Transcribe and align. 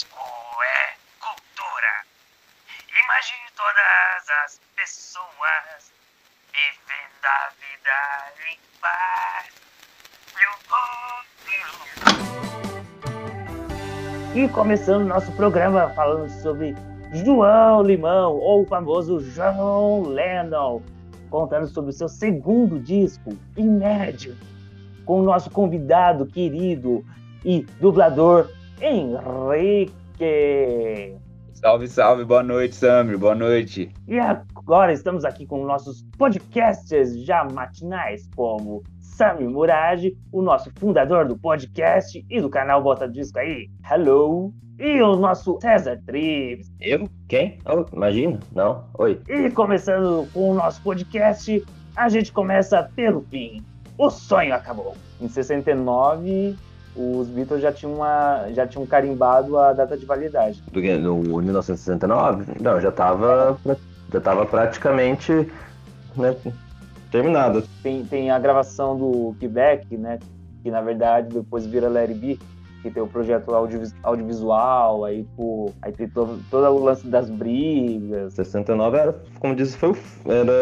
disco 0.00 0.16
é 0.16 0.96
cultura. 1.20 1.92
Imagine 2.88 3.50
todas 3.54 4.30
as 4.44 4.60
pessoas 4.74 5.92
vivendo 6.52 7.24
a 7.24 7.50
vida 7.60 8.32
em 8.50 8.58
paz. 8.80 9.60
E 14.34 14.48
começando 14.48 15.04
nosso 15.04 15.30
programa 15.32 15.90
falando 15.90 16.30
sobre 16.40 16.74
João 17.12 17.82
Limão, 17.82 18.36
ou 18.36 18.62
o 18.62 18.66
famoso 18.66 19.20
John 19.32 20.08
Lennon, 20.08 20.80
contando 21.28 21.66
sobre 21.66 21.90
o 21.90 21.92
seu 21.92 22.08
segundo 22.08 22.78
disco, 22.78 23.36
Imagine, 23.56 24.38
com 25.04 25.20
o 25.20 25.24
nosso 25.24 25.50
convidado 25.50 26.24
querido 26.24 27.04
e 27.44 27.62
dublador 27.80 28.48
Henrique. 28.80 29.94
Salve, 31.52 31.86
salve, 31.86 32.24
boa 32.24 32.42
noite, 32.42 32.74
Samir, 32.74 33.18
boa 33.18 33.34
noite. 33.34 33.92
E 34.08 34.18
agora 34.18 34.90
estamos 34.92 35.26
aqui 35.26 35.44
com 35.44 35.66
nossos 35.66 36.02
podcasts 36.16 37.22
já 37.22 37.44
matinais, 37.44 38.26
como 38.34 38.82
Sami 38.98 39.46
Murad, 39.46 40.06
o 40.32 40.40
nosso 40.40 40.70
fundador 40.76 41.28
do 41.28 41.36
podcast 41.36 42.24
e 42.30 42.40
do 42.40 42.48
canal 42.48 42.82
Bota 42.82 43.06
Disco 43.06 43.38
aí. 43.38 43.68
Hello! 43.90 44.54
E 44.78 45.02
o 45.02 45.14
nosso 45.14 45.58
César 45.60 46.00
Trips. 46.06 46.72
Eu? 46.80 47.06
Quem? 47.28 47.58
Oh, 47.66 47.84
imagina? 47.94 48.40
Não. 48.54 48.86
Oi. 48.98 49.20
E 49.28 49.50
começando 49.50 50.26
com 50.32 50.52
o 50.52 50.54
nosso 50.54 50.80
podcast, 50.80 51.62
a 51.94 52.08
gente 52.08 52.32
começa 52.32 52.90
pelo 52.96 53.20
fim. 53.20 53.62
O 53.98 54.08
sonho 54.08 54.54
acabou. 54.54 54.96
Em 55.20 55.28
69, 55.28 56.56
os 56.96 57.28
Beatles 57.28 57.62
já 57.62 57.72
tinham, 57.72 57.94
uma, 57.94 58.48
já 58.52 58.66
tinham 58.66 58.84
carimbado 58.86 59.58
a 59.58 59.72
data 59.72 59.96
de 59.96 60.04
validade. 60.04 60.62
Do, 60.72 60.80
no 60.80 61.42
1969? 61.42 62.44
Não, 62.60 62.80
já 62.80 62.88
estava 62.88 63.58
já 64.12 64.20
tava 64.20 64.44
praticamente 64.44 65.32
né, 66.16 66.36
terminado. 67.10 67.62
Tem, 67.82 68.04
tem 68.04 68.30
a 68.30 68.38
gravação 68.38 68.98
do 68.98 69.36
Quebec, 69.38 69.96
né? 69.96 70.18
Que 70.62 70.70
na 70.70 70.80
verdade 70.80 71.28
depois 71.32 71.64
vira 71.64 71.88
Larry 71.88 72.14
B 72.14 72.38
que 72.82 72.90
tem 72.90 73.02
o 73.02 73.06
projeto 73.06 73.54
audiovisual, 73.54 74.00
audiovisual 74.02 75.04
aí, 75.04 75.22
tipo, 75.22 75.72
aí 75.82 75.92
tem 75.92 76.08
todo, 76.08 76.40
todo 76.50 76.64
o 76.68 76.84
lance 76.84 77.06
das 77.06 77.28
brigas. 77.28 78.34
69 78.34 78.96
era, 78.96 79.14
como 79.38 79.54
disse, 79.54 79.76
foi 79.76 79.90
o, 79.90 79.96
era 80.26 80.52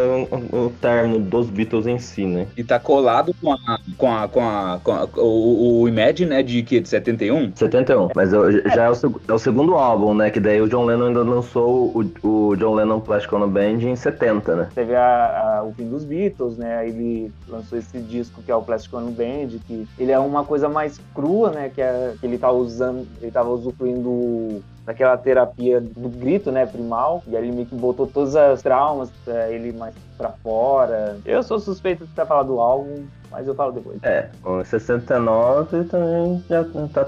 o, 0.52 0.66
o 0.66 0.70
término 0.80 1.20
dos 1.20 1.48
Beatles 1.48 1.86
em 1.86 1.98
si, 1.98 2.26
né? 2.26 2.46
E 2.56 2.64
tá 2.64 2.78
colado 2.78 3.34
com 3.40 3.52
a, 3.52 3.78
com 3.96 4.12
a, 4.12 4.28
com 4.28 4.40
a, 4.40 4.80
com 4.82 4.92
a 4.92 5.08
o, 5.16 5.82
o 5.82 5.88
Imagine, 5.88 6.30
né, 6.30 6.42
de 6.42 6.62
que? 6.62 6.80
De 6.80 6.88
71? 6.88 7.52
71, 7.54 8.08
mas 8.14 8.32
eu, 8.32 8.52
já 8.68 8.84
é 8.84 8.90
o, 8.90 9.20
é 9.28 9.32
o, 9.32 9.38
segundo 9.38 9.74
álbum, 9.74 10.14
né, 10.14 10.30
que 10.30 10.40
daí 10.40 10.60
o 10.60 10.68
John 10.68 10.84
Lennon 10.84 11.06
ainda 11.06 11.22
lançou 11.22 11.92
o, 11.94 12.26
o 12.26 12.56
John 12.56 12.74
Lennon 12.74 13.00
Plastic 13.00 13.32
Ono 13.32 13.48
Band 13.48 13.80
em 13.82 13.96
70, 13.96 14.56
né? 14.56 14.68
Teve 14.74 14.94
a, 14.94 15.58
a, 15.58 15.64
o 15.64 15.72
fim 15.72 15.88
dos 15.88 16.04
Beatles, 16.04 16.56
né, 16.56 16.78
aí 16.78 16.88
ele 16.88 17.32
lançou 17.48 17.78
esse 17.78 17.98
disco 18.00 18.42
que 18.42 18.50
é 18.50 18.54
o 18.54 18.62
Plastic 18.62 18.92
Ono 18.94 19.10
Band, 19.10 19.58
que 19.66 19.86
ele 19.98 20.12
é 20.12 20.18
uma 20.18 20.44
coisa 20.44 20.68
mais 20.68 21.00
crua, 21.14 21.50
né, 21.50 21.70
que 21.74 21.80
é 21.80 22.07
que 22.12 22.26
ele 22.26 22.36
estava 22.36 22.56
usando, 22.56 23.06
ele 23.18 23.28
estava 23.28 23.48
usufruindo 23.50 24.62
daquela 24.84 25.16
terapia 25.18 25.80
do 25.80 26.08
grito, 26.08 26.50
né, 26.50 26.64
primal, 26.64 27.22
e 27.26 27.36
aí 27.36 27.44
ele 27.44 27.52
meio 27.52 27.66
que 27.66 27.74
botou 27.74 28.06
todas 28.06 28.34
as 28.34 28.62
traumas, 28.62 29.10
ele 29.50 29.72
mais 29.72 29.94
para 30.16 30.30
fora. 30.30 31.18
Eu 31.24 31.42
sou 31.42 31.60
suspeito 31.60 32.06
de 32.06 32.12
ter 32.14 32.26
falado 32.26 32.46
do 32.46 32.58
álbum, 32.58 33.06
mas 33.30 33.46
eu 33.46 33.54
falo 33.54 33.72
depois. 33.72 34.02
É, 34.02 34.28
com 34.42 34.64
69 34.64 35.84
também 35.84 36.42
já 36.48 36.64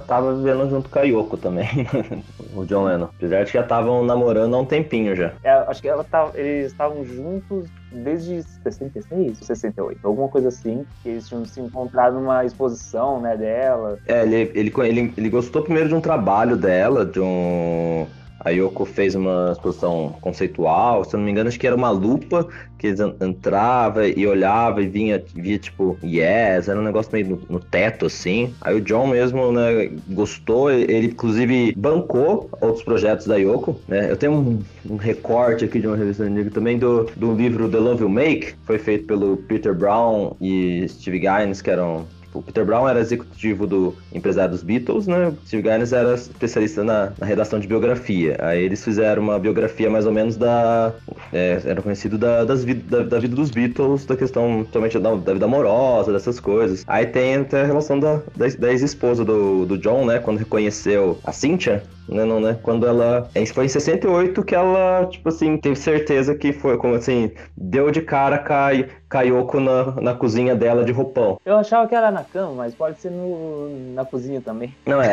tava 0.06 0.34
vivendo 0.34 0.68
junto 0.68 0.90
com 0.90 0.98
a 0.98 1.02
Yoko 1.02 1.36
também, 1.36 1.66
o 2.54 2.64
John 2.66 2.84
Lennon. 2.84 3.08
Apesar 3.16 3.44
de 3.44 3.46
que 3.46 3.58
já 3.58 3.62
estavam 3.62 4.04
namorando 4.04 4.54
há 4.54 4.58
um 4.58 4.66
tempinho 4.66 5.16
já. 5.16 5.32
É, 5.42 5.50
acho 5.50 5.80
que 5.80 5.88
tava, 6.10 6.38
eles 6.38 6.70
estavam 6.70 7.04
juntos 7.04 7.66
desde 7.92 8.42
66, 8.42 9.39
68, 9.39 10.06
alguma 10.06 10.28
coisa 10.28 10.48
assim, 10.48 10.86
que 11.02 11.08
eles 11.08 11.28
tinham 11.28 11.45
se 11.45 11.61
encontrado 11.61 12.14
numa 12.14 12.45
exposição, 12.45 13.20
né, 13.20 13.36
dela. 13.36 13.98
É, 14.06 14.23
ele, 14.23 14.52
ele, 14.55 14.73
ele, 14.78 15.14
ele 15.17 15.30
gostou 15.30 15.62
primeiro 15.62 15.89
de 15.89 15.95
um 15.95 16.01
trabalho 16.01 16.56
dela, 16.56 17.05
de 17.05 17.20
um 17.20 18.06
a 18.40 18.51
Yoko 18.51 18.84
fez 18.84 19.14
uma 19.14 19.51
exposição 19.52 20.14
conceitual, 20.20 21.05
se 21.05 21.14
eu 21.14 21.18
não 21.18 21.24
me 21.24 21.30
engano, 21.30 21.48
acho 21.48 21.61
que 21.61 21.67
era 21.67 21.77
uma 21.77 21.90
lupa 21.90 22.48
que 22.78 22.95
entrava 23.20 24.08
e 24.08 24.27
olhava 24.27 24.83
e 24.83 24.86
vinha, 24.86 25.23
via 25.34 25.58
tipo, 25.58 25.98
yes, 26.02 26.67
era 26.67 26.80
um 26.80 26.83
negócio 26.83 27.12
meio 27.12 27.28
no, 27.28 27.42
no, 27.51 27.61
teto, 27.61 28.06
assim. 28.06 28.55
Aí 28.62 28.74
o 28.74 28.80
John 28.80 29.08
mesmo, 29.08 29.52
né, 29.52 29.90
gostou, 30.08 30.70
ele 30.70 31.08
inclusive 31.08 31.74
bancou 31.77 32.48
outros 32.61 32.83
projetos 32.83 33.27
da 33.27 33.36
Yoko, 33.36 33.78
né. 33.86 34.11
Eu 34.11 34.17
tenho 34.17 34.33
um, 34.33 34.62
um 34.89 34.96
recorte 34.96 35.67
aqui 35.67 35.78
de 35.78 35.86
uma 35.86 35.96
revista 35.96 36.24
antiga 36.24 36.51
também 36.51 36.78
do, 36.78 37.05
do 37.17 37.34
livro 37.34 37.68
The 37.68 37.78
Love 37.78 38.02
You 38.02 38.08
Make, 38.08 38.55
foi 38.64 38.78
feito 38.78 39.05
pelo 39.05 39.36
Peter 39.36 39.74
Brown 39.74 40.34
e 40.40 40.89
Steve 40.89 41.18
Gaines, 41.18 41.61
que 41.61 41.70
eram 41.70 42.07
o 42.33 42.42
Peter 42.42 42.64
Brown 42.64 42.89
era 42.89 43.01
executivo 43.01 43.67
do 43.67 43.95
empresário 44.13 44.52
dos 44.52 44.63
Beatles, 44.63 45.07
né? 45.07 45.29
O 45.29 45.46
Steve 45.46 45.63
Gaines 45.63 45.92
era 45.92 46.14
especialista 46.14 46.85
na, 46.85 47.13
na, 47.18 47.27
redação 47.27 47.58
de 47.58 47.67
biografia. 47.67 48.36
Aí 48.41 48.63
eles 48.63 48.85
fizeram 48.85 49.23
uma 49.23 49.39
biografia 49.39 49.91
mais 49.91 50.07
ou 50.07 50.13
menos 50.13 50.36
da. 50.36 50.92
É, 51.33 51.61
era 51.64 51.83
conhecido 51.83 52.17
da, 52.17 52.45
das 52.45 52.64
da, 52.64 53.02
da, 53.02 53.19
vida 53.19 53.35
dos 53.35 53.51
Beatles, 53.51 54.05
da 54.07 54.17
questão 54.17 54.64
totalmente 54.64 54.98
da, 54.98 55.14
da, 55.14 55.33
vida 55.33 55.45
amorosa, 55.45 56.13
dessas 56.13 56.39
coisas. 56.39 56.85
Aí 56.86 57.07
tem 57.07 57.36
até 57.36 57.63
a 57.63 57.67
relação 57.67 57.98
da, 57.98 58.20
da, 58.36 58.46
da 58.58 58.70
ex-esposa 58.70 59.24
do, 59.24 59.67
do 59.67 59.77
John, 59.79 60.07
né? 60.07 60.19
Quando 60.19 60.39
reconheceu 60.39 61.19
a 61.24 61.33
Cynthia, 61.33 61.83
né, 62.10 62.24
não, 62.24 62.40
né? 62.40 62.58
Quando 62.62 62.86
ela. 62.86 63.28
Foi 63.54 63.64
em 63.64 63.68
68 63.68 64.42
que 64.42 64.54
ela, 64.54 65.06
tipo 65.06 65.28
assim, 65.28 65.56
teve 65.56 65.76
certeza 65.76 66.34
que 66.34 66.52
foi, 66.52 66.76
como 66.76 66.94
assim, 66.94 67.30
deu 67.56 67.90
de 67.90 68.02
cara 68.02 68.38
cai, 68.38 68.88
Kayoko 69.08 69.60
na, 69.60 69.92
na 70.00 70.14
cozinha 70.14 70.54
dela 70.54 70.84
de 70.84 70.92
roupão. 70.92 71.38
Eu 71.44 71.56
achava 71.56 71.86
que 71.86 71.94
era 71.94 72.10
na 72.10 72.24
cama, 72.24 72.52
mas 72.54 72.74
pode 72.74 73.00
ser 73.00 73.10
no, 73.10 73.92
na 73.94 74.04
cozinha 74.04 74.40
também. 74.40 74.74
Não, 74.86 75.00
é. 75.00 75.06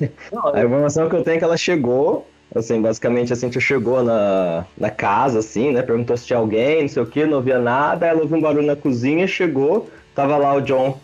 é. 0.00 0.10
não, 0.32 0.54
a 0.54 0.64
informação 0.64 1.08
que 1.08 1.16
eu 1.16 1.22
tenho 1.22 1.36
é 1.36 1.38
que 1.38 1.44
ela 1.44 1.56
chegou. 1.56 2.26
Assim, 2.54 2.80
basicamente, 2.80 3.30
assim, 3.30 3.52
chegou 3.60 4.02
na, 4.02 4.64
na 4.76 4.88
casa, 4.88 5.40
assim, 5.40 5.70
né? 5.70 5.82
Perguntou 5.82 6.16
se 6.16 6.26
tinha 6.26 6.38
alguém, 6.38 6.80
não 6.80 6.88
sei 6.88 7.02
o 7.02 7.06
que, 7.06 7.26
não 7.26 7.42
via 7.42 7.58
nada. 7.58 8.06
Ela 8.06 8.22
ouviu 8.22 8.38
um 8.38 8.40
barulho 8.40 8.66
na 8.66 8.74
cozinha, 8.74 9.26
chegou, 9.26 9.86
tava 10.14 10.38
lá 10.38 10.54
o 10.54 10.62
John 10.62 10.98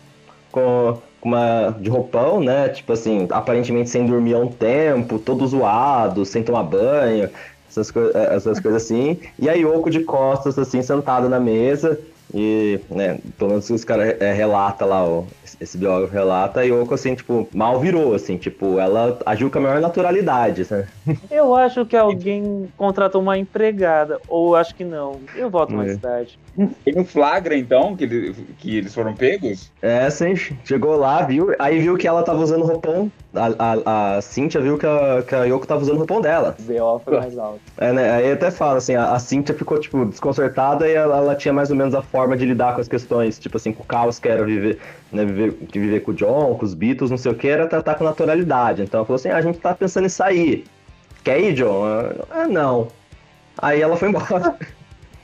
com, 0.51 0.97
uma 1.25 1.75
de 1.79 1.89
roupão, 1.89 2.39
né? 2.39 2.69
Tipo 2.69 2.93
assim, 2.93 3.27
aparentemente 3.31 3.89
sem 3.89 4.05
dormir 4.05 4.35
há 4.35 4.39
um 4.39 4.47
tempo, 4.47 5.17
todo 5.17 5.45
zoado, 5.47 6.23
sem 6.23 6.43
tomar 6.43 6.63
banho, 6.63 7.29
essas, 7.67 7.89
co 7.89 7.99
é, 8.13 8.35
essas 8.35 8.59
coisas 8.59 8.83
assim. 8.83 9.19
E 9.39 9.49
a 9.49 9.53
Yoko 9.53 9.89
de 9.89 10.01
costas, 10.01 10.57
assim, 10.59 10.81
sentada 10.83 11.27
na 11.27 11.39
mesa. 11.39 11.99
E, 12.35 12.81
né, 12.89 13.17
pelo 13.37 13.51
menos 13.51 13.69
os 13.69 13.85
caras 13.85 14.19
é, 14.19 14.33
relata 14.33 14.85
lá, 14.85 15.05
ó, 15.05 15.23
esse 15.61 15.77
biógrafo 15.77 16.13
relata, 16.13 16.59
a 16.59 16.63
Yoko, 16.63 16.93
assim, 16.93 17.15
tipo, 17.15 17.47
mal 17.53 17.79
virou, 17.79 18.13
assim, 18.13 18.35
tipo, 18.35 18.77
ela 18.77 19.17
agiu 19.25 19.49
com 19.49 19.59
a 19.59 19.61
maior 19.61 19.79
naturalidade, 19.79 20.65
sabe? 20.65 20.85
Eu 21.31 21.55
acho 21.55 21.85
que 21.85 21.95
alguém 21.95 22.67
contratou 22.75 23.21
uma 23.21 23.37
empregada, 23.37 24.19
ou 24.27 24.55
acho 24.55 24.75
que 24.75 24.83
não. 24.83 25.21
Eu 25.35 25.49
volto 25.49 25.73
é. 25.73 25.77
mais 25.77 25.97
tarde. 25.97 26.37
Foi 26.55 26.93
no 26.93 27.05
flagra, 27.05 27.55
então, 27.55 27.95
que, 27.95 28.03
ele, 28.03 28.35
que 28.57 28.77
eles 28.77 28.93
foram 28.93 29.13
pegos? 29.13 29.71
É, 29.81 30.09
sim. 30.09 30.35
Chegou 30.63 30.95
lá, 30.95 31.21
viu, 31.21 31.53
aí 31.59 31.79
viu 31.79 31.97
que 31.97 32.07
ela 32.07 32.23
tava 32.23 32.41
usando 32.41 32.63
o 32.63 32.67
roupão. 32.67 33.11
A, 33.33 33.47
a, 33.59 34.17
a 34.17 34.21
Cíntia 34.21 34.61
viu 34.61 34.77
que 34.77 34.85
a, 34.85 35.21
que 35.27 35.35
a 35.35 35.43
Yoko 35.43 35.67
tava 35.67 35.81
usando 35.81 35.95
o 35.95 35.99
roupão 35.99 36.21
dela. 36.21 36.55
B.O. 36.59 36.99
foi 36.99 37.17
mais 37.17 37.37
alto. 37.37 37.59
É, 37.77 37.91
né, 37.91 38.11
aí 38.11 38.31
até 38.31 38.49
fala, 38.49 38.77
assim, 38.77 38.95
a, 38.95 39.11
a 39.11 39.19
Cíntia 39.19 39.53
ficou, 39.53 39.77
tipo, 39.77 40.05
desconcertada 40.05 40.87
e 40.87 40.93
ela, 40.93 41.17
ela, 41.17 41.35
tinha 41.35 41.53
mais 41.53 41.69
ou 41.69 41.75
menos 41.75 41.93
a 41.93 42.01
forma 42.01 42.24
de 42.33 42.45
lidar 42.45 42.73
com 42.73 42.81
as 42.81 42.87
questões, 42.87 43.37
tipo 43.37 43.57
assim, 43.57 43.73
com 43.73 43.83
o 43.83 43.85
caos 43.85 44.19
que 44.19 44.27
era 44.27 44.43
viver, 44.43 44.79
né, 45.11 45.25
viver, 45.25 45.53
que 45.53 45.77
viver 45.77 45.99
com 46.01 46.11
o 46.11 46.13
John, 46.13 46.55
com 46.55 46.65
os 46.65 46.73
Beatles, 46.73 47.11
não 47.11 47.17
sei 47.17 47.31
o 47.31 47.35
que, 47.35 47.47
era 47.47 47.67
tratar 47.67 47.95
com 47.95 48.03
naturalidade. 48.03 48.81
Então 48.81 48.99
ela 48.99 49.05
falou 49.05 49.17
assim, 49.17 49.29
ah, 49.29 49.37
a 49.37 49.41
gente 49.41 49.59
tá 49.59 49.75
pensando 49.75 50.05
em 50.05 50.09
sair. 50.09 50.65
Quer 51.23 51.39
ir, 51.41 51.53
John? 51.53 51.83
Ah, 52.31 52.47
não. 52.47 52.87
Aí 53.57 53.81
ela 53.81 53.97
foi 53.97 54.09
embora. 54.09 54.57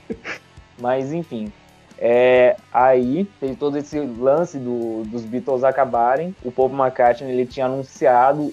Mas 0.80 1.14
enfim. 1.14 1.52
É, 1.98 2.58
aí 2.74 3.26
teve 3.40 3.56
todo 3.56 3.78
esse 3.78 4.00
lance 4.00 4.58
do, 4.58 5.04
dos 5.04 5.24
Beatles 5.24 5.64
acabarem. 5.64 6.36
O 6.44 6.52
Paul 6.52 6.70
McCartney 6.70 7.32
ele 7.32 7.46
tinha 7.46 7.68
anunciado 7.68 8.52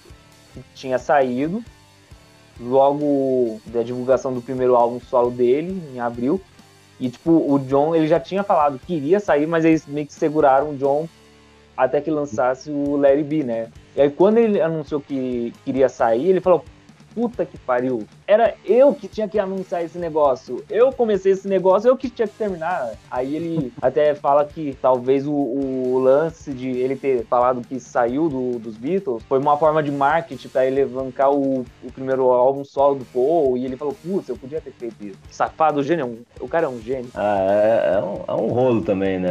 que 0.53 0.63
tinha 0.75 0.99
saído 0.99 1.65
logo 2.61 3.61
da 3.67 3.83
divulgação 3.83 4.35
do 4.35 4.43
primeiro 4.43 4.75
álbum 4.75 5.01
solo 5.01 5.31
dele 5.31 5.83
em 5.95 6.01
abril. 6.01 6.41
E 7.01 7.09
tipo, 7.09 7.31
o 7.31 7.59
John 7.61 7.95
ele 7.95 8.09
já 8.09 8.19
tinha 8.19 8.43
falado 8.43 8.81
que 8.85 8.95
iria 8.95 9.21
sair, 9.21 9.47
mas 9.47 9.65
eles 9.65 9.87
meio 9.87 10.07
que 10.07 10.13
seguraram 10.13 10.71
o 10.71 10.77
John 10.77 11.09
até 11.77 12.01
que 12.01 12.11
lançasse 12.11 12.71
o 12.71 12.97
Larry 12.97 13.23
B, 13.23 13.45
né? 13.45 13.69
E 13.95 14.01
aí 14.01 14.11
quando 14.11 14.39
ele 14.39 14.61
anunciou 14.61 15.01
que 15.01 15.53
queria 15.65 15.89
sair, 15.89 16.29
ele 16.29 16.41
falou: 16.41 16.65
puta 17.15 17.45
que 17.45 17.59
pariu. 17.59 18.05
Era 18.27 18.55
eu 18.65 18.95
que 18.95 19.09
tinha 19.09 19.29
que 19.29 19.39
anunciar 19.39 19.85
esse 19.85 19.99
negócio. 19.99 20.65
Eu 20.69 20.93
comecei 20.93 21.33
esse 21.33 21.49
negócio, 21.49 21.89
eu 21.89 21.97
que 21.97 22.11
tinha 22.11 22.29
que 22.29 22.35
terminar. 22.35 22.93
Aí 23.11 23.35
ele 23.35 23.73
até 23.81 24.15
fala 24.15 24.45
que 24.45 24.77
talvez 24.81 25.27
o, 25.27 25.33
o 25.33 25.99
lance 25.99 26.53
de 26.53 26.69
ele 26.69 26.97
ter 26.97 27.25
falado 27.27 27.67
que 27.67 27.81
saiu 27.81 28.29
do, 28.29 28.59
dos 28.59 28.77
Beatles 28.77 29.23
foi 29.25 29.39
uma 29.39 29.57
forma 29.57 29.83
de 29.83 29.91
marketing 29.91 30.49
para 30.49 30.67
ele 30.67 30.77
levantar 30.77 31.31
o, 31.31 31.65
o, 31.83 31.93
primeiro 31.93 32.31
álbum 32.31 32.65
solo 32.65 32.97
do 32.97 33.05
Paul. 33.07 33.57
E 33.57 33.65
ele 33.65 33.77
falou, 33.77 33.95
putz, 34.03 34.29
eu 34.29 34.37
podia 34.37 34.61
ter 34.61 34.73
feito 34.73 35.05
isso. 35.05 35.19
Safado, 35.31 35.83
gênio. 35.83 36.21
É 36.39 36.43
o 36.43 36.49
cara 36.49 36.67
é 36.67 36.69
um 36.69 36.81
gênio. 36.81 37.11
Ah, 37.15 37.39
é, 37.41 37.95
é, 37.95 38.03
um, 38.03 38.25
é 38.27 38.41
um 38.41 38.49
rolo 38.49 38.83
também, 38.83 39.19
né? 39.19 39.31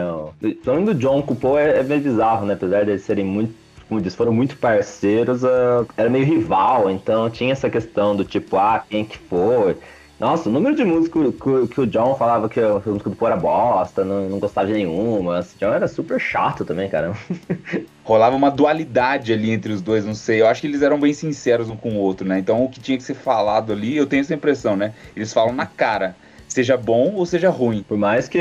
Também 0.63 0.85
do 0.85 0.93
John 0.93 1.21
com 1.21 1.33
o 1.33 1.37
Paul 1.37 1.57
é, 1.57 1.79
é 1.79 1.83
meio 1.83 2.01
bizarro, 2.01 2.45
né? 2.45 2.53
Apesar 2.53 2.83
de 2.83 2.91
eles 2.91 3.03
serem 3.03 3.25
muito 3.25 3.66
como 3.87 4.01
disse, 4.01 4.17
foram 4.17 4.33
muito 4.33 4.57
parceiros, 4.57 5.43
uh, 5.43 5.87
era 5.95 6.09
meio 6.09 6.25
rival, 6.25 6.89
então 6.89 7.29
tinha 7.29 7.51
essa 7.51 7.69
questão 7.69 8.15
do 8.15 8.25
tipo, 8.25 8.57
ah, 8.57 8.83
quem 8.89 9.05
que 9.05 9.17
foi. 9.17 9.77
Nossa, 10.19 10.49
o 10.49 10.51
número 10.51 10.75
de 10.75 10.83
músicos 10.83 11.35
que, 11.35 11.67
que, 11.75 11.81
o 11.81 11.85
John 11.85 12.15
falava 12.15 12.49
que 12.49 12.59
a 12.59 12.81
música 12.85 13.07
do 13.07 13.15
Pô 13.15 13.27
era 13.27 13.37
bosta, 13.37 14.03
não, 14.03 14.27
não 14.27 14.39
gostava 14.39 14.65
de 14.65 14.73
nenhuma. 14.73 15.39
Esse 15.39 15.55
John 15.59 15.71
era 15.71 15.87
super 15.87 16.19
chato 16.19 16.65
também, 16.65 16.89
cara. 16.89 17.15
Rolava 18.03 18.35
uma 18.35 18.49
dualidade 18.49 19.31
ali 19.31 19.51
entre 19.51 19.71
os 19.71 19.79
dois, 19.79 20.05
não 20.05 20.15
sei. 20.15 20.41
Eu 20.41 20.47
acho 20.47 20.61
que 20.61 20.67
eles 20.67 20.81
eram 20.81 20.99
bem 20.99 21.13
sinceros 21.13 21.69
um 21.69 21.77
com 21.77 21.91
o 21.91 21.97
outro, 21.97 22.27
né? 22.27 22.39
Então 22.39 22.63
o 22.65 22.69
que 22.69 22.79
tinha 22.79 22.97
que 22.97 23.03
ser 23.03 23.13
falado 23.13 23.71
ali, 23.71 23.95
eu 23.95 24.07
tenho 24.07 24.21
essa 24.21 24.33
impressão, 24.33 24.75
né? 24.75 24.91
Eles 25.15 25.31
falam 25.31 25.53
na 25.53 25.67
cara 25.67 26.15
seja 26.47 26.77
bom 26.77 27.13
ou 27.15 27.25
seja 27.25 27.49
ruim. 27.49 27.83
Por 27.83 27.97
mais 27.97 28.27
que 28.27 28.39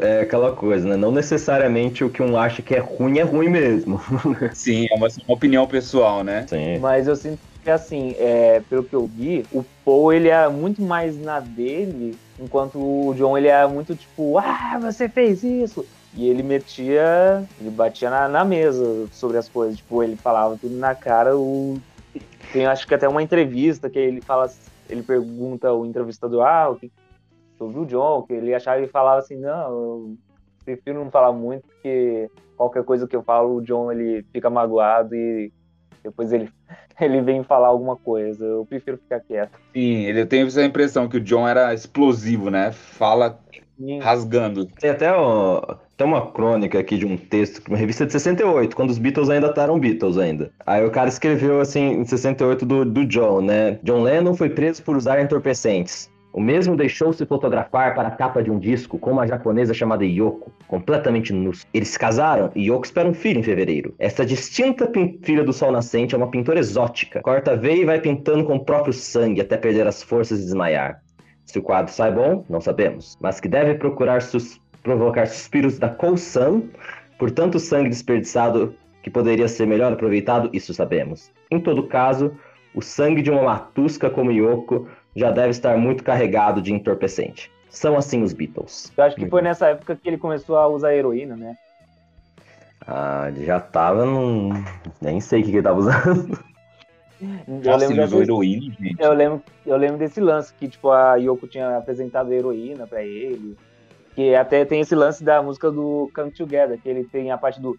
é 0.00 0.20
aquela 0.20 0.52
coisa, 0.52 0.88
né? 0.88 0.96
Não 0.96 1.12
necessariamente 1.12 2.04
o 2.04 2.10
que 2.10 2.22
um 2.22 2.36
acha 2.36 2.62
que 2.62 2.74
é 2.74 2.78
ruim 2.78 3.18
é 3.18 3.22
ruim 3.22 3.48
mesmo. 3.48 4.00
Sim, 4.52 4.86
é 4.90 4.94
uma, 4.94 5.08
uma 5.26 5.34
opinião 5.34 5.66
pessoal, 5.66 6.24
né? 6.24 6.46
Sim. 6.48 6.78
Mas 6.78 7.06
eu 7.06 7.16
sinto 7.16 7.38
que 7.62 7.70
assim, 7.70 8.14
é, 8.18 8.60
pelo 8.68 8.84
que 8.84 8.94
eu 8.94 9.06
vi, 9.06 9.44
o 9.50 9.64
Paul 9.84 10.12
ele 10.12 10.28
é 10.28 10.46
muito 10.48 10.82
mais 10.82 11.18
na 11.18 11.40
dele, 11.40 12.14
enquanto 12.38 12.78
o 12.78 13.14
John 13.14 13.38
ele 13.38 13.48
é 13.48 13.66
muito 13.66 13.96
tipo, 13.96 14.38
ah, 14.38 14.78
você 14.80 15.08
fez 15.08 15.42
isso. 15.42 15.84
E 16.16 16.28
ele 16.28 16.42
metia, 16.42 17.44
ele 17.60 17.70
batia 17.70 18.08
na, 18.08 18.28
na 18.28 18.44
mesa 18.44 19.08
sobre 19.10 19.36
as 19.36 19.48
coisas, 19.48 19.78
tipo, 19.78 20.02
ele 20.02 20.14
falava 20.14 20.56
tudo 20.60 20.76
na 20.76 20.94
cara. 20.94 21.36
O... 21.36 21.76
Tem 22.52 22.66
acho 22.66 22.86
que 22.86 22.94
até 22.94 23.08
uma 23.08 23.22
entrevista 23.22 23.90
que 23.90 23.98
ele 23.98 24.20
fala, 24.20 24.48
ele 24.88 25.02
pergunta 25.02 25.72
o 25.72 25.84
entrevistador, 25.84 26.46
ah, 26.46 26.68
o 26.70 26.76
que, 26.76 26.92
sobre 27.56 27.78
o 27.78 27.86
John, 27.86 28.22
que 28.22 28.32
ele 28.32 28.54
achava 28.54 28.80
e 28.80 28.88
falava 28.88 29.18
assim, 29.18 29.36
não, 29.36 29.68
eu 29.68 30.16
prefiro 30.64 31.02
não 31.02 31.10
falar 31.10 31.32
muito, 31.32 31.66
porque 31.66 32.30
qualquer 32.56 32.84
coisa 32.84 33.06
que 33.06 33.14
eu 33.14 33.22
falo, 33.22 33.56
o 33.56 33.62
John 33.62 33.92
ele 33.92 34.24
fica 34.32 34.48
magoado 34.48 35.14
e 35.14 35.52
depois 36.02 36.32
ele, 36.32 36.50
ele 37.00 37.20
vem 37.20 37.42
falar 37.42 37.68
alguma 37.68 37.96
coisa. 37.96 38.44
Eu 38.44 38.66
prefiro 38.66 38.98
ficar 38.98 39.20
quieto. 39.20 39.58
Sim, 39.72 40.04
ele 40.04 40.26
tem 40.26 40.42
essa 40.42 40.62
impressão 40.62 41.08
que 41.08 41.16
o 41.16 41.20
John 41.20 41.48
era 41.48 41.72
explosivo, 41.72 42.50
né? 42.50 42.72
Fala 42.72 43.40
Sim. 43.78 43.98
rasgando. 44.00 44.66
Tem 44.66 44.90
até 44.90 45.10
tem 45.96 46.06
uma 46.06 46.32
crônica 46.32 46.78
aqui 46.78 46.98
de 46.98 47.06
um 47.06 47.16
texto, 47.16 47.68
uma 47.68 47.76
revista 47.78 48.04
de 48.04 48.12
68, 48.12 48.74
quando 48.74 48.90
os 48.90 48.98
Beatles 48.98 49.30
ainda 49.30 49.48
estavam 49.48 49.78
Beatles 49.78 50.18
ainda. 50.18 50.50
Aí 50.66 50.84
o 50.84 50.90
cara 50.90 51.08
escreveu 51.08 51.60
assim, 51.60 52.00
em 52.00 52.04
68 52.04 52.66
do, 52.66 52.84
do 52.84 53.06
John, 53.06 53.40
né? 53.40 53.78
John 53.82 54.02
Lennon 54.02 54.34
foi 54.34 54.50
preso 54.50 54.82
por 54.82 54.96
usar 54.96 55.20
entorpecentes. 55.20 56.10
O 56.34 56.40
mesmo 56.40 56.76
deixou-se 56.76 57.24
fotografar 57.24 57.94
para 57.94 58.08
a 58.08 58.10
capa 58.10 58.42
de 58.42 58.50
um 58.50 58.58
disco 58.58 58.98
com 58.98 59.12
uma 59.12 59.24
japonesa 59.24 59.72
chamada 59.72 60.04
Yoko, 60.04 60.50
completamente 60.66 61.32
nus. 61.32 61.64
Eles 61.72 61.90
se 61.90 61.98
casaram 61.98 62.50
e 62.56 62.68
Yoko 62.68 62.84
espera 62.84 63.08
um 63.08 63.14
filho 63.14 63.38
em 63.38 63.42
fevereiro. 63.44 63.94
Essa 64.00 64.26
distinta 64.26 64.90
filha 65.22 65.44
do 65.44 65.52
sol 65.52 65.70
nascente 65.70 66.12
é 66.12 66.18
uma 66.18 66.28
pintora 66.28 66.58
exótica. 66.58 67.22
Corta 67.22 67.56
veia 67.56 67.82
e 67.82 67.84
vai 67.84 68.00
pintando 68.00 68.44
com 68.44 68.56
o 68.56 68.64
próprio 68.64 68.92
sangue 68.92 69.40
até 69.40 69.56
perder 69.56 69.86
as 69.86 70.02
forças 70.02 70.40
e 70.40 70.42
desmaiar. 70.42 71.00
Se 71.44 71.60
o 71.60 71.62
quadro 71.62 71.92
sai 71.92 72.10
bom, 72.10 72.44
não 72.50 72.60
sabemos, 72.60 73.16
mas 73.20 73.38
que 73.38 73.46
deve 73.46 73.74
procurar 73.74 74.20
sus 74.20 74.60
provocar 74.82 75.28
suspiros 75.28 75.78
da 75.78 75.88
Kousan 75.88 76.62
por 77.16 77.30
tanto 77.30 77.60
sangue 77.60 77.88
desperdiçado 77.90 78.74
que 79.04 79.08
poderia 79.08 79.46
ser 79.46 79.68
melhor 79.68 79.92
aproveitado, 79.92 80.50
isso 80.52 80.74
sabemos. 80.74 81.30
Em 81.48 81.60
todo 81.60 81.86
caso, 81.86 82.32
o 82.74 82.82
sangue 82.82 83.22
de 83.22 83.30
uma 83.30 83.44
matusca 83.44 84.10
como 84.10 84.32
Yoko 84.32 84.88
já 85.14 85.30
deve 85.30 85.50
estar 85.50 85.76
muito 85.76 86.02
carregado 86.02 86.60
de 86.60 86.72
entorpecente. 86.72 87.50
São 87.68 87.96
assim 87.96 88.22
os 88.22 88.32
Beatles. 88.32 88.92
Eu 88.96 89.04
acho 89.04 89.16
que 89.16 89.26
foi 89.26 89.42
nessa 89.42 89.68
época 89.68 89.96
que 89.96 90.08
ele 90.08 90.18
começou 90.18 90.56
a 90.56 90.68
usar 90.68 90.94
heroína, 90.94 91.36
né? 91.36 91.56
Ah, 92.86 93.26
ele 93.28 93.44
já 93.44 93.58
tava 93.58 94.04
num. 94.04 94.50
Nem 95.00 95.20
sei 95.20 95.40
o 95.40 95.44
que, 95.44 95.50
ele 95.50 95.62
tava 95.62 95.80
usando. 95.80 96.38
Eu 97.20 97.60
Nossa, 97.64 97.76
lembro 97.76 97.94
ele 97.94 98.04
usou 98.04 98.22
heroína, 98.22 98.74
gente. 98.78 99.00
Eu 99.00 99.12
lembro, 99.12 99.42
eu 99.64 99.76
lembro 99.76 99.98
desse 99.98 100.20
lance 100.20 100.52
que, 100.54 100.68
tipo, 100.68 100.90
a 100.90 101.16
Yoko 101.16 101.46
tinha 101.46 101.78
apresentado 101.78 102.30
a 102.30 102.34
heroína 102.34 102.86
pra 102.86 103.02
ele. 103.02 103.56
Que 104.14 104.34
até 104.34 104.64
tem 104.64 104.80
esse 104.80 104.94
lance 104.94 105.24
da 105.24 105.42
música 105.42 105.70
do 105.70 106.10
Come 106.14 106.30
Together, 106.30 106.78
que 106.80 106.88
ele 106.88 107.04
tem 107.04 107.32
a 107.32 107.38
parte 107.38 107.60
do 107.60 107.76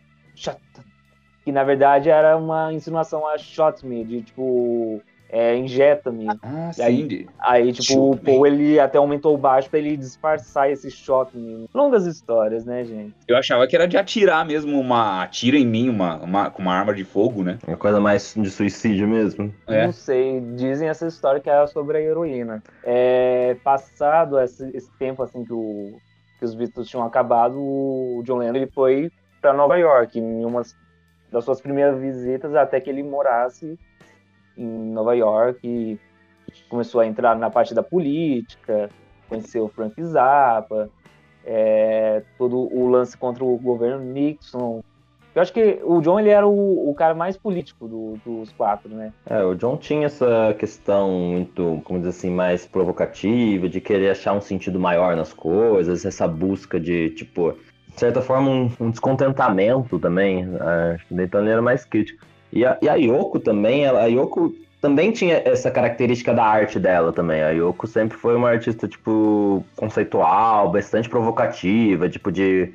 que 1.45 1.51
na 1.51 1.63
verdade 1.63 2.09
era 2.09 2.35
uma 2.35 2.73
insinuação 2.73 3.25
a 3.25 3.37
Shot 3.37 3.85
Me, 3.85 4.03
de 4.03 4.23
tipo 4.23 5.01
é, 5.29 5.55
injeta-me. 5.57 6.27
Ah, 6.41 6.71
aí, 6.81 7.27
aí, 7.39 7.73
tipo, 7.73 8.11
o 8.11 8.17
Paul 8.17 8.45
ele 8.45 8.79
até 8.79 8.97
aumentou 8.97 9.33
o 9.33 9.37
baixo 9.37 9.69
pra 9.69 9.79
ele 9.79 9.97
disfarçar 9.97 10.71
esse 10.71 10.89
choque. 10.91 11.67
Longas 11.73 12.05
histórias, 12.05 12.65
né, 12.65 12.83
gente? 12.83 13.13
Eu 13.27 13.37
achava 13.37 13.67
que 13.67 13.75
era 13.75 13.87
de 13.87 13.97
atirar 13.97 14.45
mesmo, 14.45 14.79
uma 14.79 15.23
atira 15.23 15.57
em 15.57 15.65
mim, 15.65 15.89
uma, 15.89 16.17
uma, 16.17 16.49
com 16.49 16.61
uma 16.61 16.73
arma 16.73 16.93
de 16.93 17.03
fogo, 17.03 17.43
né? 17.43 17.57
Uma 17.67 17.77
coisa 17.77 17.99
mais 17.99 18.33
de 18.35 18.49
suicídio 18.49 19.07
mesmo. 19.07 19.53
É. 19.67 19.85
Não 19.85 19.93
sei, 19.93 20.39
dizem 20.55 20.87
essa 20.87 21.07
história 21.07 21.39
que 21.39 21.49
era 21.49 21.67
sobre 21.67 21.97
a 21.97 22.01
heroína. 22.01 22.63
É, 22.83 23.55
passado 23.63 24.39
esse, 24.39 24.69
esse 24.75 24.91
tempo, 24.97 25.23
assim, 25.23 25.43
que, 25.43 25.53
o, 25.53 25.97
que 26.39 26.45
os 26.45 26.55
Beatles 26.55 26.87
tinham 26.87 27.05
acabado, 27.05 27.57
o 27.59 28.21
John 28.25 28.37
Lennon 28.37 28.55
ele 28.55 28.67
foi 28.67 29.11
para 29.41 29.53
Nova 29.53 29.77
York, 29.77 30.19
em 30.19 30.45
uma 30.45 30.61
das 31.31 31.43
suas 31.43 31.59
primeiras 31.59 31.99
visitas, 31.99 32.55
até 32.55 32.79
que 32.79 32.89
ele 32.89 33.03
morasse 33.03 33.77
em 34.57 34.65
Nova 34.65 35.15
York 35.15 35.59
e 35.67 35.99
começou 36.69 37.01
a 37.01 37.07
entrar 37.07 37.35
na 37.37 37.49
parte 37.49 37.73
da 37.73 37.83
política, 37.83 38.89
conheceu 39.27 39.65
o 39.65 39.69
Frank 39.69 40.01
Zappa, 40.03 40.89
é, 41.45 42.23
todo 42.37 42.57
o 42.57 42.87
lance 42.87 43.15
contra 43.17 43.43
o 43.43 43.57
governo 43.57 44.03
Nixon. 44.03 44.83
Eu 45.33 45.41
acho 45.41 45.51
que 45.51 45.81
o 45.83 45.99
John 45.99 46.17
ele 46.17 46.29
era 46.29 46.47
o, 46.47 46.89
o 46.89 46.95
cara 46.95 47.13
mais 47.13 47.35
político 47.35 47.89
do, 47.89 48.17
dos 48.25 48.53
quatro, 48.53 48.89
né? 48.89 49.11
É, 49.25 49.43
o 49.43 49.53
John 49.53 49.75
tinha 49.75 50.05
essa 50.05 50.55
questão 50.57 51.11
muito, 51.11 51.81
como 51.83 51.99
dizer 51.99 52.11
assim, 52.11 52.29
mais 52.29 52.65
provocativa, 52.65 53.67
de 53.67 53.81
querer 53.81 54.11
achar 54.11 54.31
um 54.31 54.39
sentido 54.39 54.79
maior 54.79 55.13
nas 55.17 55.33
coisas, 55.33 56.05
essa 56.05 56.25
busca 56.25 56.79
de, 56.79 57.09
tipo, 57.09 57.51
de 57.51 57.99
certa 57.99 58.21
forma, 58.21 58.49
um, 58.49 58.71
um 58.79 58.89
descontentamento 58.89 59.99
também. 59.99 60.47
Acho 60.93 61.05
que 61.05 61.13
então 61.13 61.41
ele 61.41 61.49
era 61.49 61.61
mais 61.61 61.83
crítico. 61.83 62.25
E 62.51 62.65
a, 62.65 62.77
e 62.81 62.89
a 62.89 62.95
Yoko 62.95 63.39
também, 63.39 63.85
ela, 63.85 64.01
a 64.01 64.05
Yoko 64.05 64.53
também 64.81 65.11
tinha 65.11 65.41
essa 65.45 65.71
característica 65.71 66.33
da 66.33 66.45
arte 66.45 66.79
dela 66.79 67.11
também. 67.11 67.41
A 67.41 67.49
Yoko 67.49 67.87
sempre 67.87 68.17
foi 68.17 68.35
uma 68.35 68.49
artista, 68.49 68.87
tipo, 68.87 69.63
conceitual, 69.75 70.71
bastante 70.71 71.09
provocativa, 71.09 72.07
tipo, 72.07 72.31
de 72.31 72.73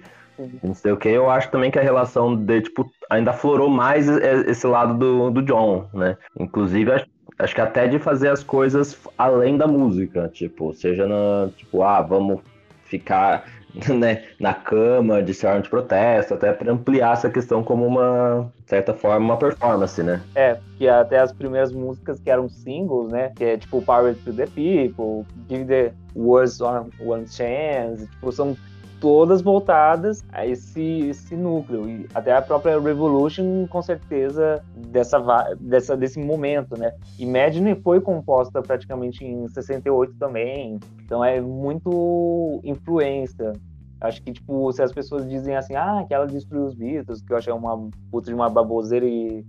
não 0.63 0.75
sei 0.75 0.93
o 0.93 0.97
que. 0.97 1.09
Eu 1.09 1.31
acho 1.31 1.51
também 1.51 1.71
que 1.71 1.79
a 1.79 1.83
relação 1.83 2.35
de, 2.37 2.63
tipo, 2.63 2.91
ainda 3.09 3.33
florou 3.33 3.69
mais 3.69 4.09
esse 4.09 4.67
lado 4.67 4.95
do, 4.95 5.31
do 5.31 5.43
John, 5.43 5.89
né? 5.93 6.17
Inclusive, 6.39 6.93
acho, 6.93 7.07
acho 7.39 7.55
que 7.55 7.61
até 7.61 7.87
de 7.87 7.99
fazer 7.99 8.29
as 8.29 8.43
coisas 8.43 8.99
além 9.17 9.57
da 9.57 9.67
música, 9.67 10.29
tipo, 10.33 10.73
seja 10.75 11.07
na, 11.07 11.51
tipo, 11.57 11.83
ah, 11.83 12.01
vamos 12.01 12.41
ficar 12.85 13.45
né, 13.99 14.25
na 14.39 14.55
cama, 14.55 15.23
de 15.23 15.35
ser 15.35 15.61
de 15.61 15.69
protesto, 15.69 16.35
até 16.35 16.53
para 16.53 16.73
ampliar 16.73 17.15
essa 17.15 17.31
questão 17.31 17.63
como 17.63 17.87
uma, 17.87 18.51
certa 18.67 18.95
forma, 18.95 19.25
uma 19.25 19.37
performance, 19.37 20.03
né? 20.03 20.21
É, 20.35 20.59
que 20.77 20.89
até 20.89 21.19
as 21.19 21.33
primeiras 21.33 21.73
músicas 21.73 22.21
que 22.21 22.31
eram 22.31 22.49
singles, 22.49 23.13
né, 23.13 23.33
que 23.37 23.45
é 23.45 23.57
tipo 23.57 23.83
Power 23.83 24.15
to 24.25 24.33
the 24.33 24.47
People, 24.47 25.27
Give 25.49 25.65
the 25.65 25.93
Words 26.15 26.61
one 26.61 27.27
Chance, 27.27 28.07
tipo, 28.07 28.33
são 28.33 28.57
todas 29.01 29.41
voltadas 29.41 30.23
a 30.31 30.47
esse, 30.47 31.09
esse 31.09 31.35
núcleo. 31.35 31.89
E 31.89 32.07
até 32.15 32.33
a 32.33 32.43
própria 32.43 32.79
Revolution, 32.79 33.67
com 33.67 33.83
certeza, 33.83 34.63
dessa, 34.77 35.19
dessa, 35.59 35.97
desse 35.97 36.21
momento, 36.21 36.79
né? 36.79 36.93
Imagine 37.19 37.75
foi 37.77 38.01
composta 38.01 38.63
praticamente 38.63 39.25
em 39.25 39.49
68 39.49 40.15
também. 40.19 40.79
Então 41.05 41.25
é 41.25 41.41
muito 41.41 42.61
influência. 42.63 43.53
Acho 44.01 44.23
que, 44.23 44.33
tipo, 44.33 44.73
se 44.73 44.83
as 44.83 44.93
pessoas 44.93 45.29
dizem 45.29 45.57
assim, 45.57 45.75
ah, 45.75 46.05
que 46.07 46.15
ela 46.15 46.27
destruiu 46.27 46.65
os 46.65 46.75
Beatles, 46.75 47.23
que 47.23 47.33
eu 47.33 47.37
acho 47.37 47.53
uma 47.55 47.89
puta 48.11 48.29
de 48.29 48.35
uma 48.35 48.49
baboseira 48.49 49.05
e 49.05 49.45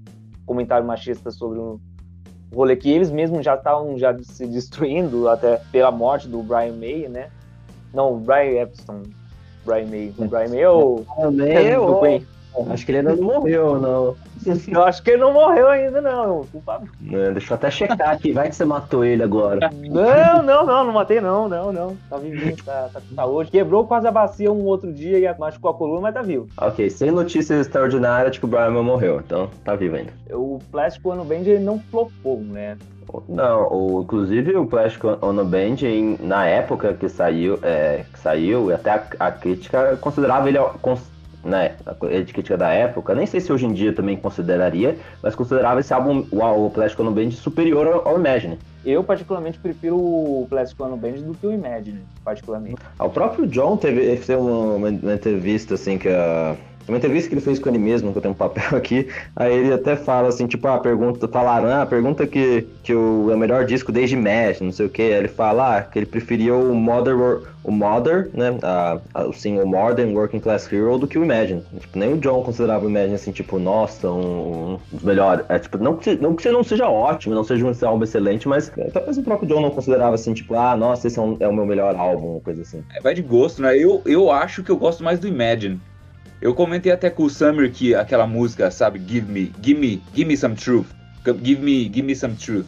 comentário 0.46 0.86
machista 0.86 1.32
sobre 1.32 1.60
o 1.60 1.80
rolê 2.54 2.76
que 2.76 2.90
eles 2.90 3.10
mesmos 3.10 3.46
já 3.46 3.56
estavam 3.56 3.98
já 3.98 4.18
se 4.22 4.46
destruindo, 4.46 5.30
até 5.30 5.58
pela 5.72 5.92
morte 5.92 6.28
do 6.28 6.44
Brian 6.44 6.74
May, 6.74 7.08
né? 7.08 7.30
Não, 7.94 8.20
Brian 8.20 8.62
Epstein, 8.62 9.04
Brian 9.66 9.88
May. 9.88 10.14
O 10.18 10.26
Brian 10.26 10.50
May 10.50 10.62
é 10.62 10.70
o. 10.70 11.06
May 11.32 11.68
é 11.68 11.80
o... 11.80 12.22
Acho 12.70 12.86
que 12.86 12.92
ele 12.92 12.98
ainda 13.00 13.16
não 13.16 13.24
morreu, 13.24 13.80
não. 13.80 14.16
Eu 14.68 14.84
acho 14.84 15.02
que 15.04 15.12
ele 15.12 15.22
não 15.22 15.34
morreu 15.34 15.68
ainda, 15.68 16.02
não. 16.02 16.46
É, 17.12 17.32
deixa 17.32 17.54
eu 17.54 17.56
até 17.56 17.70
checar 17.70 18.10
aqui, 18.10 18.34
vai 18.34 18.50
que 18.50 18.56
você 18.56 18.66
matou 18.66 19.06
ele 19.06 19.22
agora. 19.22 19.70
Não, 19.72 20.42
não, 20.42 20.66
não, 20.66 20.86
não 20.86 20.94
matei 20.94 21.22
não, 21.22 21.48
não, 21.48 21.72
não. 21.72 21.96
Tá 22.10 22.18
vivinho, 22.18 22.56
tá, 22.58 22.90
tá 22.92 23.00
com 23.00 23.16
saúde. 23.16 23.52
Quebrou 23.52 23.86
quase 23.86 24.08
a 24.08 24.12
bacia 24.12 24.52
um 24.52 24.66
outro 24.66 24.92
dia 24.92 25.20
e 25.20 25.40
machucou 25.40 25.70
a 25.70 25.74
coluna, 25.76 26.02
mas 26.02 26.14
tá 26.14 26.24
vivo. 26.24 26.48
Ok, 26.58 26.90
sem 26.90 27.12
notícias 27.12 27.68
extraordinárias, 27.68 28.34
tipo, 28.34 28.48
o 28.48 28.50
Brian 28.50 28.72
morreu, 28.72 29.22
então 29.24 29.48
tá 29.64 29.76
vivo 29.76 29.96
ainda. 29.96 30.12
O 30.32 30.60
Plástico 30.72 31.12
Ono 31.12 31.24
Band 31.24 31.42
ele 31.46 31.60
não 31.60 31.80
flopou, 31.80 32.40
né? 32.40 32.78
Não, 33.28 33.68
o, 33.72 34.02
inclusive 34.02 34.56
o 34.56 34.66
Plastic 34.66 35.04
Ono 35.22 35.46
Band, 35.46 35.78
em, 35.84 36.18
na 36.22 36.46
época 36.46 36.94
que 36.94 37.10
saiu, 37.10 37.60
é, 37.62 38.06
que 38.12 38.20
saiu, 38.20 38.74
até 38.74 38.92
a, 38.92 39.04
a 39.20 39.32
crítica 39.32 39.98
considerava 39.98 40.48
ele 40.48 40.60
né, 41.44 41.76
a 41.86 41.94
crítica 41.96 42.58
da 42.58 42.70
época, 42.70 43.16
nem 43.16 43.26
sei 43.26 43.40
se 43.40 43.52
hoje 43.52 43.66
em 43.66 43.74
dia 43.74 43.94
também 43.94 44.16
consideraria, 44.16 44.98
mas 45.22 45.36
considerava 45.36 45.80
esse 45.80 45.94
álbum, 45.94 46.26
o, 46.32 46.66
o 46.66 46.70
Plastic 46.70 47.00
Ono 47.00 47.12
Band, 47.12 47.32
superior 47.32 47.88
ao, 47.88 48.08
ao 48.08 48.18
Imagine. 48.18 48.60
Eu, 48.86 49.04
particularmente, 49.04 49.60
prefiro 49.60 49.96
o 49.96 50.48
Plastic 50.50 50.80
Ono 50.80 50.98
Band 50.98 51.14
do 51.14 51.34
que 51.34 51.46
o 51.46 51.52
Imagine, 51.52 52.02
particularmente. 52.24 52.82
O 53.00 53.10
próprio 53.10 53.48
John 53.48 53.78
teve, 53.78 54.16
teve 54.18 54.36
uma, 54.36 54.88
uma, 54.88 55.14
entrevista, 55.14 55.76
assim, 55.76 55.98
que 55.98 56.10
a 56.10 56.56
uma 56.92 56.98
entrevista 56.98 57.30
que 57.30 57.36
ele 57.36 57.42
fez 57.42 57.58
com 57.60 57.70
ele 57.70 57.78
mesmo, 57.78 58.12
que 58.12 58.18
eu 58.18 58.22
tenho 58.22 58.34
um 58.34 58.38
papel 58.38 58.64
aqui, 58.78 59.08
aí 59.36 59.54
ele 59.54 59.74
até 59.74 59.96
fala 59.96 60.28
assim, 60.28 60.48
tipo, 60.48 60.68
a 60.68 60.76
ah, 60.76 60.80
pergunta, 60.80 61.28
falaram, 61.28 61.70
ah, 61.70 61.86
pergunta 61.86 62.28
que, 62.28 62.68
que 62.84 62.94
o, 62.94 63.32
é 63.32 63.36
o 63.36 63.38
melhor 63.38 63.66
disco 63.66 63.92
desde 63.92 64.16
Mesh, 64.16 64.62
não 64.62 64.72
sei 64.72 64.86
o 64.86 64.90
que, 64.90 65.02
ele 65.02 65.28
fala 65.28 65.78
ah, 65.78 65.82
que 65.82 66.00
ele 66.00 66.06
preferia 66.06 66.54
o 66.54 66.76
Mother, 66.76 67.16
o 67.64 67.72
Mother, 67.72 68.30
né, 68.34 68.58
a, 68.64 69.00
a, 69.14 69.34
sim, 69.34 69.60
o 69.60 69.66
Modern 69.66 70.14
Working 70.14 70.40
Class 70.40 70.72
Hero 70.72 70.98
do 70.98 71.08
que 71.08 71.18
o 71.18 71.24
Imagine. 71.24 71.64
Tipo, 71.80 72.00
nem 72.00 72.14
o 72.14 72.18
John 72.18 72.44
considerava 72.44 72.86
o 72.86 72.90
Imagine 72.90 73.16
assim, 73.16 73.32
tipo, 73.32 73.60
nossa, 73.60 74.10
um, 74.10 74.74
um 74.74 74.80
dos 74.92 75.04
melhores. 75.04 75.46
É, 75.48 75.60
tipo, 75.60 75.78
não 75.78 75.96
que, 75.96 76.16
não 76.16 76.36
que 76.36 76.50
não 76.50 76.64
seja 76.64 76.90
ótimo, 76.90 77.36
não 77.36 77.44
seja 77.44 77.66
um 77.66 77.88
álbum 77.88 78.04
excelente, 78.04 78.48
mas 78.48 78.72
talvez 78.92 79.18
o 79.18 79.24
próprio 79.24 79.48
John 79.48 79.62
não 79.62 79.70
considerava 79.70 80.16
assim, 80.16 80.34
tipo, 80.34 80.56
ah, 80.56 80.76
nossa, 80.76 81.08
esse 81.08 81.20
é, 81.20 81.22
um, 81.22 81.38
é 81.40 81.48
o 81.48 81.54
meu 81.54 81.66
melhor 81.66 81.96
álbum, 81.96 82.40
coisa 82.40 82.62
assim. 82.64 82.84
É, 82.96 83.00
vai 83.02 83.14
de 83.14 83.22
gosto, 83.22 83.62
né? 83.62 83.78
Eu, 83.78 84.02
eu 84.06 84.32
acho 84.32 84.64
que 84.64 84.72
eu 84.72 84.78
gosto 84.78 85.04
mais 85.04 85.20
do 85.20 85.28
Imagine. 85.28 85.80
Eu 86.42 86.56
comentei 86.56 86.92
até 86.92 87.08
com 87.10 87.24
o 87.24 87.30
Summer 87.30 87.72
que 87.72 87.94
aquela 87.94 88.26
música, 88.26 88.72
sabe, 88.72 89.00
Give 89.00 89.32
Me, 89.32 89.54
Give 89.62 89.80
Me, 89.80 90.02
Give 90.14 90.26
Me 90.28 90.36
Some 90.36 90.56
Truth. 90.56 90.88
Give 91.24 91.62
Me, 91.62 91.84
Give 91.84 92.02
Me 92.02 92.16
Some 92.16 92.36
Truth. 92.36 92.66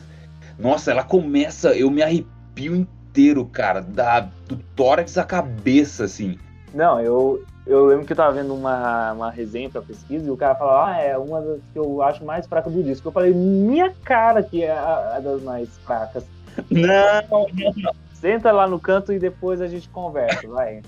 Nossa, 0.60 0.92
ela 0.92 1.04
começa, 1.04 1.76
eu 1.76 1.90
me 1.90 2.04
arrepio 2.04 2.76
inteiro, 2.76 3.44
cara, 3.46 3.82
da, 3.82 4.20
do 4.48 4.58
tórax 4.76 5.18
à 5.18 5.24
cabeça, 5.24 6.04
assim. 6.04 6.38
Não, 6.72 7.00
eu, 7.00 7.44
eu 7.66 7.88
lembro 7.88 8.06
que 8.06 8.14
eu 8.14 8.18
tava 8.18 8.34
vendo 8.34 8.54
uma, 8.54 9.14
uma 9.14 9.32
resenha 9.32 9.72
pra 9.72 9.82
pesquisa 9.82 10.28
e 10.28 10.30
o 10.30 10.38
cara 10.38 10.54
falou, 10.54 10.76
ah, 10.76 10.96
é 11.00 11.18
uma 11.18 11.42
das 11.42 11.60
que 11.74 11.80
eu 11.80 12.04
acho 12.04 12.24
mais 12.24 12.46
fraca 12.46 12.70
do 12.70 12.84
disco. 12.84 13.08
Eu 13.08 13.12
falei, 13.12 13.34
minha 13.34 13.92
cara 14.04 14.44
que 14.44 14.64
é 14.64 14.72
a, 14.72 15.16
a 15.16 15.20
das 15.20 15.42
mais 15.42 15.70
fracas. 15.80 16.24
Não, 16.70 17.48
não, 17.54 17.74
não. 17.76 17.94
Senta 18.14 18.52
lá 18.52 18.68
no 18.68 18.80
canto 18.80 19.12
e 19.12 19.18
depois 19.18 19.60
a 19.60 19.68
gente 19.68 19.90
conversa, 19.90 20.48
vai. 20.48 20.84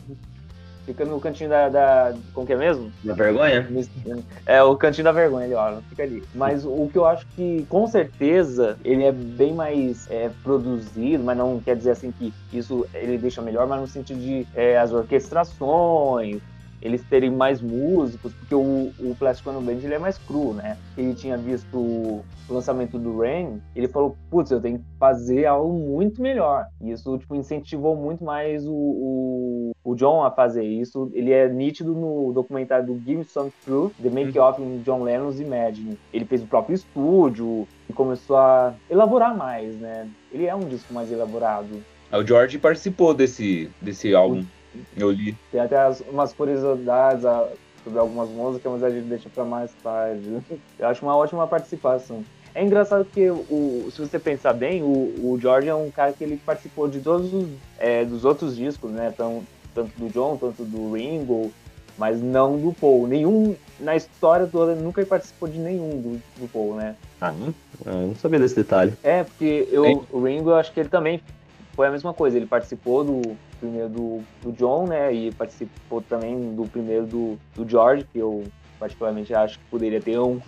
Fica 0.85 1.03
no 1.03 1.19
cantinho 1.19 1.49
da, 1.49 1.69
da. 1.69 2.13
Como 2.33 2.45
que 2.45 2.53
é 2.53 2.57
mesmo? 2.57 2.91
Da 3.03 3.13
vergonha? 3.13 3.67
É, 4.45 4.61
o 4.61 4.75
cantinho 4.75 5.05
da 5.05 5.11
vergonha, 5.11 5.45
ele 5.45 5.55
olha, 5.55 5.81
fica 5.89 6.03
ali. 6.03 6.23
Mas 6.33 6.63
o 6.63 6.87
que 6.91 6.97
eu 6.97 7.05
acho 7.05 7.25
que, 7.35 7.65
com 7.67 7.87
certeza, 7.87 8.77
ele 8.83 9.03
é 9.03 9.11
bem 9.11 9.53
mais 9.53 10.09
é, 10.11 10.29
produzido, 10.43 11.23
mas 11.23 11.37
não 11.37 11.59
quer 11.59 11.75
dizer 11.75 11.91
assim 11.91 12.11
que 12.11 12.31
isso 12.53 12.85
ele 12.93 13.17
deixa 13.17 13.41
melhor, 13.41 13.65
mas 13.67 13.81
no 13.81 13.87
sentido 13.87 14.19
de 14.19 14.47
é, 14.53 14.77
as 14.77 14.91
orquestrações, 14.91 16.39
eles 16.85 17.03
terem 17.03 17.31
mais 17.31 17.61
músicos, 17.61 18.31
porque 18.33 18.53
o, 18.53 18.91
o 18.99 19.15
Plastic 19.17 19.47
Ono 19.47 19.59
Band 19.59 19.79
ele 19.83 19.95
é 19.95 19.99
mais 19.99 20.19
cru, 20.19 20.53
né? 20.53 20.77
Ele 20.95 21.15
tinha 21.15 21.35
visto 21.35 21.75
o 21.75 22.23
lançamento 22.47 22.99
do 22.99 23.17
Rain, 23.17 23.59
ele 23.75 23.87
falou, 23.87 24.15
putz, 24.29 24.51
eu 24.51 24.61
tenho 24.61 24.77
que 24.77 24.85
fazer 24.99 25.47
algo 25.47 25.73
muito 25.73 26.21
melhor. 26.21 26.67
E 26.79 26.91
isso, 26.91 27.17
tipo, 27.17 27.35
incentivou 27.35 27.95
muito 27.95 28.23
mais 28.23 28.67
o, 28.67 28.71
o, 28.71 29.71
o 29.83 29.95
John 29.95 30.23
a 30.23 30.29
fazer 30.29 30.63
isso. 30.63 31.09
Ele 31.11 31.31
é 31.31 31.49
nítido 31.49 31.95
no 31.95 32.31
documentário 32.31 32.85
do 32.85 33.01
Give 33.03 33.23
Some 33.23 33.51
Truth, 33.65 33.93
The 33.99 34.11
Make 34.11 34.37
Off 34.37 34.61
in 34.61 34.83
John 34.83 35.01
Lennon's 35.01 35.39
Imagine. 35.39 35.97
Ele 36.13 36.25
fez 36.25 36.43
o 36.43 36.47
próprio 36.47 36.75
estúdio 36.75 37.67
e 37.89 37.93
começou 37.93 38.37
a 38.37 38.75
elaborar 38.87 39.35
mais, 39.35 39.75
né? 39.77 40.07
Ele 40.31 40.45
é 40.45 40.53
um 40.53 40.67
disco 40.67 40.93
mais 40.93 41.11
elaborado. 41.11 41.83
O 42.11 42.23
George 42.23 42.59
participou 42.59 43.13
desse, 43.15 43.71
desse 43.81 44.13
álbum. 44.13 44.45
Eu 44.95 45.11
li. 45.11 45.35
Tem 45.51 45.61
até 45.61 45.77
as, 45.77 46.01
umas 46.01 46.33
curiosidades 46.33 47.25
a, 47.25 47.47
sobre 47.83 47.99
algumas 47.99 48.29
músicas, 48.29 48.71
mas 48.71 48.83
a 48.83 48.89
gente 48.89 49.05
deixa 49.05 49.29
para 49.29 49.43
mais 49.43 49.71
tarde. 49.83 50.37
Eu 50.79 50.87
acho 50.87 51.05
uma 51.05 51.15
ótima 51.15 51.47
participação. 51.47 52.23
É 52.53 52.63
engraçado 52.63 53.05
que, 53.05 53.29
o, 53.29 53.89
se 53.91 53.99
você 53.99 54.17
pensar 54.17 54.53
bem, 54.53 54.81
o, 54.81 54.87
o 54.87 55.37
George 55.39 55.67
é 55.67 55.75
um 55.75 55.91
cara 55.91 56.13
que 56.13 56.23
ele 56.23 56.37
participou 56.37 56.87
de 56.87 57.01
todos 57.01 57.33
os 57.33 57.49
é, 57.77 58.05
dos 58.05 58.23
outros 58.23 58.55
discos, 58.55 58.91
né? 58.91 59.11
Então, 59.13 59.43
tanto 59.73 59.91
do 59.99 60.09
John, 60.09 60.37
tanto 60.37 60.63
do 60.63 60.93
Ringo, 60.93 61.51
mas 61.97 62.21
não 62.21 62.57
do 62.57 62.73
Paul. 62.73 63.07
Nenhum, 63.07 63.55
na 63.77 63.97
história 63.97 64.47
toda, 64.47 64.73
nunca 64.73 65.05
participou 65.05 65.49
de 65.49 65.59
nenhum 65.59 66.01
do, 66.01 66.21
do 66.39 66.47
Paul, 66.47 66.75
né? 66.75 66.95
Ah, 67.19 67.33
não, 67.33 67.53
eu 67.85 68.07
não 68.07 68.15
sabia 68.15 68.39
desse 68.39 68.55
detalhe. 68.55 68.93
É, 69.03 69.25
porque 69.25 69.67
eu, 69.69 70.05
o 70.09 70.23
Ringo, 70.23 70.51
eu 70.51 70.55
acho 70.55 70.71
que 70.71 70.79
ele 70.79 70.89
também 70.89 71.21
foi 71.75 71.87
a 71.87 71.91
mesma 71.91 72.13
coisa. 72.13 72.37
Ele 72.37 72.45
participou 72.45 73.03
do 73.03 73.37
primeiro 73.59 73.89
do, 73.89 74.23
do 74.41 74.51
John, 74.53 74.87
né? 74.87 75.13
E 75.13 75.31
participou 75.33 76.01
também 76.01 76.55
do 76.55 76.63
primeiro 76.63 77.05
do, 77.05 77.37
do 77.53 77.67
George, 77.69 78.05
que 78.11 78.19
eu 78.19 78.43
particularmente 78.79 79.33
acho 79.33 79.59
que 79.59 79.65
poderia 79.65 80.01
ter 80.01 80.19
um, 80.19 80.39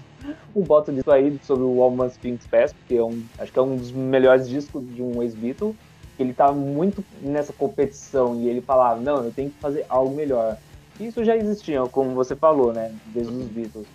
um 0.56 0.64
voto 0.64 0.92
disso 0.92 1.12
aí 1.12 1.38
sobre 1.44 1.64
o 1.64 1.82
Alman 1.82 2.08
Sphinx 2.08 2.46
Fest, 2.46 2.76
porque 2.76 2.96
é 2.96 3.04
um, 3.04 3.24
acho 3.38 3.52
que 3.52 3.60
é 3.60 3.62
um 3.62 3.76
dos 3.76 3.92
melhores 3.92 4.48
discos 4.48 4.84
de 4.96 5.02
um 5.02 5.22
ex-Beatle. 5.22 5.76
Ele 6.20 6.34
tá 6.34 6.52
muito 6.52 7.04
nessa 7.22 7.54
competição 7.54 8.36
e 8.42 8.50
ele 8.50 8.62
falava, 8.62 9.00
não, 9.00 9.24
eu 9.24 9.32
tenho 9.32 9.52
que 9.52 9.60
fazer 9.60 9.86
algo 9.88 10.16
melhor. 10.16 10.58
Isso 11.00 11.24
já 11.24 11.38
existia, 11.38 11.82
como 11.92 12.16
você 12.16 12.36
falou, 12.36 12.74
né? 12.74 12.94
Desde 13.14 13.32
os 13.32 13.46
Beatles. 13.46 13.86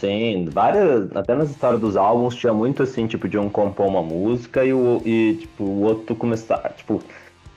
Sim, 0.00 0.46
várias. 0.50 1.14
Até 1.14 1.34
nas 1.34 1.50
histórias 1.50 1.78
dos 1.80 1.94
álbuns 1.96 2.34
tinha 2.34 2.54
muito 2.54 2.82
assim, 2.82 3.06
tipo, 3.06 3.28
de 3.28 3.36
um 3.36 3.50
compor 3.50 3.86
uma 3.86 4.02
música 4.02 4.64
e 4.64 4.72
o, 4.72 5.02
e, 5.04 5.36
tipo, 5.40 5.62
o 5.62 5.82
outro 5.82 6.16
começar. 6.16 6.72
Tipo, 6.74 7.02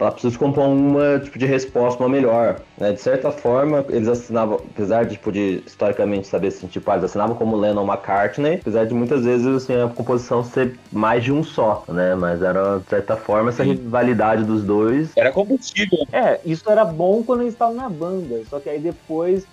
ela 0.03 0.11
precisa 0.11 0.37
compor 0.37 0.65
uma 0.67 1.19
tipo 1.19 1.39
de 1.39 1.45
resposta, 1.45 2.01
uma 2.03 2.09
melhor. 2.09 2.59
Né? 2.77 2.91
De 2.91 3.01
certa 3.01 3.31
forma, 3.31 3.85
eles 3.89 4.07
assinavam, 4.07 4.55
apesar 4.55 5.05
de, 5.05 5.15
tipo, 5.15 5.31
de 5.31 5.63
historicamente 5.65 6.27
saber 6.27 6.47
assim, 6.47 6.67
tipo, 6.67 6.89
ah, 6.91 6.95
eles 6.95 7.05
assinavam 7.05 7.35
como 7.35 7.55
Lennon 7.55 7.85
McCartney, 7.85 8.55
apesar 8.55 8.85
de 8.85 8.93
muitas 8.93 9.23
vezes 9.23 9.47
assim, 9.47 9.81
a 9.81 9.87
composição 9.87 10.43
ser 10.43 10.77
mais 10.91 11.23
de 11.23 11.31
um 11.31 11.43
só, 11.43 11.83
né? 11.87 12.15
Mas 12.15 12.41
era, 12.41 12.79
de 12.79 12.89
certa 12.89 13.15
forma, 13.15 13.49
essa 13.49 13.63
Sim. 13.63 13.71
rivalidade 13.71 14.43
dos 14.43 14.63
dois. 14.63 15.11
Era 15.15 15.31
combustível. 15.31 15.99
É, 16.11 16.39
isso 16.45 16.69
era 16.69 16.83
bom 16.83 17.23
quando 17.23 17.41
eles 17.41 17.53
estavam 17.53 17.75
na 17.75 17.89
banda, 17.89 18.41
só 18.49 18.59
que 18.59 18.69
aí 18.69 18.79
depois 18.79 19.45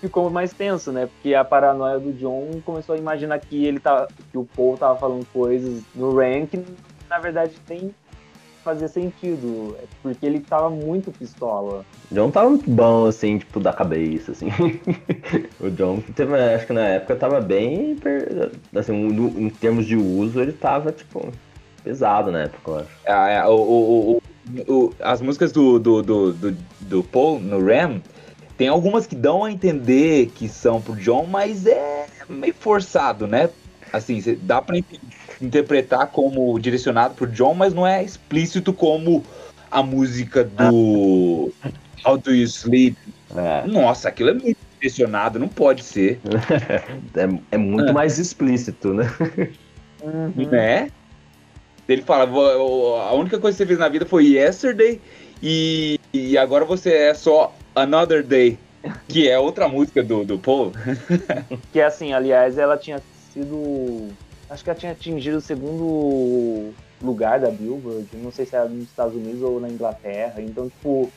ficou 0.00 0.30
mais 0.30 0.52
tenso, 0.52 0.92
né? 0.92 1.06
Porque 1.06 1.34
a 1.34 1.44
paranoia 1.44 1.98
do 1.98 2.12
John 2.12 2.60
começou 2.64 2.94
a 2.94 2.98
imaginar 2.98 3.38
que 3.40 3.64
ele 3.64 3.80
tá, 3.80 4.06
que 4.30 4.38
o 4.38 4.46
Paul 4.56 4.76
tava 4.76 4.98
falando 4.98 5.26
coisas 5.32 5.82
no 5.94 6.14
rank, 6.14 6.54
na 7.08 7.18
verdade 7.18 7.52
tem 7.66 7.94
fazia 8.66 8.88
sentido, 8.88 9.76
porque 10.02 10.26
ele 10.26 10.40
tava 10.40 10.68
muito 10.68 11.12
pistola. 11.12 11.84
O 12.10 12.14
John 12.14 12.32
tava 12.32 12.50
muito 12.50 12.68
bom, 12.68 13.06
assim, 13.06 13.38
tipo, 13.38 13.60
da 13.60 13.72
cabeça, 13.72 14.32
assim. 14.32 14.48
o 15.60 15.70
John, 15.70 16.00
teve, 16.16 16.34
acho 16.34 16.66
que 16.66 16.72
na 16.72 16.84
época 16.88 17.14
tava 17.14 17.40
bem, 17.40 17.96
assim, 18.74 18.92
em 19.38 19.48
termos 19.50 19.86
de 19.86 19.94
uso, 19.94 20.40
ele 20.40 20.52
tava, 20.52 20.90
tipo, 20.90 21.32
pesado 21.84 22.32
na 22.32 22.42
época, 22.42 22.70
eu 22.72 22.76
acho. 22.78 22.88
É, 23.04 23.36
é, 23.36 23.44
o, 23.46 23.54
o, 23.54 24.22
o, 24.66 24.94
as 24.98 25.20
músicas 25.22 25.52
do, 25.52 25.78
do, 25.78 26.02
do, 26.02 26.32
do, 26.32 26.56
do 26.80 27.04
Paul 27.04 27.38
no 27.38 27.64
Ram, 27.64 28.02
tem 28.58 28.66
algumas 28.66 29.06
que 29.06 29.14
dão 29.14 29.44
a 29.44 29.52
entender 29.52 30.32
que 30.34 30.48
são 30.48 30.82
pro 30.82 30.96
John, 30.96 31.24
mas 31.24 31.66
é 31.66 32.06
meio 32.28 32.54
forçado, 32.54 33.28
né? 33.28 33.48
Assim, 33.92 34.20
dá 34.42 34.60
pra 34.60 34.76
entender 34.76 35.06
interpretar 35.40 36.08
como 36.08 36.58
direcionado 36.58 37.14
por 37.14 37.28
John, 37.28 37.54
mas 37.54 37.74
não 37.74 37.86
é 37.86 38.02
explícito 38.02 38.72
como 38.72 39.24
a 39.70 39.82
música 39.82 40.44
do 40.44 41.52
How 42.04 42.18
Do 42.18 42.34
You 42.34 42.44
Sleep. 42.44 42.96
É. 43.36 43.66
Nossa, 43.66 44.08
aquilo 44.08 44.30
é 44.30 44.34
muito 44.34 44.58
direcionado, 44.80 45.38
não 45.38 45.48
pode 45.48 45.82
ser. 45.82 46.20
é, 47.14 47.28
é 47.50 47.56
muito 47.56 47.90
é. 47.90 47.92
mais 47.92 48.18
explícito, 48.18 48.94
né? 48.94 49.12
Uhum. 50.02 50.48
Né? 50.50 50.90
Ele 51.88 52.02
fala, 52.02 52.24
a 52.24 53.12
única 53.14 53.38
coisa 53.38 53.56
que 53.56 53.62
você 53.62 53.66
fez 53.66 53.78
na 53.78 53.88
vida 53.88 54.06
foi 54.06 54.26
yesterday 54.26 55.00
e, 55.42 56.00
e 56.12 56.36
agora 56.36 56.64
você 56.64 56.92
é 56.92 57.14
só 57.14 57.54
another 57.74 58.22
day. 58.22 58.58
Que 59.08 59.28
é 59.28 59.36
outra 59.36 59.68
música 59.68 60.02
do, 60.02 60.24
do 60.24 60.38
Paul. 60.38 60.72
que 61.72 61.80
é 61.80 61.84
assim, 61.84 62.12
aliás, 62.12 62.56
ela 62.56 62.76
tinha 62.76 63.00
sido 63.32 64.08
acho 64.48 64.64
que 64.64 64.70
ela 64.70 64.78
tinha 64.78 64.92
atingido 64.92 65.38
o 65.38 65.40
segundo 65.40 66.72
lugar 67.02 67.40
da 67.40 67.50
Billboard, 67.50 68.08
não 68.16 68.30
sei 68.30 68.46
se 68.46 68.56
era 68.56 68.68
nos 68.68 68.84
Estados 68.84 69.14
Unidos 69.14 69.42
ou 69.42 69.60
na 69.60 69.68
Inglaterra. 69.68 70.40
Então, 70.40 70.68
tipo, 70.68 71.10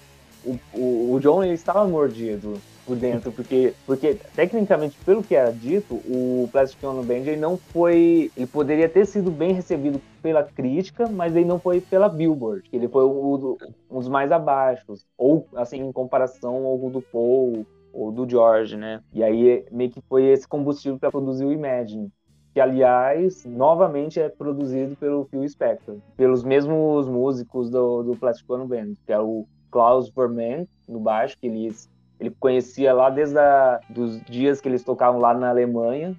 o, 0.45 0.59
o, 0.73 1.13
o 1.13 1.19
John 1.19 1.43
ele 1.43 1.53
estava 1.53 1.87
mordido 1.87 2.59
por 2.85 2.95
dentro, 2.95 3.31
porque, 3.31 3.73
porque 3.85 4.17
tecnicamente, 4.35 4.97
pelo 5.05 5.21
que 5.21 5.35
era 5.35 5.51
dito, 5.51 5.93
o 5.93 6.49
Plastic 6.51 6.83
Ono 6.83 7.03
Band 7.03 7.17
ele 7.17 7.37
não 7.37 7.55
foi. 7.55 8.31
Ele 8.35 8.47
poderia 8.47 8.89
ter 8.89 9.05
sido 9.05 9.29
bem 9.29 9.53
recebido 9.53 10.01
pela 10.23 10.43
crítica, 10.43 11.07
mas 11.07 11.35
ele 11.35 11.45
não 11.45 11.59
foi 11.59 11.79
pela 11.79 12.09
Billboard. 12.09 12.67
Ele 12.73 12.87
foi 12.87 13.03
o, 13.03 13.57
um 13.89 13.99
dos 13.99 14.07
mais 14.07 14.31
abaixo, 14.31 14.93
ou 15.17 15.47
assim, 15.55 15.77
em 15.77 15.91
comparação 15.91 16.65
ao 16.65 16.77
do 16.89 17.01
Paul 17.01 17.65
ou 17.93 18.11
do 18.11 18.27
George, 18.27 18.75
né? 18.75 19.01
E 19.13 19.23
aí 19.23 19.65
meio 19.71 19.89
que 19.89 20.01
foi 20.01 20.25
esse 20.25 20.47
combustível 20.47 20.97
para 20.97 21.11
produzir 21.11 21.45
o 21.45 21.51
Imagine 21.51 22.11
que 22.59 22.61
aliás, 22.61 23.45
novamente 23.45 24.19
é 24.19 24.27
produzido 24.27 24.93
pelo 24.97 25.23
Phil 25.23 25.47
Spector, 25.47 25.95
pelos 26.17 26.43
mesmos 26.43 27.07
músicos 27.07 27.69
do, 27.69 28.03
do 28.03 28.17
Plastic 28.17 28.49
Ono 28.49 28.67
Band, 28.67 28.95
que 29.05 29.13
é 29.13 29.17
o 29.17 29.45
Klaus 29.71 30.09
Verman 30.09 30.67
no 30.85 30.99
baixo, 30.99 31.37
que 31.39 31.47
eles 31.47 31.89
ele 32.19 32.31
conhecia 32.37 32.91
lá 32.91 33.09
desde 33.09 33.39
a, 33.39 33.79
dos 33.89 34.21
dias 34.25 34.59
que 34.59 34.67
eles 34.67 34.83
tocavam 34.83 35.21
lá 35.21 35.33
na 35.33 35.47
Alemanha, 35.47 36.13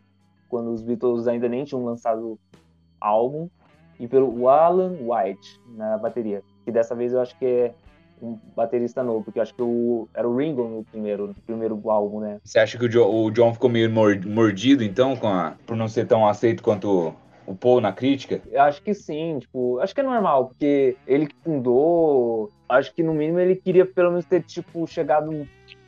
quando 0.48 0.70
os 0.70 0.80
Beatles 0.80 1.28
ainda 1.28 1.46
nem 1.46 1.62
tinham 1.62 1.84
lançado 1.84 2.38
álbum, 2.98 3.46
e 3.98 4.08
pelo 4.08 4.48
Alan 4.48 4.96
White 5.02 5.60
na 5.76 5.98
bateria, 5.98 6.42
que 6.64 6.72
dessa 6.72 6.94
vez 6.94 7.12
eu 7.12 7.20
acho 7.20 7.38
que 7.38 7.44
é 7.44 7.74
um 8.22 8.38
baterista 8.54 9.02
novo, 9.02 9.24
porque 9.24 9.38
eu 9.38 9.42
acho 9.42 9.54
que 9.54 9.62
o, 9.62 10.08
era 10.14 10.28
o 10.28 10.36
Ringo 10.36 10.68
no 10.68 10.84
primeiro, 10.84 11.28
no 11.28 11.34
primeiro 11.34 11.80
álbum, 11.90 12.20
né? 12.20 12.38
Você 12.44 12.58
acha 12.58 12.78
que 12.78 12.84
o, 12.84 12.88
jo, 12.88 13.04
o 13.04 13.30
John 13.30 13.52
ficou 13.52 13.70
meio 13.70 13.90
mordido, 13.90 14.84
então, 14.84 15.16
com 15.16 15.28
a, 15.28 15.54
por 15.66 15.76
não 15.76 15.88
ser 15.88 16.06
tão 16.06 16.26
aceito 16.26 16.62
quanto 16.62 17.14
o 17.46 17.54
Paul 17.54 17.80
na 17.80 17.92
crítica? 17.92 18.40
Eu 18.50 18.62
acho 18.62 18.82
que 18.82 18.94
sim, 18.94 19.38
tipo, 19.40 19.78
acho 19.80 19.94
que 19.94 20.00
é 20.00 20.04
normal, 20.04 20.46
porque 20.46 20.96
ele 21.06 21.28
fundou, 21.42 22.50
acho 22.68 22.94
que 22.94 23.02
no 23.02 23.14
mínimo 23.14 23.38
ele 23.38 23.56
queria 23.56 23.84
pelo 23.84 24.10
menos 24.10 24.24
ter, 24.24 24.42
tipo, 24.42 24.86
chegado 24.86 25.46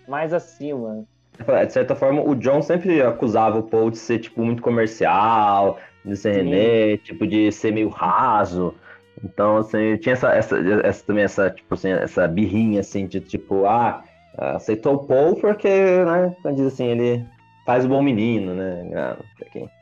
mais 0.09 0.33
acima. 0.33 1.05
De 1.39 1.73
certa 1.73 1.95
forma, 1.95 2.23
o 2.23 2.35
John 2.35 2.61
sempre 2.63 3.01
acusava 3.01 3.59
o 3.59 3.63
Paul 3.63 3.91
de 3.91 3.99
ser, 3.99 4.19
tipo, 4.19 4.43
muito 4.43 4.63
comercial, 4.63 5.79
de 6.05 6.17
ser 6.17 6.33
René, 6.33 6.99
tipo, 6.99 7.27
de 7.27 7.51
ser 7.51 7.73
meio 7.73 7.89
raso. 7.89 8.75
Então, 9.25 9.59
assim, 9.59 9.97
tinha 9.99 10.15
essa, 10.15 10.33
essa, 10.33 10.57
essa, 10.85 11.07
também 11.07 11.25
essa, 11.25 11.51
tipo 11.51 11.75
assim, 11.75 11.91
essa 11.91 12.27
birrinha, 12.27 12.81
assim, 12.81 13.07
de 13.07 13.21
tipo, 13.21 13.67
ah, 13.67 14.03
aceitou 14.37 14.95
o 14.95 15.07
Paul 15.07 15.37
porque, 15.37 15.69
né, 15.69 16.35
diz 16.55 16.67
assim, 16.67 16.87
ele 16.87 17.25
faz 17.65 17.85
o 17.85 17.89
bom 17.89 18.03
menino, 18.03 18.55
né, 18.55 18.91
ah, 18.95 19.17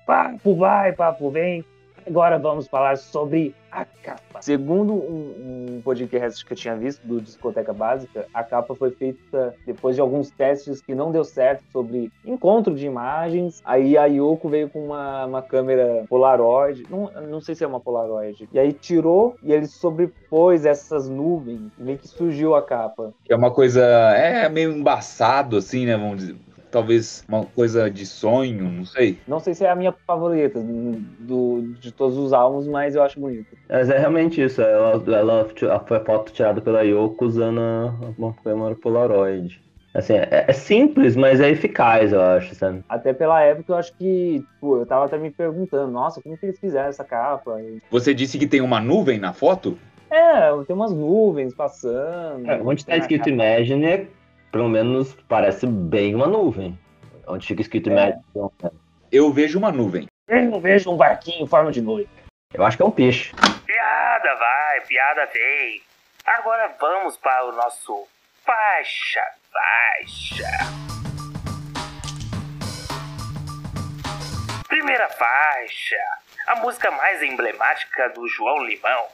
Papo 0.07 0.57
vai, 0.57 0.93
papo 0.93 1.31
vem, 1.31 1.65
Agora 2.07 2.39
vamos 2.39 2.67
falar 2.67 2.97
sobre 2.97 3.55
a 3.71 3.85
capa. 3.85 4.43
Segundo 4.43 4.93
um, 4.93 5.77
um, 5.77 5.83
podcast 5.83 6.45
que 6.45 6.53
eu 6.53 6.57
tinha 6.57 6.75
visto 6.75 7.07
do 7.07 7.21
Discoteca 7.21 7.73
Básica, 7.73 8.27
a 8.35 8.43
capa 8.43 8.75
foi 8.75 8.91
feita 8.91 9.55
depois 9.65 9.95
de 9.95 10.01
alguns 10.01 10.31
testes 10.31 10.81
que 10.81 10.95
não 10.95 11.13
deu 11.13 11.25
certo 11.25 11.63
sobre 11.71 12.11
encontro 12.25 12.75
de 12.75 12.87
imagens. 12.87 13.61
Aí 13.65 13.97
a 13.97 14.07
Yoko 14.07 14.49
veio 14.49 14.69
com 14.69 14.87
uma, 14.87 15.27
uma 15.27 15.43
câmera 15.43 16.05
Polaroid, 16.09 16.85
não, 16.91 17.11
não 17.29 17.41
sei 17.41 17.55
se 17.55 17.63
é 17.63 17.67
uma 17.67 17.81
Polaroid, 17.81 18.49
e 18.53 18.59
aí 18.59 18.73
tirou 18.73 19.37
e 19.43 19.53
ele 19.53 19.67
sobrepôs 19.67 20.65
essas 20.65 21.09
nuvens 21.09 21.61
e 21.79 21.83
meio 21.83 21.99
que 21.99 22.09
surgiu 22.09 22.55
a 22.55 22.63
capa. 22.63 23.13
É 23.29 23.37
uma 23.37 23.51
coisa, 23.51 23.83
é 23.83 24.49
meio 24.49 24.73
embaçado 24.73 25.57
assim, 25.57 25.87
né, 25.87 25.97
vamos 25.97 26.19
dizer 26.19 26.37
talvez 26.71 27.25
uma 27.29 27.45
coisa 27.45 27.91
de 27.91 28.07
sonho, 28.07 28.71
não 28.71 28.85
sei. 28.85 29.19
Não 29.27 29.41
sei 29.41 29.55
se 29.55 29.65
é 29.65 29.71
a 29.71 29.77
minha 29.77 29.93
favorita 30.07 30.61
do, 30.61 31.63
de 31.81 31.93
todos 31.93 32.17
os 32.17 32.33
álbuns, 32.33 32.67
mas 32.67 32.95
eu 32.95 33.03
acho 33.03 33.21
bonito. 33.21 33.57
Mas 33.69 33.91
é 33.91 33.99
realmente 33.99 34.43
isso, 34.43 34.63
ela, 34.63 35.03
ela, 35.07 35.49
foi 35.87 35.97
a 35.97 36.05
foto 36.05 36.33
tirada 36.33 36.61
pela 36.61 36.83
Yoko 36.83 37.25
usando 37.25 37.61
uma 38.17 38.33
câmera 38.33 38.75
Polaroid. 38.75 39.61
Assim, 39.93 40.15
é, 40.15 40.45
é, 40.47 40.53
simples, 40.53 41.17
mas 41.17 41.41
é 41.41 41.51
eficaz, 41.51 42.13
eu 42.13 42.23
acho, 42.23 42.55
sabe? 42.55 42.85
Até 42.89 43.13
pela 43.13 43.43
época, 43.43 43.73
eu 43.73 43.77
acho 43.77 43.93
que, 43.97 44.45
pô, 44.61 44.79
eu 44.79 44.87
tava 44.87 45.07
até 45.07 45.19
me 45.19 45.31
perguntando, 45.31 45.91
nossa, 45.91 46.23
como 46.23 46.39
que 46.39 46.47
eles 46.47 46.61
fizeram 46.61 46.89
essa 46.89 47.03
capa? 47.03 47.61
Você 47.91 48.15
disse 48.15 48.39
que 48.39 48.47
tem 48.47 48.61
uma 48.61 48.81
nuvem 48.81 49.19
na 49.19 49.33
foto? 49.33 49.77
É, 50.09 50.51
tem 50.65 50.75
umas 50.75 50.93
nuvens 50.93 51.55
passando. 51.55 52.49
É, 52.49 52.61
onde 52.63 52.85
tá 52.85 52.97
escrito 52.97 53.29
Imagine 53.29 53.85
é 53.85 54.07
pelo 54.51 54.69
menos 54.69 55.15
parece 55.29 55.67
bem 55.67 56.15
uma 56.15 56.27
nuvem. 56.27 56.79
Onde 57.27 57.47
fica 57.47 57.63
escrito 57.63 57.91
é. 57.91 58.19
Eu 59.11 59.33
vejo 59.33 59.59
uma 59.59 59.71
nuvem. 59.71 60.07
Eu 60.29 60.61
vejo 60.61 60.91
um 60.91 60.97
barquinho 60.97 61.45
em 61.45 61.47
forma 61.47 61.71
de 61.71 61.81
nuvem. 61.81 62.09
Eu 62.53 62.65
acho 62.65 62.77
que 62.77 62.83
é 62.83 62.87
um 62.87 62.91
peixe. 62.91 63.33
Piada 63.67 64.35
vai, 64.37 64.81
piada 64.87 65.27
vem. 65.27 65.83
Agora 66.27 66.75
vamos 66.81 67.17
para 67.17 67.47
o 67.47 67.53
nosso 67.53 68.07
faixa, 68.45 69.25
faixa. 69.53 70.51
Primeira 74.69 75.09
faixa. 75.11 75.97
A 76.47 76.57
música 76.57 76.91
mais 76.91 77.23
emblemática 77.23 78.09
do 78.11 78.27
João 78.29 78.65
Limão. 78.65 79.07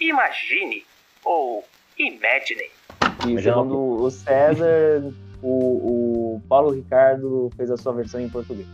Imagine 0.00 0.84
ou 1.22 1.66
Imagine. 1.98 2.70
E 3.28 3.42
segundo 3.42 4.02
o 4.02 4.10
César, 4.10 5.02
o, 5.42 6.36
o 6.36 6.42
Paulo 6.48 6.70
Ricardo 6.70 7.50
fez 7.56 7.70
a 7.70 7.76
sua 7.76 7.92
versão 7.92 8.20
em 8.20 8.28
português. 8.28 8.66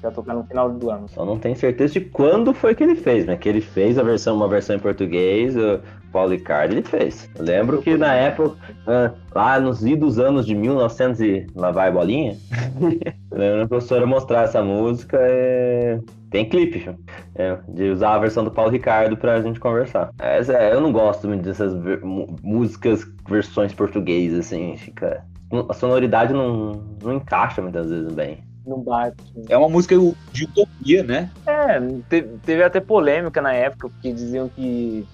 Já 0.00 0.10
tocar 0.12 0.34
no 0.34 0.44
final 0.44 0.70
do 0.70 0.90
ano. 0.90 1.06
Eu 1.16 1.26
não 1.26 1.38
tenho 1.38 1.56
certeza 1.56 1.94
de 1.94 2.02
quando 2.02 2.54
foi 2.54 2.74
que 2.74 2.84
ele 2.84 2.94
fez, 2.94 3.26
né? 3.26 3.36
Que 3.36 3.48
ele 3.48 3.60
fez 3.60 3.98
a 3.98 4.02
versão, 4.02 4.36
uma 4.36 4.46
versão 4.46 4.76
em 4.76 4.78
português, 4.78 5.56
o 5.56 5.80
Paulo 6.12 6.30
Ricardo 6.30 6.72
ele 6.72 6.82
fez. 6.82 7.28
Eu 7.36 7.44
lembro 7.44 7.82
que 7.82 7.96
na 7.96 8.14
época, 8.14 8.56
ah, 8.86 9.12
lá 9.34 9.58
nos 9.58 9.84
idos 9.84 10.20
anos 10.20 10.46
de 10.46 10.54
1900 10.54 11.20
e 11.20 11.46
lá 11.54 11.72
vai 11.72 11.90
bolinha, 11.90 12.36
eu 13.32 13.38
lembro 13.38 13.62
a 13.62 13.68
professora 13.68 14.06
mostrar 14.06 14.44
essa 14.44 14.62
música 14.62 15.18
e 15.20 15.98
tem 16.30 16.48
clipe, 16.48 16.94
é, 17.34 17.58
de 17.68 17.90
usar 17.90 18.14
a 18.14 18.18
versão 18.18 18.44
do 18.44 18.50
Paulo 18.50 18.70
Ricardo 18.70 19.16
pra 19.16 19.40
gente 19.40 19.58
conversar. 19.58 20.10
É, 20.18 20.40
eu 20.72 20.80
não 20.80 20.92
gosto 20.92 21.26
muito 21.26 21.42
dessas 21.42 21.74
ver, 21.74 22.00
músicas, 22.02 23.04
versões 23.28 23.72
portuguesas, 23.72 24.46
assim, 24.46 24.76
fica. 24.76 25.24
A 25.68 25.72
sonoridade 25.72 26.32
não, 26.32 26.84
não 27.02 27.14
encaixa 27.14 27.62
muitas 27.62 27.88
vezes 27.88 28.12
bem. 28.12 28.44
Não 28.66 28.80
bate. 28.80 29.16
É 29.48 29.56
uma 29.56 29.68
música 29.68 29.96
de 30.32 30.44
utopia, 30.44 31.02
né? 31.02 31.30
É, 31.46 31.80
teve, 32.08 32.28
teve 32.44 32.62
até 32.62 32.80
polêmica 32.80 33.40
na 33.40 33.54
época, 33.54 33.88
porque 33.88 34.12
diziam 34.12 34.48
que 34.50 35.06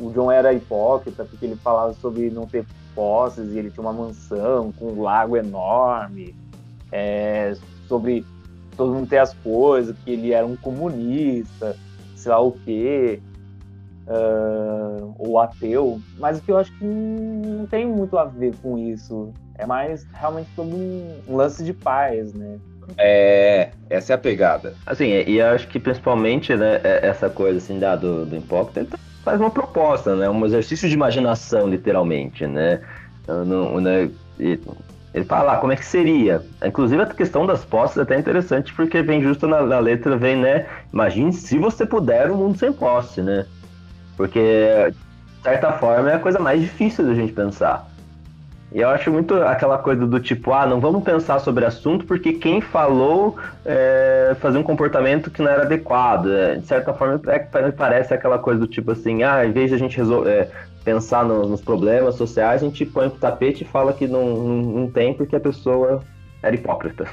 o 0.00 0.10
John 0.10 0.30
era 0.30 0.52
hipócrita, 0.52 1.24
porque 1.24 1.44
ele 1.44 1.56
falava 1.56 1.92
sobre 1.94 2.30
não 2.30 2.46
ter 2.46 2.64
posses 2.94 3.52
e 3.52 3.58
ele 3.58 3.70
tinha 3.70 3.82
uma 3.82 3.92
mansão 3.92 4.72
com 4.72 4.92
um 4.92 5.02
lago 5.02 5.36
enorme, 5.36 6.36
é, 6.92 7.56
sobre 7.88 8.24
todo 8.74 8.92
mundo 8.92 9.08
ter 9.08 9.18
as 9.18 9.32
coisas, 9.34 9.96
que 10.04 10.10
ele 10.10 10.32
era 10.32 10.46
um 10.46 10.56
comunista, 10.56 11.76
sei 12.14 12.32
lá 12.32 12.40
o 12.40 12.52
quê, 12.52 13.20
uh, 14.06 15.14
ou 15.18 15.38
ateu, 15.38 16.00
mas 16.18 16.38
o 16.38 16.42
que 16.42 16.50
eu 16.50 16.58
acho 16.58 16.72
que 16.78 16.84
não 16.84 17.66
tem 17.66 17.86
muito 17.86 18.18
a 18.18 18.24
ver 18.24 18.54
com 18.62 18.78
isso. 18.78 19.32
É 19.56 19.64
mais 19.64 20.04
realmente 20.12 20.48
sobre 20.56 20.74
um, 20.74 21.36
lance 21.36 21.62
de 21.62 21.72
paz, 21.72 22.34
né? 22.34 22.58
É, 22.98 23.70
essa 23.88 24.12
é 24.12 24.14
a 24.14 24.18
pegada. 24.18 24.74
Assim, 24.84 25.06
e 25.06 25.38
eu 25.38 25.46
acho 25.46 25.68
que 25.68 25.78
principalmente, 25.78 26.54
né, 26.56 26.80
é, 26.82 27.06
essa 27.06 27.30
coisa 27.30 27.58
assim 27.58 27.78
da, 27.78 27.94
do, 27.94 28.26
do 28.26 28.36
faz 29.24 29.40
uma 29.40 29.50
proposta, 29.50 30.14
né? 30.16 30.28
Um 30.28 30.44
exercício 30.44 30.88
de 30.88 30.94
imaginação, 30.94 31.68
literalmente, 31.68 32.46
né? 32.46 32.80
Não, 33.26 33.80
né? 33.80 34.10
E, 34.38 34.60
ele 35.14 35.24
fala 35.24 35.52
ah, 35.52 35.56
como 35.58 35.72
é 35.72 35.76
que 35.76 35.86
seria. 35.86 36.42
Inclusive 36.64 37.00
a 37.00 37.06
questão 37.06 37.46
das 37.46 37.64
posses 37.64 37.96
é 37.96 38.02
até 38.02 38.18
interessante 38.18 38.74
porque 38.74 39.00
vem 39.00 39.22
justo 39.22 39.46
na, 39.46 39.62
na 39.62 39.78
letra, 39.78 40.16
vem, 40.16 40.36
né? 40.36 40.66
Imagine 40.92 41.32
se 41.32 41.56
você 41.56 41.86
puder 41.86 42.32
um 42.32 42.36
mundo 42.36 42.58
sem 42.58 42.72
posse, 42.72 43.22
né? 43.22 43.46
Porque, 44.16 44.90
de 44.90 45.42
certa 45.42 45.72
forma, 45.74 46.10
é 46.10 46.14
a 46.16 46.18
coisa 46.18 46.40
mais 46.40 46.60
difícil 46.60 47.06
da 47.06 47.14
gente 47.14 47.32
pensar. 47.32 47.88
E 48.72 48.80
eu 48.80 48.88
acho 48.88 49.08
muito 49.08 49.34
aquela 49.34 49.78
coisa 49.78 50.04
do 50.04 50.18
tipo, 50.18 50.52
ah, 50.52 50.66
não 50.66 50.80
vamos 50.80 51.04
pensar 51.04 51.38
sobre 51.38 51.64
assunto 51.64 52.04
porque 52.06 52.32
quem 52.32 52.60
falou 52.60 53.36
é, 53.64 54.34
fazia 54.40 54.58
um 54.58 54.64
comportamento 54.64 55.30
que 55.30 55.40
não 55.40 55.48
era 55.48 55.62
adequado. 55.62 56.28
É, 56.32 56.56
de 56.56 56.66
certa 56.66 56.92
forma, 56.92 57.20
é, 57.28 57.38
parece 57.70 58.12
aquela 58.12 58.36
coisa 58.36 58.58
do 58.58 58.66
tipo 58.66 58.90
assim, 58.90 59.22
ah, 59.22 59.46
em 59.46 59.52
vez 59.52 59.70
de 59.70 59.76
a 59.76 59.78
gente 59.78 60.00
é, 60.26 60.50
pensar 60.84 61.24
no, 61.24 61.48
nos 61.48 61.62
problemas 61.62 62.14
sociais, 62.16 62.62
a 62.62 62.66
gente 62.66 62.84
põe 62.84 63.08
pro 63.08 63.18
tapete 63.18 63.64
e 63.64 63.66
fala 63.66 63.92
que 63.92 64.06
não, 64.06 64.36
não, 64.36 64.62
não 64.62 64.90
tem 64.90 65.14
porque 65.14 65.34
a 65.34 65.40
pessoa 65.40 66.04
era 66.42 66.54
hipócrita. 66.54 67.06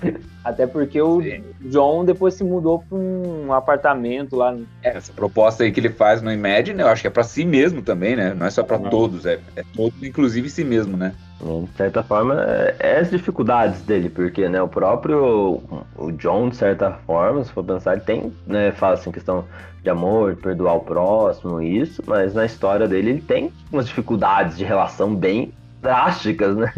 Até 0.44 0.66
porque 0.66 1.00
o 1.00 1.22
Sim. 1.22 1.42
John 1.62 2.04
depois 2.04 2.34
se 2.34 2.44
mudou 2.44 2.80
para 2.80 2.96
um 2.96 3.52
apartamento 3.52 4.36
lá. 4.36 4.54
É, 4.82 4.96
essa 4.96 5.12
proposta 5.12 5.64
aí 5.64 5.72
que 5.72 5.80
ele 5.80 5.88
faz 5.88 6.20
no 6.20 6.30
Imagine, 6.30 6.82
eu 6.82 6.88
acho 6.88 7.00
que 7.00 7.08
é 7.08 7.10
para 7.10 7.24
si 7.24 7.44
mesmo 7.44 7.80
também, 7.80 8.14
né? 8.14 8.34
Não 8.34 8.46
é 8.46 8.50
só 8.50 8.62
para 8.62 8.78
todos, 8.78 9.24
é, 9.24 9.40
é 9.56 9.64
todos, 9.74 10.00
inclusive 10.02 10.50
si 10.50 10.62
mesmo, 10.62 10.96
né? 10.96 11.14
De 11.38 11.76
certa 11.76 12.02
forma, 12.02 12.42
é, 12.42 12.76
é 12.78 12.98
as 12.98 13.10
dificuldades 13.10 13.82
dele, 13.82 14.08
porque 14.08 14.48
né, 14.48 14.60
o 14.62 14.68
próprio 14.68 15.60
o 15.94 16.10
John, 16.12 16.48
de 16.48 16.56
certa 16.56 16.92
forma, 17.06 17.44
se 17.44 17.52
for 17.52 17.62
pensar, 17.62 17.92
ele 17.92 18.00
tem, 18.00 18.32
né, 18.46 18.72
fala 18.72 18.94
assim, 18.94 19.12
questão 19.12 19.44
de 19.82 19.90
amor, 19.90 20.34
perdoar 20.36 20.76
o 20.76 20.80
próximo, 20.80 21.60
isso, 21.60 22.02
mas 22.06 22.32
na 22.32 22.46
história 22.46 22.88
dele 22.88 23.10
ele 23.10 23.20
tem 23.20 23.52
umas 23.70 23.86
dificuldades 23.86 24.56
de 24.56 24.64
relação 24.64 25.14
bem 25.14 25.52
drásticas, 25.82 26.56
né? 26.56 26.72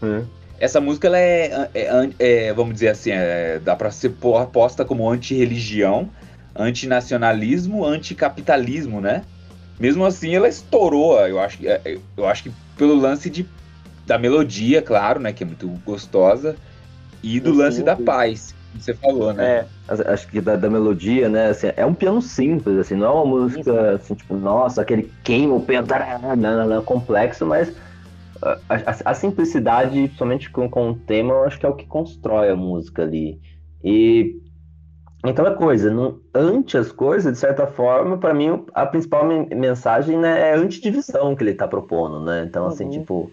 essa 0.62 0.80
música 0.80 1.08
ela 1.08 1.18
é, 1.18 1.68
é, 1.74 2.10
é 2.20 2.52
vamos 2.52 2.74
dizer 2.74 2.90
assim, 2.90 3.10
é, 3.10 3.58
dá 3.58 3.74
para 3.74 3.90
ser 3.90 4.10
posta 4.52 4.84
como 4.84 5.10
anti-religião, 5.10 6.08
antinacionalismo, 6.54 7.84
anticapitalismo, 7.84 9.00
né? 9.00 9.24
Mesmo 9.80 10.04
assim, 10.06 10.36
ela 10.36 10.48
estourou, 10.48 11.18
eu 11.26 11.40
acho, 11.40 11.58
é, 11.66 11.98
eu 12.16 12.28
acho 12.28 12.44
que 12.44 12.52
pelo 12.76 12.94
lance 12.94 13.28
de, 13.28 13.44
da 14.06 14.18
melodia, 14.18 14.82
claro, 14.82 15.20
né, 15.20 15.32
que 15.32 15.42
é 15.42 15.46
muito 15.46 15.68
gostosa, 15.84 16.56
e 17.22 17.38
do 17.38 17.52
lance 17.52 17.82
da 17.82 17.94
paz, 17.94 18.54
que 18.72 18.82
você 18.82 18.94
falou, 18.94 19.32
né? 19.32 19.66
É, 19.88 20.12
acho 20.12 20.26
que 20.28 20.40
da, 20.40 20.56
da, 20.56 20.68
melodia, 20.68 21.28
né, 21.28 21.48
assim, 21.48 21.70
é 21.76 21.86
um 21.86 21.94
piano 21.94 22.20
simples, 22.20 22.78
assim, 22.78 22.96
não 22.96 23.06
é 23.06 23.10
uma 23.10 23.26
música, 23.26 23.92
assim, 23.92 24.14
tipo, 24.14 24.34
nossa, 24.34 24.82
aquele 24.82 25.12
queima 25.22 25.54
o 25.54 25.60
piano, 25.60 25.86
complexo, 26.84 27.46
mas 27.46 27.72
a, 28.42 28.58
a, 28.68 29.10
a, 29.10 29.14
simplicidade, 29.14 30.10
somente 30.16 30.50
com, 30.50 30.68
com 30.68 30.90
o 30.90 30.94
tema, 30.94 31.32
eu 31.32 31.44
acho 31.44 31.60
que 31.60 31.66
é 31.66 31.68
o 31.68 31.76
que 31.76 31.86
constrói 31.86 32.50
a 32.50 32.56
música 32.56 33.02
ali. 33.02 33.40
E 33.84 34.40
então 35.24 35.46
é 35.46 35.54
coisa, 35.54 35.92
não, 35.92 36.18
ante 36.34 36.76
as 36.76 36.90
coisas, 36.90 37.32
de 37.32 37.38
certa 37.38 37.64
forma, 37.64 38.18
para 38.18 38.34
mim 38.34 38.64
a 38.74 38.84
principal 38.84 39.24
mensagem 39.24 40.18
né, 40.18 40.50
é 40.50 40.54
a 40.54 40.58
antidivisão 40.58 41.36
que 41.36 41.44
ele 41.44 41.52
está 41.52 41.68
propondo, 41.68 42.24
né? 42.24 42.44
Então, 42.44 42.66
assim, 42.66 42.84
uhum. 42.84 42.90
tipo, 42.90 43.32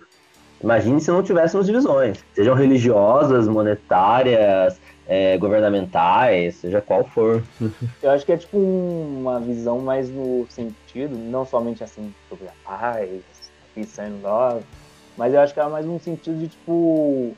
imagine 0.61 0.99
se 0.99 1.11
não 1.11 1.23
tivéssemos 1.23 1.65
divisões, 1.65 2.23
sejam 2.33 2.55
religiosas, 2.55 3.47
monetárias, 3.47 4.79
é, 5.07 5.37
governamentais, 5.37 6.55
seja 6.55 6.81
qual 6.81 7.03
for. 7.03 7.43
Eu 8.01 8.11
acho 8.11 8.25
que 8.25 8.31
é 8.31 8.37
tipo 8.37 8.57
uma 8.57 9.39
visão 9.39 9.79
mais 9.79 10.09
no 10.09 10.45
sentido, 10.49 11.17
não 11.17 11.45
somente 11.45 11.83
assim, 11.83 12.13
sobre 12.29 12.47
a 12.47 12.53
paz, 12.63 13.09
peace 13.73 13.99
and 13.99 14.19
love, 14.21 14.63
mas 15.17 15.33
eu 15.33 15.41
acho 15.41 15.53
que 15.53 15.59
é 15.59 15.67
mais 15.67 15.85
no 15.85 15.99
sentido 15.99 16.37
de, 16.39 16.47
tipo, 16.47 17.35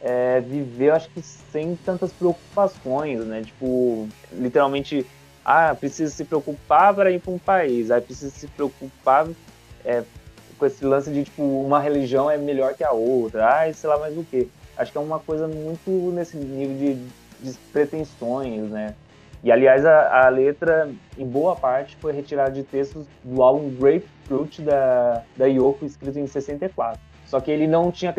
é, 0.00 0.40
viver, 0.40 0.90
acho 0.90 1.10
que 1.10 1.20
sem 1.20 1.76
tantas 1.76 2.12
preocupações, 2.12 3.24
né? 3.26 3.42
Tipo, 3.42 4.08
literalmente, 4.32 5.04
ah, 5.44 5.74
precisa 5.74 6.10
se 6.10 6.24
preocupar 6.24 6.94
para 6.94 7.10
ir 7.10 7.20
para 7.20 7.32
um 7.32 7.38
país, 7.38 7.90
aí 7.90 8.00
precisa 8.00 8.30
se 8.30 8.46
preocupar 8.46 9.26
é, 9.84 10.02
com 10.58 10.66
esse 10.66 10.84
lance 10.84 11.10
de, 11.10 11.24
tipo, 11.24 11.42
uma 11.42 11.80
religião 11.80 12.30
é 12.30 12.36
melhor 12.36 12.74
que 12.74 12.84
a 12.84 12.92
outra, 12.92 13.46
ah, 13.46 13.72
sei 13.72 13.88
lá 13.88 13.98
mais 13.98 14.16
o 14.16 14.24
que. 14.24 14.48
Acho 14.76 14.92
que 14.92 14.98
é 14.98 15.00
uma 15.00 15.18
coisa 15.18 15.48
muito 15.48 15.90
nesse 16.12 16.36
nível 16.36 16.76
de, 16.76 16.94
de 17.40 17.58
pretensões, 17.72 18.70
né? 18.70 18.94
E, 19.42 19.52
aliás, 19.52 19.84
a, 19.84 20.26
a, 20.26 20.28
letra, 20.28 20.90
em 21.16 21.26
boa 21.26 21.54
parte, 21.54 21.96
foi 21.96 22.12
retirada 22.12 22.50
de 22.50 22.62
textos 22.62 23.06
do 23.22 23.42
álbum 23.42 23.70
Grapefruit 23.70 24.60
da, 24.62 25.22
da 25.36 25.46
Yoko, 25.46 25.84
escrito 25.84 26.18
em 26.18 26.26
64. 26.26 27.00
Só 27.26 27.40
que 27.40 27.50
ele 27.50 27.66
não 27.66 27.90
tinha 27.90 28.14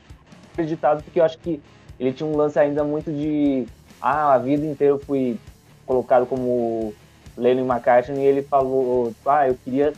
acreditado, 0.53 1.03
porque 1.03 1.19
eu 1.19 1.25
acho 1.25 1.37
que 1.39 1.61
ele 1.99 2.13
tinha 2.13 2.27
um 2.27 2.35
lance 2.35 2.57
ainda 2.59 2.83
muito 2.83 3.11
de 3.11 3.65
ah, 4.01 4.33
a 4.33 4.37
vida 4.37 4.65
inteira 4.65 4.93
eu 4.93 4.99
fui 4.99 5.39
colocado 5.85 6.25
como 6.25 6.93
Lennon 7.35 7.65
McCartney 7.65 8.23
e 8.23 8.27
ele 8.27 8.43
falou, 8.43 9.13
ah, 9.25 9.47
eu 9.47 9.55
queria 9.63 9.93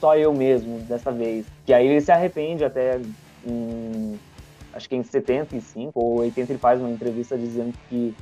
só 0.00 0.16
eu 0.16 0.32
mesmo 0.32 0.78
dessa 0.80 1.10
vez. 1.10 1.46
Que 1.64 1.72
aí 1.72 1.86
ele 1.86 2.00
se 2.00 2.10
arrepende 2.10 2.64
até 2.64 3.00
em, 3.46 4.18
acho 4.72 4.88
que 4.88 4.96
em 4.96 5.02
75 5.02 5.98
ou 5.98 6.20
80 6.20 6.52
ele 6.52 6.58
faz 6.58 6.80
uma 6.80 6.90
entrevista 6.90 7.36
dizendo 7.36 7.74
que 7.88 8.14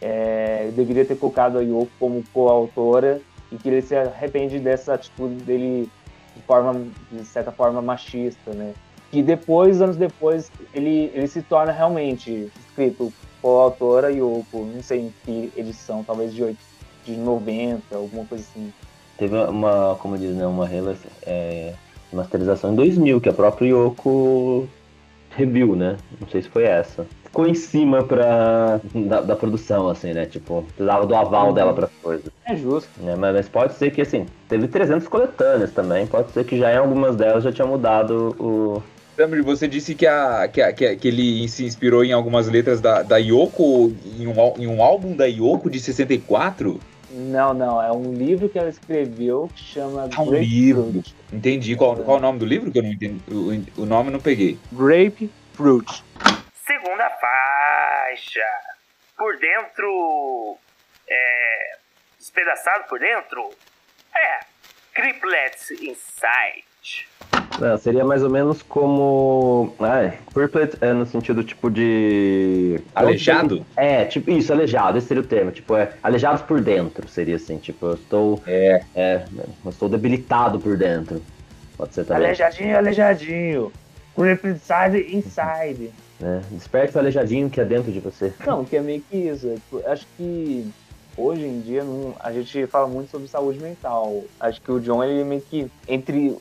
é, 0.00 0.70
deveria 0.74 1.04
ter 1.04 1.16
colocado 1.16 1.58
a 1.58 1.62
Yoko 1.62 1.88
como 1.98 2.24
coautora 2.32 3.20
e 3.50 3.56
que 3.56 3.68
ele 3.68 3.82
se 3.82 3.94
arrepende 3.94 4.58
dessa 4.58 4.94
atitude 4.94 5.42
dele 5.44 5.88
de 6.34 6.42
forma 6.42 6.86
de 7.12 7.24
certa 7.24 7.52
forma 7.52 7.80
machista, 7.80 8.52
né? 8.52 8.74
que 9.14 9.22
depois, 9.22 9.80
anos 9.80 9.96
depois, 9.96 10.50
ele, 10.74 11.12
ele 11.14 11.28
se 11.28 11.40
torna 11.40 11.70
realmente 11.70 12.50
escrito 12.58 13.12
por 13.40 13.60
autora 13.60 14.10
Yoko, 14.10 14.64
não 14.64 14.82
sei 14.82 15.02
em 15.02 15.14
que 15.24 15.52
edição, 15.56 16.02
talvez 16.02 16.34
de, 16.34 16.42
8, 16.42 16.58
de 17.04 17.12
90, 17.12 17.94
alguma 17.94 18.24
coisa 18.24 18.42
assim. 18.42 18.72
Teve 19.18 19.36
uma, 19.36 19.96
como 20.00 20.18
diz, 20.18 20.34
né, 20.34 20.46
uma 20.46 20.68
é, 21.22 21.74
masterização 22.12 22.72
em 22.72 22.76
2000, 22.76 23.20
que 23.20 23.28
a 23.28 23.32
própria 23.32 23.68
Yoko 23.68 24.68
reviu, 25.36 25.76
né? 25.76 25.96
Não 26.20 26.28
sei 26.28 26.42
se 26.42 26.48
foi 26.48 26.64
essa. 26.64 27.06
Ficou 27.24 27.46
em 27.46 27.54
cima 27.54 28.04
pra, 28.04 28.80
da, 28.94 29.20
da 29.20 29.36
produção, 29.36 29.88
assim, 29.88 30.12
né? 30.12 30.26
Tipo, 30.26 30.62
precisava 30.62 31.06
do 31.06 31.14
aval 31.14 31.48
uhum. 31.48 31.54
dela 31.54 31.74
pra 31.74 31.88
coisa. 32.02 32.32
É 32.46 32.56
justo. 32.56 32.88
É, 33.04 33.16
mas, 33.16 33.34
mas, 33.34 33.48
pode 33.48 33.74
ser 33.74 33.90
que, 33.90 34.02
assim, 34.02 34.26
teve 34.48 34.68
300 34.68 35.08
coletâneas 35.08 35.72
também. 35.72 36.06
Pode 36.06 36.30
ser 36.30 36.44
que 36.44 36.58
já 36.58 36.72
em 36.72 36.76
algumas 36.76 37.16
delas 37.16 37.42
já 37.42 37.52
tinha 37.52 37.66
mudado 37.66 38.36
o, 38.38 38.82
Samir, 39.16 39.44
você 39.44 39.68
disse 39.68 39.94
que, 39.94 40.06
a, 40.06 40.48
que, 40.48 40.60
a, 40.60 40.72
que, 40.72 41.08
ele 41.08 41.48
se 41.48 41.64
inspirou 41.64 42.04
em 42.04 42.12
algumas 42.12 42.48
letras 42.48 42.80
da, 42.80 43.02
da 43.02 43.16
Yoko, 43.16 43.92
em 44.18 44.26
um, 44.26 44.34
em 44.58 44.66
um 44.66 44.82
álbum 44.82 45.14
da 45.14 45.24
Yoko 45.24 45.70
de 45.70 45.78
64? 45.78 46.80
Não, 47.16 47.54
não, 47.54 47.80
é 47.80 47.92
um 47.92 48.12
livro 48.12 48.48
que 48.48 48.58
ela 48.58 48.68
escreveu 48.68 49.48
que 49.54 49.62
chama 49.62 50.10
Ah, 50.16 50.22
um 50.22 50.34
livro. 50.34 51.00
Entendi. 51.32 51.76
Qual, 51.76 51.94
qual 51.96 52.16
é 52.16 52.18
o 52.18 52.22
nome 52.22 52.40
do 52.40 52.44
livro? 52.44 52.72
Que 52.72 52.78
eu 52.80 52.82
não 52.82 52.90
entendi. 52.90 53.22
O, 53.30 53.82
o 53.82 53.86
nome 53.86 54.08
eu 54.08 54.12
não 54.14 54.20
peguei. 54.20 54.58
Grape 54.72 55.30
Fruit. 55.52 56.02
Segunda 56.66 57.08
faixa. 57.10 58.40
Por 59.16 59.38
dentro. 59.38 60.58
É. 61.08 61.76
Despedaçado 62.18 62.84
por 62.88 62.98
dentro? 62.98 63.48
É. 64.12 64.40
Triplets 64.92 65.70
Inside. 65.70 67.08
Não, 67.58 67.78
seria 67.78 68.04
mais 68.04 68.22
ou 68.22 68.30
menos 68.30 68.62
como. 68.62 69.74
Ah, 69.78 70.12
purplet 70.32 70.76
é 70.80 70.92
no 70.92 71.06
sentido 71.06 71.44
tipo 71.44 71.70
de. 71.70 72.80
Aleijado? 72.94 73.64
É, 73.76 74.04
tipo, 74.04 74.30
isso, 74.30 74.52
aleijado, 74.52 74.98
esse 74.98 75.06
seria 75.06 75.22
o 75.22 75.26
termo. 75.26 75.52
Tipo, 75.52 75.76
é 75.76 75.92
alejados 76.02 76.42
por 76.42 76.60
dentro, 76.60 77.08
seria 77.08 77.36
assim. 77.36 77.58
Tipo, 77.58 77.86
eu 77.86 77.94
estou. 77.94 78.42
É. 78.46 78.82
É, 78.94 79.24
eu 79.64 79.70
estou 79.70 79.88
debilitado 79.88 80.58
por 80.58 80.76
dentro. 80.76 81.22
Pode 81.76 81.94
ser 81.94 82.04
também. 82.04 82.24
Aleijadinho, 82.24 82.76
aleijadinho. 82.76 83.72
Crippled 84.16 84.56
inside, 84.56 85.16
inside. 85.16 85.90
É, 86.22 86.40
desperte 86.50 86.96
o 86.96 87.00
aleijadinho 87.00 87.50
que 87.50 87.60
é 87.60 87.64
dentro 87.64 87.90
de 87.90 88.00
você. 88.00 88.32
Não, 88.46 88.64
que 88.64 88.76
é 88.76 88.80
meio 88.80 89.02
que 89.10 89.16
isso. 89.16 89.48
É, 89.48 89.54
tipo, 89.54 89.82
acho 89.88 90.06
que 90.16 90.70
hoje 91.16 91.44
em 91.44 91.60
dia 91.60 91.82
não, 91.84 92.14
a 92.20 92.32
gente 92.32 92.66
fala 92.66 92.86
muito 92.86 93.10
sobre 93.10 93.28
saúde 93.28 93.60
mental. 93.60 94.22
Acho 94.38 94.60
que 94.60 94.70
o 94.70 94.80
John, 94.80 95.02
ele 95.02 95.24
meio 95.24 95.40
que, 95.40 95.70
entre 95.88 96.36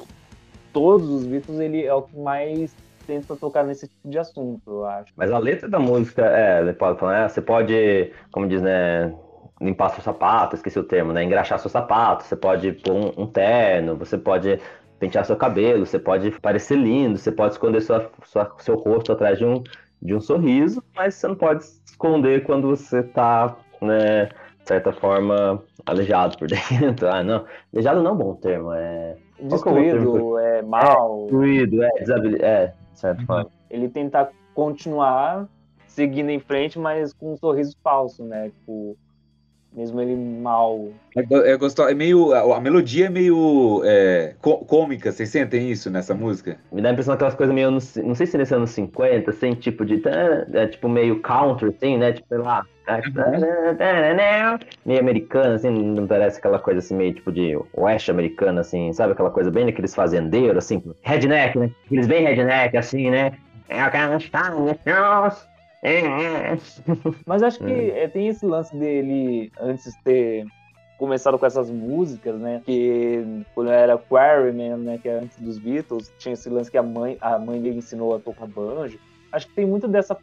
todos 0.74 1.08
os 1.08 1.26
Beatles, 1.26 1.60
ele 1.60 1.86
é 1.86 1.94
o 1.94 2.02
que 2.02 2.18
mais 2.18 2.76
tenta 3.06 3.36
tocar 3.36 3.64
nesse 3.64 3.88
tipo 3.88 4.10
de 4.10 4.18
assunto, 4.18 4.62
eu 4.66 4.86
acho. 4.86 5.14
Mas 5.16 5.32
a 5.32 5.38
letra 5.38 5.70
da 5.70 5.80
música, 5.80 6.26
é, 6.26 6.62
é, 6.62 7.30
você 7.30 7.42
pode, 7.42 8.12
como 8.32 8.48
diz, 8.48 8.62
né, 8.62 9.14
limpar 9.62 9.90
seu 9.90 10.04
sapato, 10.04 10.56
esqueci 10.56 10.80
o 10.80 10.84
termo, 10.84 11.14
né, 11.14 11.24
engraxar 11.24 11.60
seu 11.60 11.70
sapato, 11.70 12.24
você 12.24 12.36
pode 12.36 12.72
pôr 12.72 12.94
um, 12.94 13.24
um 13.24 13.28
terno, 13.28 13.96
você 13.96 14.18
pode 14.18 14.60
pentear 15.00 15.26
seu 15.26 15.36
cabelo, 15.36 15.86
você 15.86 16.00
pode 16.00 16.32
parecer 16.40 16.78
lindo, 16.78 17.18
você 17.18 17.32
pode 17.32 17.54
esconder 17.54 17.82
sua, 17.82 18.10
sua, 18.24 18.56
seu 18.60 18.76
rosto 18.76 19.12
atrás 19.12 19.38
de 19.38 19.46
um, 19.46 19.62
de 20.02 20.16
um 20.16 20.22
sorriso, 20.22 20.84
mas 20.96 21.16
você 21.16 21.28
não 21.28 21.36
pode 21.36 21.64
esconder 21.86 22.44
quando 22.44 22.70
você 22.70 23.04
tá, 23.04 23.56
né, 23.82 24.26
de 24.62 24.68
certa 24.68 24.94
forma, 24.94 25.62
aleijado 25.86 26.38
por 26.38 26.48
dentro. 26.80 27.10
Ah, 27.10 27.22
não, 27.22 27.46
aleijado 27.74 28.02
não 28.02 28.12
é 28.12 28.14
um 28.14 28.18
bom 28.18 28.36
termo, 28.36 28.72
é 28.74 29.18
destruído, 29.48 30.40
é, 30.40 30.62
mal. 30.62 31.20
É, 31.20 31.22
destruído, 31.24 31.84
é, 31.84 31.90
desabil... 32.00 32.38
é, 32.42 32.68
de 32.94 33.00
certa 33.00 33.22
uhum. 33.22 33.28
forma. 33.28 33.50
Ele 33.70 33.90
tentar 33.90 34.30
continuar 34.54 35.48
seguindo 35.88 36.30
em 36.30 36.40
frente, 36.40 36.80
mas 36.80 37.14
com 37.14 37.34
um 37.34 37.38
sorriso 37.38 37.76
falso, 37.84 38.24
né? 38.24 38.50
Tipo, 38.50 38.98
mesmo 39.76 40.00
ele 40.02 40.16
mal. 40.16 40.90
É, 41.16 41.52
é, 41.52 41.58
gostoso, 41.58 41.90
é 41.90 41.94
meio. 41.94 42.32
A, 42.34 42.58
a, 42.58 42.62
melodia 42.62 43.08
é 43.08 43.10
meio 43.10 43.82
é, 43.84 44.36
cômica, 44.40 45.12
vocês 45.12 45.30
sentem 45.30 45.72
isso 45.72 45.90
nessa 45.90 46.14
música? 46.14 46.58
Me 46.72 46.82
dá 46.82 46.90
a 46.90 46.92
impressão 46.92 47.14
daquelas 47.14 47.36
coisas 47.36 47.54
meio. 47.54 47.72
Não 47.72 48.16
sei 48.16 48.28
se 48.28 48.38
nesse 48.38 48.54
anos 48.54 48.72
50, 48.72 49.32
assim, 49.32 49.54
tipo 49.54 49.86
de. 49.86 50.02
É, 50.54 50.68
tipo 50.68 50.88
meio 50.88 51.22
counter, 51.22 51.70
assim, 51.70 51.98
né? 51.98 52.14
Tipo, 52.14 52.28
sei 52.28 52.38
lá. 52.38 52.66
Meio 54.86 55.00
americana, 55.00 55.56
assim, 55.56 55.70
não 55.70 56.06
parece 56.06 56.40
aquela 56.40 56.60
coisa 56.60 56.80
assim, 56.80 56.96
meio 56.96 57.14
tipo 57.14 57.32
de 57.32 57.58
oeste 57.74 58.12
americana, 58.12 58.62
assim, 58.62 58.92
sabe? 58.94 59.14
Aquela 59.14 59.32
coisa 59.32 59.50
bem 59.50 59.66
daqueles 59.66 59.96
fazendeiros, 59.96 60.58
assim, 60.58 60.84
redneck, 61.02 61.58
né? 61.58 61.72
Aqueles 61.86 62.08
bem 62.08 62.26
redneck, 62.26 62.76
assim, 62.76 63.10
né? 63.10 63.34
É 63.70 63.82
aquela 63.82 64.20
Mas 67.26 67.44
acho 67.44 67.60
que 67.60 67.92
é. 67.92 68.08
tem 68.08 68.28
esse 68.28 68.46
lance 68.46 68.76
dele 68.76 69.52
antes 69.60 69.94
ter 70.04 70.46
começado 70.98 71.38
com 71.38 71.46
essas 71.46 71.70
músicas, 71.70 72.40
né? 72.40 72.62
Que 72.66 73.44
quando 73.54 73.72
era 73.72 73.98
Quarryman, 73.98 74.78
né? 74.78 74.98
Que 75.02 75.10
é 75.10 75.20
antes 75.20 75.38
dos 75.40 75.58
Beatles, 75.58 76.14
tinha 76.18 76.34
esse 76.34 76.50
lance 76.50 76.72
que 76.72 76.78
a 76.78 76.84
mãe, 76.84 77.18
a 77.20 77.38
mãe 77.38 77.62
dele 77.62 77.80
ensinou 77.80 78.16
a 78.16 78.20
tocar 78.20 78.48
banjo. 78.48 78.98
Acho 79.32 79.48
que 79.48 79.56
tem 79.56 79.66
muito 79.66 79.88
dessa 79.88 80.18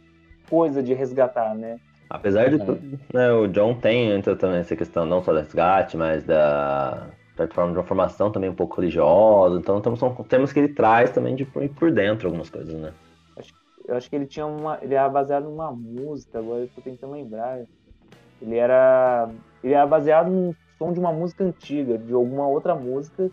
coisa 0.49 0.81
de 0.81 0.93
resgatar, 0.93 1.53
né? 1.53 1.79
Apesar 2.13 2.49
de 2.49 2.59
tudo, 2.59 2.99
né, 3.13 3.31
o 3.31 3.47
John 3.47 3.73
tem 3.75 4.11
então, 4.11 4.35
também 4.35 4.59
essa 4.59 4.75
questão 4.75 5.05
não 5.05 5.23
só 5.23 5.31
do 5.31 5.39
resgate, 5.39 5.95
mas 5.95 6.23
da 6.23 7.07
de 7.37 7.55
forma 7.55 7.71
de 7.71 7.77
uma 7.79 7.83
formação 7.83 8.31
também 8.31 8.49
um 8.49 8.55
pouco 8.55 8.79
religiosa. 8.79 9.57
Então, 9.57 9.79
então 9.79 9.95
são 9.95 10.13
temas 10.15 10.53
que 10.53 10.59
ele 10.59 10.73
traz 10.73 11.09
também 11.09 11.35
de 11.35 11.43
por, 11.43 11.67
por 11.69 11.91
dentro 11.91 12.27
algumas 12.27 12.49
coisas, 12.49 12.73
né? 12.75 12.93
eu 13.87 13.97
acho 13.97 14.09
que 14.09 14.15
ele 14.15 14.25
tinha 14.25 14.45
uma. 14.45 14.79
Ele 14.81 14.93
era 14.93 15.09
baseado 15.09 15.43
numa 15.43 15.71
música, 15.71 16.39
agora 16.39 16.61
eu 16.61 16.69
tô 16.69 16.81
tentando 16.81 17.13
lembrar. 17.13 17.59
Ele 18.41 18.57
era. 18.57 19.29
Ele 19.63 19.73
era 19.73 19.85
baseado 19.85 20.29
num 20.29 20.55
som 20.77 20.93
de 20.93 20.99
uma 20.99 21.11
música 21.11 21.43
antiga, 21.43 21.97
de 21.97 22.13
alguma 22.13 22.47
outra 22.47 22.73
música. 22.73 23.29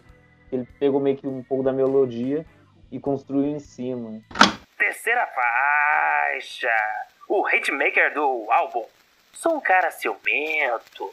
Ele 0.50 0.66
pegou 0.80 1.00
meio 1.00 1.16
que 1.16 1.26
um 1.26 1.42
pouco 1.42 1.62
da 1.62 1.72
melodia 1.72 2.44
e 2.90 2.98
construiu 2.98 3.46
em 3.46 3.58
cima. 3.58 4.20
Terceira 4.76 5.26
faixa. 5.26 6.68
O 7.28 7.46
hitmaker 7.48 8.14
do 8.14 8.46
álbum. 8.50 8.84
Sou 9.32 9.56
um 9.56 9.60
cara 9.60 9.90
ciumento. 9.90 11.10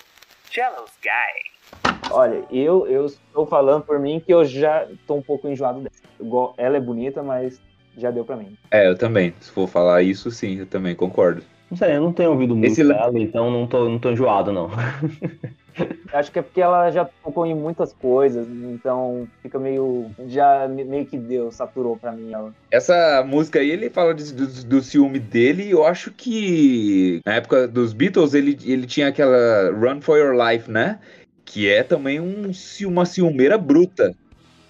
Jealous 0.49 0.91
Guy. 1.01 1.91
Olha, 2.11 2.43
eu, 2.51 2.87
eu 2.87 3.05
estou 3.05 3.45
falando 3.45 3.83
por 3.83 3.99
mim 3.99 4.21
que 4.25 4.33
eu 4.33 4.45
já 4.45 4.87
tô 5.05 5.15
um 5.15 5.21
pouco 5.21 5.47
enjoado 5.47 5.81
dessa. 5.81 6.01
Igual- 6.19 6.53
Ela 6.57 6.77
é 6.77 6.79
bonita, 6.79 7.21
mas 7.21 7.59
já 7.97 8.11
deu 8.11 8.23
pra 8.23 8.35
mim. 8.37 8.57
É, 8.71 8.87
eu 8.87 8.97
também. 8.97 9.33
Se 9.41 9.51
for 9.51 9.67
falar 9.67 10.01
isso, 10.03 10.31
sim, 10.31 10.59
eu 10.59 10.65
também 10.65 10.95
concordo. 10.95 11.43
Não 11.69 11.77
sei, 11.77 11.95
eu 11.95 12.01
não 12.01 12.13
tenho 12.13 12.31
ouvido 12.31 12.55
muito 12.55 12.71
Esse 12.71 12.83
dela, 12.87 13.19
então 13.19 13.49
não 13.51 13.67
tô, 13.67 13.89
não 13.89 13.99
tô 13.99 14.11
enjoado, 14.11 14.51
não. 14.53 14.69
Acho 16.13 16.31
que 16.31 16.39
é 16.39 16.41
porque 16.41 16.61
ela 16.61 16.89
já 16.91 17.05
tocou 17.23 17.45
em 17.45 17.53
muitas 17.53 17.91
coisas, 17.93 18.47
então 18.47 19.27
fica 19.41 19.59
meio. 19.59 20.09
Já 20.27 20.67
me- 20.67 20.83
meio 20.85 21.05
que 21.05 21.17
deu, 21.17 21.51
saturou 21.51 21.97
pra 21.97 22.11
mim 22.11 22.31
ela. 22.31 22.53
Essa 22.71 23.23
música 23.27 23.59
aí, 23.59 23.69
ele 23.69 23.89
fala 23.89 24.13
de- 24.13 24.33
do, 24.33 24.47
do 24.65 24.81
ciúme 24.81 25.19
dele, 25.19 25.63
e 25.63 25.71
eu 25.71 25.85
acho 25.85 26.11
que 26.11 27.19
na 27.25 27.33
época 27.35 27.67
dos 27.67 27.91
Beatles 27.93 28.33
ele, 28.33 28.57
ele 28.63 28.87
tinha 28.87 29.07
aquela 29.09 29.71
Run 29.71 30.01
for 30.01 30.17
Your 30.17 30.33
Life, 30.35 30.69
né? 30.71 30.99
Que 31.43 31.69
é 31.69 31.83
também 31.83 32.19
um, 32.19 32.53
ci- 32.53 32.85
uma 32.85 33.05
ciumeira 33.05 33.57
bruta. 33.57 34.13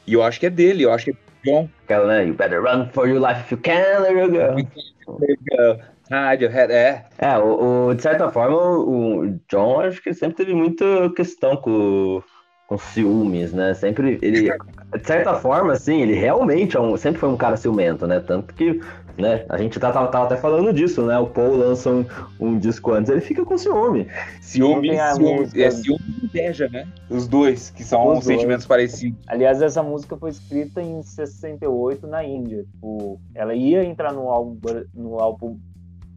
E 0.07 0.13
eu 0.13 0.23
acho 0.23 0.39
que 0.39 0.45
é 0.45 0.49
dele, 0.49 0.83
eu 0.83 0.91
acho 0.91 1.05
que 1.05 1.11
é 1.11 1.15
John. 1.45 1.69
Aquela, 1.83 2.07
né? 2.07 2.25
You 2.27 2.33
better 2.33 2.61
run 2.63 2.87
for 2.91 3.07
your 3.07 3.19
life 3.19 3.41
if 3.41 3.51
you 3.51 3.57
can, 3.59 3.99
little 4.01 4.31
girl. 4.31 5.77
Radiohead, 6.09 6.71
é. 6.71 7.05
É, 7.17 7.37
o, 7.37 7.87
o- 7.87 7.93
de 7.95 8.01
certa 8.01 8.29
forma, 8.31 8.55
o, 8.57 9.19
o 9.25 9.39
John, 9.49 9.79
acho 9.81 10.01
que 10.01 10.13
sempre 10.13 10.35
teve 10.37 10.53
muita 10.53 10.85
questão 11.15 11.55
com, 11.57 12.21
com 12.67 12.77
ciúmes, 12.77 13.51
né? 13.53 13.73
Sempre 13.73 14.19
ele, 14.21 14.51
de 14.99 15.05
certa 15.07 15.33
forma, 15.35 15.73
assim, 15.73 16.01
ele 16.01 16.13
realmente 16.13 16.77
é 16.77 16.79
um- 16.79 16.95
sempre 16.97 17.19
foi 17.19 17.29
um 17.29 17.37
cara 17.37 17.57
ciumento, 17.57 18.05
né? 18.05 18.19
Tanto 18.19 18.53
que, 18.53 18.79
né, 19.17 19.45
a 19.49 19.57
gente 19.57 19.79
tá, 19.79 19.91
tava, 19.91 20.07
tava 20.09 20.25
até 20.25 20.37
falando 20.37 20.71
disso, 20.71 21.05
né? 21.05 21.17
O 21.17 21.27
Paul 21.27 21.55
lança 21.55 21.89
um, 21.89 22.05
um 22.39 22.59
disco 22.59 22.91
antes, 22.91 23.09
ele 23.11 23.21
fica 23.21 23.43
com 23.43 23.57
ciúme. 23.57 24.07
Ciúme, 24.41 24.89
ciúme, 25.15 25.49
é 25.55 25.71
ciúme 25.71 25.99
e 26.21 26.25
inveja, 26.25 26.69
né? 26.69 26.87
Os 27.09 27.27
dois, 27.27 27.71
que 27.71 27.83
são 27.83 28.05
Os 28.07 28.13
dois. 28.13 28.25
sentimentos 28.25 28.65
parecidos. 28.65 29.17
Aliás, 29.27 29.61
essa 29.61 29.81
música 29.81 30.15
foi 30.17 30.29
escrita 30.29 30.81
em 30.81 31.01
68 31.01 32.05
na 32.05 32.23
Índia. 32.23 32.63
Tipo, 32.63 33.19
ela 33.33 33.55
ia 33.55 33.83
entrar 33.83 34.13
no 34.13 34.29
álbum, 34.29 34.59
no 34.93 35.19
álbum. 35.19 35.57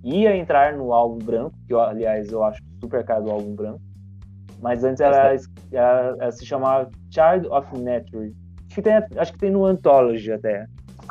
Ia 0.04 0.36
entrar 0.36 0.76
no 0.76 0.92
álbum 0.92 1.18
branco, 1.24 1.58
que 1.66 1.74
eu, 1.74 1.80
aliás 1.80 2.30
eu 2.32 2.42
acho 2.44 2.60
super 2.82 3.04
caro 3.04 3.24
do 3.24 3.30
álbum 3.30 3.54
branco. 3.54 3.80
Mas 4.60 4.84
antes 4.84 5.00
ela, 5.00 5.34
ela- 5.72 6.16
ela 6.20 6.32
se 6.32 6.46
chamava 6.46 6.90
Child 7.12 7.48
of 7.48 7.68
Nature. 7.78 8.34
Acho 8.70 8.74
que, 8.76 8.82
tem, 8.82 8.94
acho 9.18 9.32
que 9.32 9.38
tem 9.38 9.50
no 9.50 9.64
Anthology 9.64 10.32
até. 10.32 10.66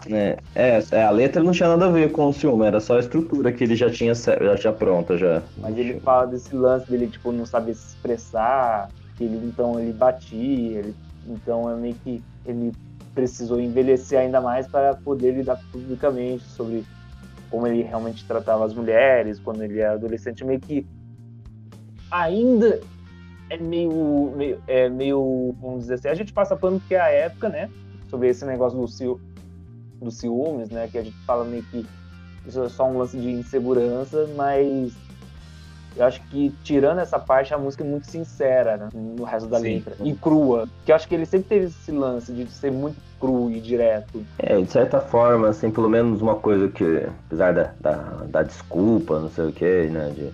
né? 0.06 0.38
É, 0.56 0.80
é, 0.92 1.04
a 1.04 1.10
letra 1.12 1.44
não 1.44 1.52
tinha 1.52 1.70
nada 1.70 1.88
a 1.88 1.92
ver 1.92 2.12
com 2.12 2.28
o 2.28 2.34
ciúme, 2.34 2.66
era 2.66 2.80
só 2.80 2.98
a 2.98 3.00
estrutura 3.00 3.52
que 3.52 3.64
ele 3.64 3.76
já 3.76 3.90
tinha, 3.90 4.14
já 4.14 4.56
tinha 4.56 4.74
pronta 4.74 5.18
já. 5.18 5.44
Mas 5.56 5.76
ele 5.78 6.00
fala 6.02 6.28
desse 6.28 6.56
lance 6.56 6.88
dele, 6.90 7.10
tipo, 7.10 7.32
não 7.32 7.46
saber 7.46 7.74
se 7.74 7.88
expressar, 7.90 8.90
que 9.18 9.24
ele, 9.24 9.38
então 9.38 9.80
ele 9.80 9.94
batia, 9.94 10.80
ele, 10.80 10.96
então 11.26 11.70
é 11.70 11.76
meio 11.76 11.98
que 12.00 12.24
ele 12.46 12.72
precisou 13.14 13.60
envelhecer 13.60 14.20
ainda 14.20 14.40
mais 14.40 14.68
para 14.68 14.96
poder 15.04 15.34
lidar 15.34 15.58
publicamente 15.72 16.44
sobre 16.46 16.86
como 17.50 17.68
ele 17.68 17.82
realmente 17.84 18.26
tratava 18.26 18.66
as 18.66 18.74
mulheres 18.74 19.40
quando 19.40 19.64
ele 19.64 19.80
era 19.80 19.94
adolescente, 19.94 20.44
meio 20.44 20.60
que 20.60 20.86
ainda 22.12 22.80
é 23.50 23.58
meio, 23.58 24.34
meio, 24.36 24.62
é 24.68 24.90
meio, 24.90 25.56
vamos 25.60 25.82
dizer 25.82 25.96
assim, 25.96 26.08
a 26.10 26.16
gente 26.16 26.34
passa 26.34 26.56
pano 26.56 26.80
porque 26.80 26.96
é 26.96 27.02
a 27.02 27.10
época, 27.10 27.50
né, 27.50 27.70
sobre 28.10 28.30
esse 28.30 28.46
negócio 28.46 28.78
do, 28.78 28.88
ciú, 28.88 29.20
do 30.02 30.12
ciúmes, 30.12 30.70
né, 30.70 30.88
que 30.88 30.98
a 30.98 31.04
gente 31.04 31.18
fala 31.26 31.46
meio 31.46 31.64
que 31.64 31.86
isso 32.46 32.64
é 32.64 32.70
só 32.70 32.88
um 32.90 32.98
lance 32.98 33.18
de 33.18 33.30
insegurança, 33.30 34.28
mas 34.36 34.94
eu 35.98 36.06
acho 36.06 36.22
que 36.28 36.54
tirando 36.64 37.00
essa 37.00 37.20
parte, 37.20 37.54
a 37.54 37.58
música 37.58 37.84
é 37.84 37.88
muito 37.88 38.10
sincera 38.10 38.78
né, 38.78 38.90
no 38.94 39.24
resto 39.24 39.50
da 39.50 39.60
Sim. 39.60 39.76
letra. 39.76 39.96
E 40.02 40.14
crua. 40.14 40.68
Que 40.86 40.92
eu 40.92 40.96
acho 40.96 41.08
que 41.08 41.16
ele 41.16 41.26
sempre 41.26 41.50
teve 41.50 41.66
esse 41.66 41.92
lance 41.92 42.32
de 42.32 42.50
ser 42.50 42.72
muito 42.72 42.96
cru 43.20 43.50
e 43.52 43.60
direto. 43.60 44.24
É, 44.40 44.60
de 44.60 44.72
certa 44.72 45.00
forma, 45.00 45.50
assim, 45.50 45.70
pelo 45.70 45.90
menos 45.90 46.22
uma 46.22 46.36
coisa 46.36 46.68
que, 46.68 47.08
apesar 47.28 47.54
da, 47.54 47.72
da, 47.80 47.94
da 48.28 48.44
desculpa, 48.44 49.20
não 49.20 49.30
sei 49.30 49.46
o 49.46 49.52
que, 49.52 49.88
né, 49.88 50.12
de, 50.16 50.32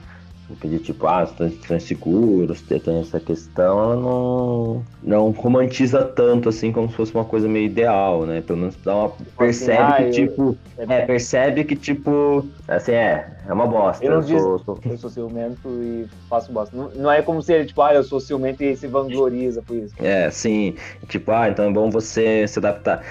pedir 0.60 0.80
tipo, 0.80 1.08
ah, 1.08 1.24
estão 1.24 1.76
inseguros, 1.78 2.62
tem 2.62 2.80
tem 2.80 3.00
essa 3.00 3.20
questão, 3.20 3.80
ela 3.80 3.96
não, 3.96 4.84
não 5.02 5.32
romantiza 5.32 6.04
tanto, 6.04 6.50
assim, 6.50 6.72
como 6.72 6.90
se 6.90 6.96
fosse 6.96 7.14
uma 7.14 7.26
coisa 7.26 7.48
meio 7.48 7.66
ideal, 7.66 8.26
né, 8.26 8.42
pelo 8.42 8.60
menos 8.60 8.76
dá 8.84 8.96
uma, 8.96 9.10
percebe 9.38 9.82
ah, 9.82 9.96
que, 9.98 10.04
eu- 10.04 10.12
tipo, 10.12 10.58
é, 10.78 11.06
percebe 11.06 11.64
que, 11.64 11.76
tipo, 11.76 12.46
assim, 12.68 12.92
é, 12.92 13.28
é 13.48 13.54
uma 13.54 13.66
bosta, 13.68 14.06
Eu 14.06 14.12
não 14.12 14.18
eu 14.18 14.24
sou- 14.40 14.60
sou- 14.60 14.80
Eu 14.86 14.98
sou 14.98 15.10
ciumento 15.10 15.68
e 15.82 16.06
faço 16.30 16.52
bosta. 16.52 16.76
Não, 16.76 16.90
não 16.96 17.12
é 17.12 17.22
como 17.22 17.42
se 17.42 17.54
ele, 17.54 17.66
tipo, 17.66 17.82
ah, 17.82 17.94
eu 17.94 18.04
sou 18.04 18.20
ciumento 18.20 18.64
e 18.64 18.76
se 18.76 18.88
vangloriza 18.88 19.62
por 19.62 19.76
isso. 19.78 19.94
É, 20.00 20.30
sim. 20.30 20.76
Tipo, 21.08 21.32
ah, 21.32 21.50
então 21.50 21.66
é 21.66 21.72
bom 21.72 21.90
você 21.90 22.48
se 22.48 22.60
adaptar. 22.60 23.02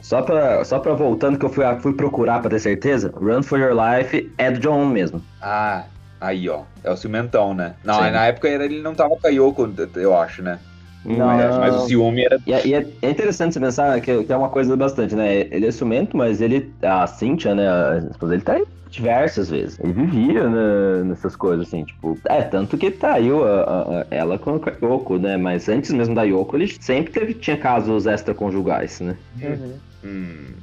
Só 0.00 0.22
pra, 0.22 0.64
só 0.64 0.78
pra 0.78 0.94
voltando 0.94 1.38
que 1.38 1.44
eu 1.44 1.50
fui, 1.50 1.64
fui 1.80 1.92
procurar 1.92 2.40
pra 2.40 2.48
ter 2.50 2.60
certeza, 2.60 3.12
Run 3.14 3.42
for 3.42 3.58
Your 3.58 3.74
Life 3.74 4.32
é 4.38 4.50
do 4.50 4.58
John 4.60 4.86
mesmo. 4.86 5.20
Ah, 5.42 5.84
aí, 6.20 6.48
ó. 6.48 6.62
É 6.84 6.90
o 6.90 6.96
ciumentão, 6.96 7.54
né? 7.54 7.74
Não, 7.84 7.94
Sim. 7.94 8.10
na 8.10 8.26
época 8.26 8.48
era- 8.48 8.64
ele 8.64 8.80
não 8.82 8.94
tava 8.94 9.16
com 9.16 9.26
a 9.26 9.30
Yoko, 9.30 9.68
eu 9.96 10.16
acho, 10.16 10.42
né? 10.42 10.58
Não, 11.04 11.26
mas, 11.26 11.56
mas 11.58 11.74
o 11.74 11.86
ciúme 11.86 12.24
era. 12.24 12.38
E, 12.46 12.52
é, 12.52 12.66
e 12.66 12.74
é- 12.74 12.86
é 13.02 13.10
interessante 13.10 13.54
você 13.54 13.60
pensar 13.60 14.00
que, 14.00 14.24
que 14.24 14.32
é 14.32 14.36
uma 14.36 14.50
coisa 14.50 14.76
bastante, 14.76 15.14
né? 15.14 15.32
Ele 15.50 15.66
é 15.66 15.70
ciumento, 15.70 16.16
mas 16.16 16.40
ele, 16.40 16.74
a 16.82 17.06
Cynthia, 17.06 17.54
né, 17.54 17.66
a 17.68 17.98
esposa 18.10 18.30
dele, 18.32 18.42
tá 18.42 18.54
aí 18.54 18.64
diversas 18.90 19.48
vezes. 19.48 19.78
Ele 19.80 19.92
vivia 19.92 20.48
né, 20.48 21.04
nessas 21.04 21.36
coisas, 21.36 21.68
assim, 21.68 21.84
tipo... 21.84 22.18
É, 22.26 22.42
tanto 22.42 22.76
que 22.76 22.90
traiu 22.90 23.44
a, 23.46 23.60
a- 23.62 24.00
a- 24.00 24.06
ela 24.10 24.38
com 24.38 24.56
a 24.56 24.84
Yoko, 24.84 25.18
né? 25.18 25.36
Mas 25.36 25.68
antes 25.68 25.92
mesmo 25.92 26.14
da 26.14 26.22
Yoko, 26.24 26.56
ele 26.56 26.74
sempre 26.80 27.12
teve, 27.12 27.34
tinha 27.34 27.56
casos 27.56 28.06
extraconjugais, 28.06 29.00
né? 29.00 29.16
Uhum. 29.40 29.78
Hum. 30.04 30.54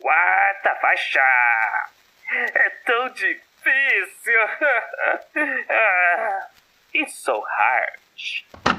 Quarta 0.00 0.74
faixa. 0.80 1.20
É 2.54 2.70
tão 2.86 3.08
difícil. 3.10 3.53
Ah, 5.70 6.46
It's 6.94 7.18
so 7.18 7.42
hard. 7.58 7.98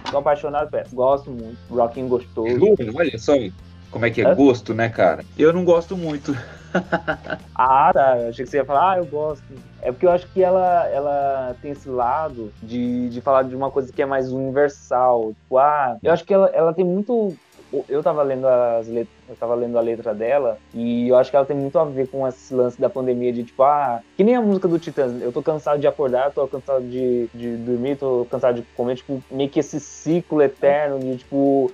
Tô 0.10 0.20
apaixonado 0.20 0.70
por 0.70 0.80
essa. 0.80 0.96
Gosto 0.96 1.32
muito. 1.32 1.58
Rocking 1.70 2.08
gostoso. 2.08 2.58
Jura? 2.58 2.92
Olha 2.96 3.18
só 3.18 3.34
como 3.92 4.06
é 4.06 4.12
que 4.12 4.22
é 4.22 4.26
Hã? 4.26 4.36
gosto, 4.36 4.74
né, 4.74 4.90
cara? 4.90 5.24
Eu 5.38 5.54
não 5.54 5.64
gosto 5.64 5.96
muito. 5.96 6.34
Ah, 7.58 7.90
tá. 7.94 8.18
Eu 8.18 8.30
achei 8.30 8.44
que 8.44 8.52
você 8.52 8.58
ia 8.58 8.66
falar, 8.66 8.92
ah, 8.92 8.98
eu 8.98 9.06
gosto. 9.06 9.42
É 9.82 9.90
porque 9.90 10.06
eu 10.06 10.12
acho 10.12 10.28
que 10.28 10.44
ela, 10.44 10.86
ela 10.90 11.56
tem 11.62 11.72
esse 11.72 11.88
lado 11.88 12.52
de, 12.62 13.08
de 13.08 13.22
falar 13.22 13.44
de 13.44 13.56
uma 13.56 13.72
coisa 13.72 13.94
que 13.94 14.02
é 14.02 14.06
mais 14.06 14.30
universal. 14.30 15.34
Tipo, 15.42 15.58
ah, 15.58 15.96
eu 16.04 16.12
acho 16.12 16.26
que 16.26 16.34
ela, 16.34 16.52
ela 16.54 16.74
tem 16.74 16.84
muito. 16.84 17.34
Eu 17.90 18.04
tava 18.04 18.22
lendo 18.24 18.48
as 18.48 18.88
eu 19.28 19.36
tava 19.36 19.56
lendo 19.56 19.78
a 19.78 19.82
letra 19.82 20.14
dela 20.14 20.58
e 20.74 21.10
eu 21.10 21.16
acho 21.16 21.32
que 21.32 21.36
ela 21.36 21.46
tem 21.46 21.58
muito 21.58 21.80
a 21.80 21.86
ver 21.86 22.08
com 22.08 22.28
esse 22.28 22.54
lance 22.54 22.80
da 22.80 22.90
pandemia 22.90 23.34
de 23.34 23.44
tipo, 23.44 23.64
ah, 23.64 24.00
que 24.16 24.24
nem 24.24 24.36
a 24.36 24.42
música 24.42 24.68
do 24.68 24.78
Titãs. 24.78 25.20
Eu 25.22 25.32
tô 25.32 25.42
cansado 25.42 25.80
de 25.80 25.88
acordar, 25.88 26.32
tô 26.32 26.48
cansado 26.48 26.84
de, 26.88 27.28
de 27.34 27.58
dormir, 27.58 27.98
tô 27.98 28.28
cansado 28.30 28.62
de 28.62 28.62
comer, 28.76 28.96
tipo, 28.96 29.24
meio 29.32 29.50
que 29.50 29.60
esse 29.60 29.80
ciclo 29.80 30.42
eterno 30.42 31.00
de 31.00 31.18
tipo, 31.18 31.72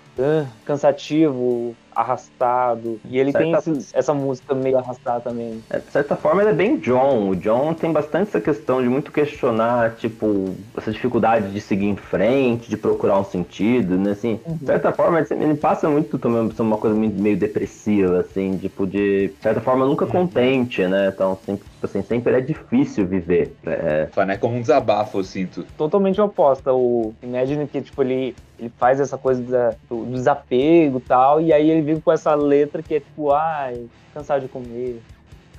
cansativo, 0.65 1.75
arrastado. 2.01 2.99
E 3.05 3.17
ele 3.19 3.31
tem 3.31 3.53
Certa- 3.53 3.71
esse- 3.71 3.89
essa 3.95 4.13
música 4.13 4.53
meio 4.55 4.77
arrastada 4.77 5.21
também. 5.21 5.65
É, 5.69 5.79
de 5.79 5.91
certa 5.91 6.15
forma, 6.15 6.41
ele 6.41 6.51
é 6.51 6.53
bem 6.53 6.79
John. 6.79 7.29
O 7.29 7.35
John 7.35 7.73
tem 7.73 7.91
bastante 7.91 8.29
essa 8.29 8.41
questão 8.41 8.81
de 8.81 8.89
muito 8.89 9.11
questionar, 9.11 9.95
tipo, 9.95 10.45
essa 10.77 10.91
dificuldade 10.91 11.51
de 11.51 11.61
seguir 11.61 11.85
em 11.87 11.95
frente, 11.95 12.69
de 12.69 12.77
procurar 12.77 13.19
um 13.19 13.23
sentido, 13.23 13.97
né? 13.97 14.11
Assim, 14.11 14.41
de 14.59 14.65
certa 14.65 14.91
forma, 14.93 15.19
ele 15.31 15.55
passa 15.55 15.89
muito 15.89 16.19
também 16.19 16.47
por 16.49 16.61
uma 16.61 16.77
coisa 16.77 16.95
meio 16.95 17.11
meio 17.13 17.37
depressiva, 17.37 18.19
assim, 18.21 18.57
tipo, 18.57 18.85
de, 18.87 19.29
de 19.29 19.37
certa 19.41 19.61
forma, 19.61 19.85
nunca 19.85 20.05
contente, 20.07 20.85
né? 20.87 21.07
Então, 21.09 21.37
sempre, 21.45 21.67
tipo 21.81 21.85
assim, 21.87 22.01
sempre 22.03 22.35
é 22.35 22.41
difícil 22.41 23.07
viver. 23.07 23.55
É, 23.65 24.07
Né? 24.25 24.37
Como 24.37 24.55
um 24.55 24.61
desabafo, 24.61 25.17
eu 25.19 25.23
sinto. 25.23 25.65
totalmente 25.77 26.21
oposta. 26.21 26.71
O 26.71 27.13
Imagine 27.23 27.67
que, 27.67 27.81
tipo, 27.81 28.03
ele, 28.03 28.35
ele 28.59 28.71
faz 28.77 28.99
essa 28.99 29.17
coisa 29.17 29.41
da- 29.41 29.73
do, 29.89 30.05
do 30.05 30.11
desapego 30.11 30.99
e 30.99 31.01
tal, 31.01 31.41
e 31.41 31.51
aí 31.51 31.69
ele 31.69 31.81
vem 31.81 31.99
com 31.99 32.11
essa 32.11 32.35
letra 32.35 32.83
que 32.83 32.95
é 32.95 32.99
tipo, 32.99 33.31
ai, 33.31 33.87
cansado 34.13 34.41
de 34.41 34.47
comer, 34.47 35.01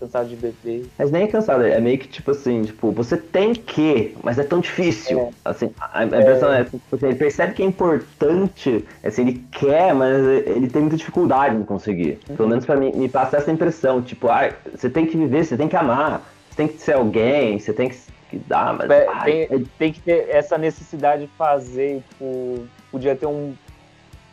cansado 0.03 0.29
de 0.29 0.37
beber. 0.37 0.87
Mas 0.99 1.11
nem 1.11 1.23
é 1.23 1.27
cansado, 1.29 1.65
é 1.65 1.81
meio 1.81 1.99
que 1.99 2.09
tipo 2.09 2.33
assim, 2.33 2.63
tipo, 2.63 2.91
você 2.91 3.17
tem 3.17 3.55
que, 3.55 4.17
mas 4.23 4.39
é 4.39 4.43
tão 4.43 4.61
difícil. 4.61 5.21
É. 5.21 5.31
Assim, 5.45 5.73
a, 5.81 6.05
impressão 6.05 6.53
é, 6.53 6.65
tipo, 6.65 6.97
assim, 6.97 7.07
ele 7.07 7.15
percebe 7.15 7.55
que 7.55 7.63
é 7.63 7.67
importante, 7.67 8.85
assim, 9.05 9.23
ele 9.23 9.45
quer, 9.53 9.95
mas 9.95 10.25
ele 10.47 10.69
tem 10.69 10.83
muita 10.83 10.97
dificuldade 10.97 11.57
em 11.57 11.63
conseguir. 11.63 12.19
Pelo 12.37 12.49
menos 12.49 12.67
pra 12.67 12.77
mim, 12.77 12.93
me 12.93 13.09
passa 13.09 13.37
essa 13.37 13.51
impressão, 13.51 14.03
tipo, 14.03 14.29
ah, 14.29 14.53
você 14.75 14.91
tem 14.91 15.07
que 15.07 15.17
viver, 15.17 15.45
você 15.45 15.57
tem 15.57 15.69
que 15.69 15.77
amar, 15.77 16.23
você 16.51 16.57
tem 16.57 16.69
que 16.69 16.79
ser 16.79 16.95
alguém, 16.95 17.59
você 17.59 17.73
tem 17.73 17.89
que, 17.89 17.97
que 18.31 18.39
dar, 18.39 18.75
mas. 18.75 18.91
É, 18.91 19.07
ai, 19.09 19.43
é 19.43 19.47
tem, 19.47 19.67
tem 19.79 19.93
que 19.93 20.01
ter 20.01 20.29
essa 20.29 20.59
necessidade 20.59 21.23
de 21.23 21.29
fazer, 21.39 22.03
tipo, 22.11 22.67
podia 22.91 23.15
ter 23.15 23.27
um 23.27 23.55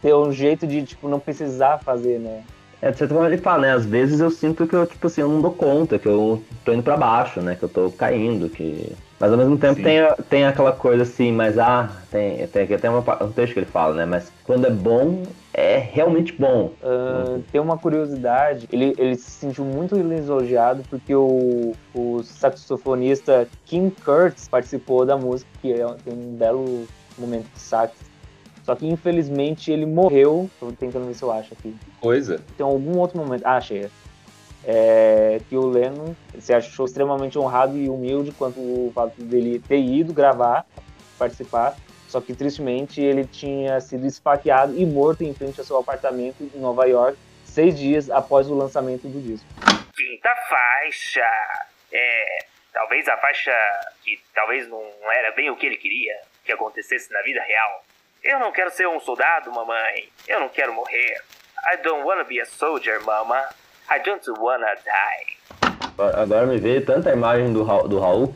ter 0.01 0.15
um 0.15 0.31
jeito 0.31 0.65
de 0.65 0.81
tipo 0.83 1.09
não 1.09 1.19
precisar 1.19 1.79
fazer, 1.79 2.19
né? 2.19 2.41
É, 2.81 2.91
de 2.91 2.97
certa 2.97 3.13
forma 3.13 3.29
ele 3.29 3.37
fala, 3.37 3.63
né? 3.63 3.73
Às 3.73 3.85
vezes 3.85 4.19
eu 4.19 4.31
sinto 4.31 4.65
que 4.65 4.75
eu, 4.75 4.85
tipo 4.85 5.07
assim, 5.07 5.21
eu 5.21 5.27
não 5.27 5.41
dou 5.41 5.51
conta, 5.51 5.99
que 5.99 6.07
eu 6.07 6.41
tô 6.63 6.73
indo 6.73 6.83
pra 6.83 6.95
baixo, 6.95 7.41
né? 7.41 7.55
Que 7.55 7.63
eu 7.63 7.69
tô 7.69 7.91
caindo, 7.91 8.49
que... 8.49 8.93
Mas 9.19 9.31
ao 9.33 9.37
mesmo 9.37 9.57
tempo 9.57 9.75
Sim. 9.75 9.83
tem, 9.83 9.99
tem 10.29 10.45
aquela 10.45 10.71
coisa 10.71 11.03
assim, 11.03 11.29
mas 11.33 11.57
ah, 11.57 11.91
tem, 12.09 12.47
tem 12.47 12.63
aqui 12.63 12.73
até 12.73 12.89
um 12.89 13.31
texto 13.33 13.53
que 13.53 13.59
ele 13.59 13.65
fala, 13.65 13.93
né? 13.93 14.05
Mas 14.05 14.31
quando 14.45 14.65
é 14.65 14.69
bom, 14.69 15.23
é 15.53 15.77
realmente 15.77 16.31
bom. 16.31 16.71
Ah, 16.81 17.37
tem 17.51 17.59
uma 17.59 17.77
curiosidade, 17.77 18.65
ele, 18.71 18.95
ele 18.97 19.15
se 19.15 19.29
sentiu 19.29 19.65
muito 19.65 19.93
lisonjeado 19.97 20.83
porque 20.89 21.13
o, 21.13 21.73
o 21.93 22.23
saxofonista 22.23 23.45
Kim 23.65 23.89
Kurtz 23.89 24.47
participou 24.47 25.05
da 25.05 25.17
música, 25.17 25.49
que 25.61 25.73
é, 25.73 25.85
tem 26.05 26.13
um 26.13 26.37
belo 26.37 26.87
momento 27.17 27.47
de 27.53 27.59
sax. 27.59 28.08
Só 28.69 28.75
que 28.75 28.85
infelizmente 28.85 29.71
ele 29.71 29.87
morreu. 29.87 30.47
Tô 30.59 30.71
tentando 30.71 31.07
ver 31.07 31.15
se 31.15 31.23
eu 31.23 31.31
acho 31.31 31.55
aqui. 31.55 31.75
Coisa. 31.99 32.39
Tem 32.55 32.63
algum 32.63 32.99
outro 32.99 33.17
momento. 33.17 33.43
Ah, 33.43 33.57
achei. 33.57 33.89
É, 34.63 35.41
que 35.49 35.57
o 35.57 35.65
Lennon 35.65 36.13
se 36.37 36.53
achou 36.53 36.85
extremamente 36.85 37.39
honrado 37.39 37.75
e 37.75 37.89
humilde 37.89 38.31
quanto 38.31 38.59
o 38.59 38.91
fato 38.93 39.19
dele 39.23 39.59
ter 39.67 39.79
ido 39.79 40.13
gravar, 40.13 40.67
participar. 41.17 41.75
Só 42.07 42.21
que 42.21 42.35
tristemente 42.35 43.01
ele 43.01 43.25
tinha 43.25 43.81
sido 43.81 44.05
esfaqueado 44.05 44.79
e 44.79 44.85
morto 44.85 45.23
em 45.23 45.33
frente 45.33 45.59
ao 45.59 45.65
seu 45.65 45.77
apartamento 45.79 46.47
em 46.53 46.59
Nova 46.59 46.85
York, 46.85 47.17
seis 47.45 47.75
dias 47.75 48.11
após 48.11 48.47
o 48.51 48.53
lançamento 48.53 49.07
do 49.07 49.19
disco. 49.19 49.47
Quinta 49.97 50.35
faixa. 50.47 51.27
É. 51.91 52.45
Talvez 52.71 53.07
a 53.07 53.17
faixa 53.17 53.51
que 54.03 54.19
talvez 54.35 54.69
não 54.69 54.83
era 55.11 55.31
bem 55.31 55.49
o 55.49 55.55
que 55.55 55.65
ele 55.65 55.77
queria 55.77 56.13
que 56.45 56.51
acontecesse 56.51 57.11
na 57.11 57.23
vida 57.23 57.41
real. 57.41 57.83
Eu 58.23 58.39
não 58.39 58.51
quero 58.51 58.71
ser 58.71 58.87
um 58.87 58.99
soldado, 58.99 59.51
mamãe. 59.51 60.09
Eu 60.27 60.39
não 60.39 60.49
quero 60.49 60.73
morrer. 60.73 61.15
I 61.73 61.77
don't 61.83 62.03
wanna 62.05 62.23
be 62.23 62.39
a 62.39 62.45
soldier, 62.45 62.99
mama. 63.05 63.41
I 63.89 63.99
don't 64.03 64.23
wanna 64.39 64.67
die. 64.75 65.37
Agora 66.15 66.45
me 66.45 66.57
veio 66.57 66.85
tanta 66.85 67.11
imagem 67.11 67.51
do, 67.53 67.63
Ra- 67.63 67.83
do 67.83 67.99
Raul. 67.99 68.33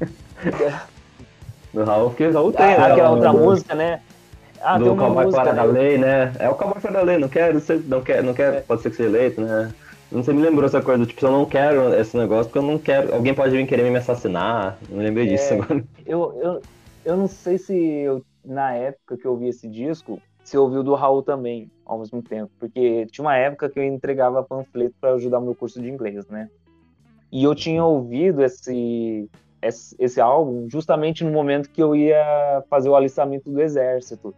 do 1.72 1.84
Raul, 1.84 2.10
porque 2.10 2.26
o 2.26 2.32
Raul 2.32 2.52
tem, 2.52 2.66
Ah, 2.74 2.78
né, 2.78 2.92
aquela 2.92 3.10
outra 3.10 3.32
música, 3.32 3.74
né? 3.74 4.00
Ah, 4.62 4.78
do 4.78 4.94
Cowboy. 4.94 5.30
Fora 5.30 5.52
da 5.54 5.64
né? 5.66 5.72
Lei, 5.72 5.98
né? 5.98 6.32
É 6.38 6.48
o 6.48 6.54
Cowboy 6.54 6.80
Fora 6.80 6.94
da 6.94 7.02
Lei, 7.02 7.18
não 7.18 7.28
quero 7.28 7.60
ser, 7.60 7.80
não 7.86 8.02
quero, 8.02 8.22
não 8.24 8.34
quero, 8.34 8.56
É. 8.56 8.60
pode 8.60 8.82
ser 8.82 8.90
que 8.90 8.96
seja 8.96 9.08
eleito, 9.08 9.40
né? 9.40 9.72
Não 10.12 10.22
sei, 10.24 10.34
me 10.34 10.42
lembrou 10.42 10.66
essa 10.66 10.82
coisa, 10.82 11.06
tipo, 11.06 11.24
eu 11.24 11.30
não 11.30 11.46
quero 11.46 11.94
esse 11.94 12.16
negócio 12.16 12.46
porque 12.46 12.58
eu 12.58 12.62
não 12.62 12.78
quero, 12.78 13.14
alguém 13.14 13.32
pode 13.32 13.56
vir 13.56 13.66
querer 13.66 13.88
me 13.90 13.96
assassinar, 13.98 14.76
não 14.88 14.98
lembrei 15.02 15.26
disso 15.28 15.54
É. 15.54 15.56
agora. 15.56 15.84
Eu, 16.04 16.40
eu, 16.42 16.62
eu 17.04 17.16
não 17.16 17.28
sei 17.28 17.58
se 17.58 17.74
eu, 18.02 18.22
na 18.50 18.74
época 18.74 19.16
que 19.16 19.24
eu 19.24 19.32
ouvi 19.32 19.48
esse 19.48 19.68
disco, 19.68 20.20
se 20.42 20.56
eu 20.56 20.62
ouvi 20.62 20.78
o 20.78 20.82
do 20.82 20.94
Raul 20.94 21.22
também, 21.22 21.70
ao 21.84 21.98
mesmo 21.98 22.20
tempo. 22.20 22.50
Porque 22.58 23.06
tinha 23.06 23.24
uma 23.24 23.36
época 23.36 23.68
que 23.68 23.78
eu 23.78 23.84
entregava 23.84 24.42
panfleto 24.42 24.94
para 25.00 25.14
ajudar 25.14 25.38
o 25.38 25.42
meu 25.42 25.54
curso 25.54 25.80
de 25.80 25.88
inglês, 25.88 26.26
né? 26.28 26.50
E 27.30 27.44
eu 27.44 27.54
tinha 27.54 27.84
ouvido 27.84 28.42
esse, 28.42 29.30
esse, 29.62 29.94
esse 29.98 30.20
álbum 30.20 30.68
justamente 30.68 31.22
no 31.22 31.30
momento 31.30 31.70
que 31.70 31.80
eu 31.80 31.94
ia 31.94 32.64
fazer 32.68 32.88
o 32.88 32.96
alistamento 32.96 33.50
do 33.50 33.60
exército. 33.60 34.34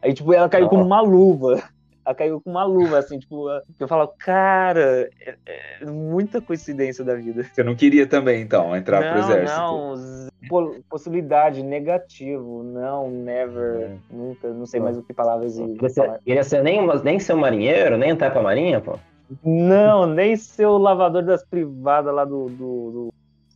Aí, 0.00 0.14
tipo, 0.14 0.32
ela 0.32 0.48
caiu 0.48 0.66
Ó. 0.66 0.68
como 0.68 0.84
uma 0.84 1.00
luva. 1.00 1.62
Ela 2.04 2.14
caiu 2.16 2.40
com 2.40 2.50
uma 2.50 2.64
luva, 2.64 2.98
assim, 2.98 3.18
tipo, 3.18 3.48
eu 3.78 3.86
falo, 3.86 4.08
cara, 4.18 5.08
é, 5.20 5.36
é 5.80 5.84
muita 5.84 6.40
coincidência 6.42 7.04
da 7.04 7.14
vida. 7.14 7.44
Você 7.44 7.62
não 7.62 7.76
queria 7.76 8.06
também, 8.08 8.42
então, 8.42 8.74
entrar 8.76 8.98
pro 8.98 9.20
Não, 9.20 9.20
exército? 9.20 9.60
não, 9.60 10.80
possibilidade, 10.88 11.62
negativo, 11.62 12.64
não, 12.64 13.08
never, 13.10 13.82
É. 13.82 13.96
nunca, 14.10 14.48
não 14.52 14.66
sei 14.66 14.80
mais 14.80 14.98
o 14.98 15.02
que 15.02 15.14
palavras 15.14 15.56
e 15.56 15.64
Queria 15.74 15.88
ser, 15.88 16.18
queria 16.24 16.44
ser 16.44 16.62
nem, 16.64 16.80
nem 17.04 17.20
ser 17.20 17.34
um 17.34 17.38
marinheiro, 17.38 17.96
nem 17.96 18.10
entrar 18.10 18.30
pra 18.32 18.42
marinha, 18.42 18.80
pô. 18.80 18.98
Não, 19.42 20.04
nem 20.04 20.36
ser 20.36 20.66
o 20.66 20.76
lavador 20.78 21.22
das 21.22 21.44
privadas 21.44 22.12
lá 22.12 22.24
do, 22.24 22.48
do, 22.50 22.90
do- 22.90 23.08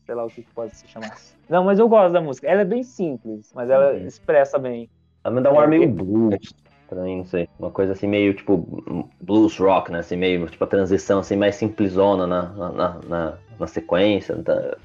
sei 0.06 0.14
lá 0.14 0.24
o 0.24 0.30
que 0.30 0.42
que 0.42 0.54
pode 0.54 0.74
se 0.76 0.87
chamar. 0.88 1.16
Não, 1.48 1.64
mas 1.64 1.78
eu 1.78 1.88
gosto 1.88 2.12
da 2.12 2.20
música. 2.20 2.46
Ela 2.46 2.61
é 2.62 2.64
bem 2.64 2.82
simples, 2.85 3.50
mas 3.52 3.68
ela 3.68 3.92
Uhum. 3.92 4.06
expressa 4.06 4.56
bem. 4.59 4.88
Ela 5.24 5.35
me 5.35 5.40
dá 5.42 5.52
um 5.52 5.56
É, 5.56 5.59
ar 5.64 5.68
meio 5.68 5.82
que- 5.82 5.88
blues, 5.88 6.37
pra 6.88 7.03
mim, 7.03 7.18
não 7.18 7.27
sei. 7.27 7.49
Uma 7.59 7.70
coisa 7.70 7.92
assim, 7.92 8.07
meio 8.07 8.35
tipo 8.35 9.09
blues 9.20 9.57
rock, 9.59 9.90
né? 9.90 10.01
Assim, 10.01 10.16
meio 10.16 10.46
tipo 10.49 10.62
a 10.62 10.66
transição 10.66 11.20
assim, 11.20 11.37
mais 11.37 11.57
simplesona 11.57 12.27
na, 12.27 12.42
na, 12.51 12.72
na, 12.72 13.38
na- 13.59 13.66
sequência. 13.66 14.37
Tá? 14.42 14.77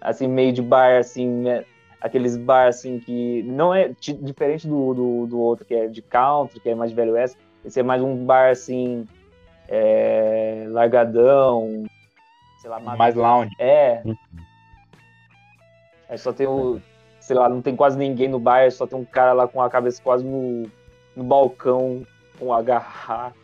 Assim, 0.00 0.26
meio 0.26 0.52
de 0.52 0.62
bar, 0.62 0.98
assim, 0.98 1.26
né? 1.26 1.64
aqueles 2.02 2.36
bar 2.36 2.66
assim 2.66 2.98
que 2.98 3.44
não 3.44 3.72
é 3.72 3.92
diferente 4.20 4.66
do, 4.66 4.92
do, 4.92 5.26
do 5.26 5.40
outro, 5.40 5.64
que 5.64 5.74
é 5.74 5.86
de 5.86 6.02
country, 6.02 6.58
que 6.60 6.68
é 6.68 6.74
mais 6.74 6.90
de 6.90 6.96
velho 6.96 7.12
oeste. 7.12 7.38
Esse 7.64 7.78
é 7.78 7.82
mais 7.82 8.02
um 8.02 8.26
bar 8.26 8.50
assim, 8.50 9.06
é, 9.68 10.66
largadão, 10.68 11.84
sei 12.60 12.68
lá, 12.68 12.80
Mais 12.80 13.14
lounge. 13.14 13.54
É. 13.58 14.02
Uhum. 14.04 14.16
Aí 16.08 16.18
só 16.18 16.32
tem 16.32 16.46
o. 16.46 16.80
Sei 17.20 17.36
lá, 17.36 17.48
não 17.48 17.62
tem 17.62 17.76
quase 17.76 17.96
ninguém 17.96 18.26
no 18.28 18.40
bar, 18.40 18.70
só 18.72 18.84
tem 18.84 18.98
um 18.98 19.04
cara 19.04 19.32
lá 19.32 19.46
com 19.46 19.62
a 19.62 19.70
cabeça 19.70 20.02
quase 20.02 20.24
no, 20.24 20.64
no 21.16 21.24
balcão 21.24 22.06
com 22.38 22.52
a 22.52 22.62
garrafa. 22.62 23.34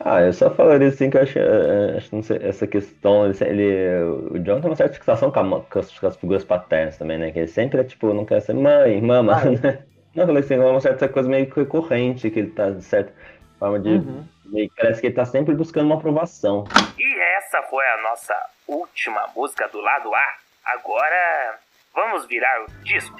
Ah, 0.00 0.20
eu 0.20 0.32
só 0.32 0.50
falaria 0.50 0.88
assim 0.88 1.08
que 1.08 1.16
eu 1.16 1.22
acho, 1.22 1.38
eh, 1.38 1.94
acho 1.96 2.14
não 2.14 2.22
sei, 2.22 2.38
essa 2.42 2.66
questão, 2.66 3.24
ele, 3.24 3.36
ele- 3.44 4.02
o 4.32 4.38
John 4.40 4.60
tem 4.60 4.68
uma 4.70 4.76
certa 4.76 4.94
fixação 4.94 5.30
com, 5.30 5.38
a 5.40 5.60
com 5.62 5.78
as, 5.78 5.98
com 5.98 6.06
as 6.08 6.16
figuras 6.16 6.44
paternas 6.44 6.98
também, 6.98 7.18
né? 7.18 7.30
Que 7.30 7.38
ele 7.40 7.46
sempre 7.48 7.80
é 7.80 7.84
tipo, 7.84 8.12
não 8.12 8.24
quer 8.24 8.40
ser 8.40 8.54
mãe, 8.54 9.00
mama, 9.00 9.36
Ah, 9.36 9.44
né? 9.44 9.84
Não, 10.14 10.24
eu 10.24 10.26
falei 10.26 10.42
assim, 10.42 10.54
é 10.54 10.58
uma 10.58 10.80
certa 10.80 11.08
coisa 11.08 11.28
meio 11.28 11.48
que 11.48 11.60
recorrente, 11.60 12.28
que 12.30 12.38
ele 12.40 12.50
tá, 12.50 12.70
de 12.70 12.82
certa 12.84 13.12
forma 13.58 13.78
de. 13.78 13.90
Uhum. 13.90 14.24
meio 14.46 14.68
parece 14.76 15.00
que 15.00 15.06
ele 15.06 15.14
tá 15.14 15.24
sempre 15.24 15.54
buscando 15.54 15.86
uma 15.86 15.94
aprovação. 15.94 16.64
E 16.98 17.20
essa 17.36 17.62
foi 17.70 17.84
a 17.86 18.02
nossa 18.02 18.34
última 18.66 19.26
música 19.36 19.68
do 19.68 19.80
lado 19.80 20.12
A. 20.14 20.26
Agora 20.66 21.58
vamos 21.94 22.26
virar 22.26 22.62
o 22.62 22.84
disco. 22.84 23.16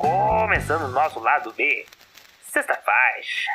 Começando 0.00 0.84
o 0.84 0.88
nosso 0.88 1.20
lado 1.20 1.52
B. 1.54 1.84
Sexta 2.42 2.74
faixa. 2.74 3.50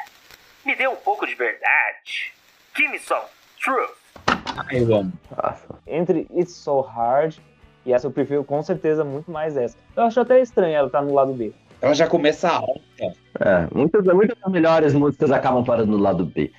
Me 0.63 0.75
dê 0.75 0.87
um 0.87 0.95
pouco 0.95 1.25
de 1.25 1.33
verdade. 1.33 2.31
Give 2.77 2.89
me 2.89 2.99
some 2.99 3.25
truth. 3.59 3.95
Ai, 4.27 4.83
eu 4.83 4.95
amo. 4.95 5.11
Nossa. 5.35 5.65
Entre 5.87 6.27
It's 6.31 6.53
So 6.53 6.81
Hard 6.81 7.37
e 7.83 7.93
essa 7.93 8.05
eu 8.05 8.11
prefiro 8.11 8.43
com 8.43 8.61
certeza 8.61 9.03
muito 9.03 9.31
mais 9.31 9.57
essa. 9.57 9.75
Eu 9.95 10.03
acho 10.03 10.19
até 10.19 10.39
estranho 10.39 10.75
ela 10.75 10.87
estar 10.87 11.01
no 11.01 11.15
lado 11.15 11.33
B. 11.33 11.51
Ela 11.81 11.95
já 11.95 12.07
começa 12.07 12.47
alta. 12.49 12.79
É, 13.39 13.67
muitas, 13.73 14.05
muitas 14.05 14.37
das 14.37 14.51
melhores 14.51 14.93
músicas 14.93 15.31
acabam 15.31 15.63
parando 15.63 15.91
no 15.91 15.97
lado 15.97 16.25
B. 16.25 16.51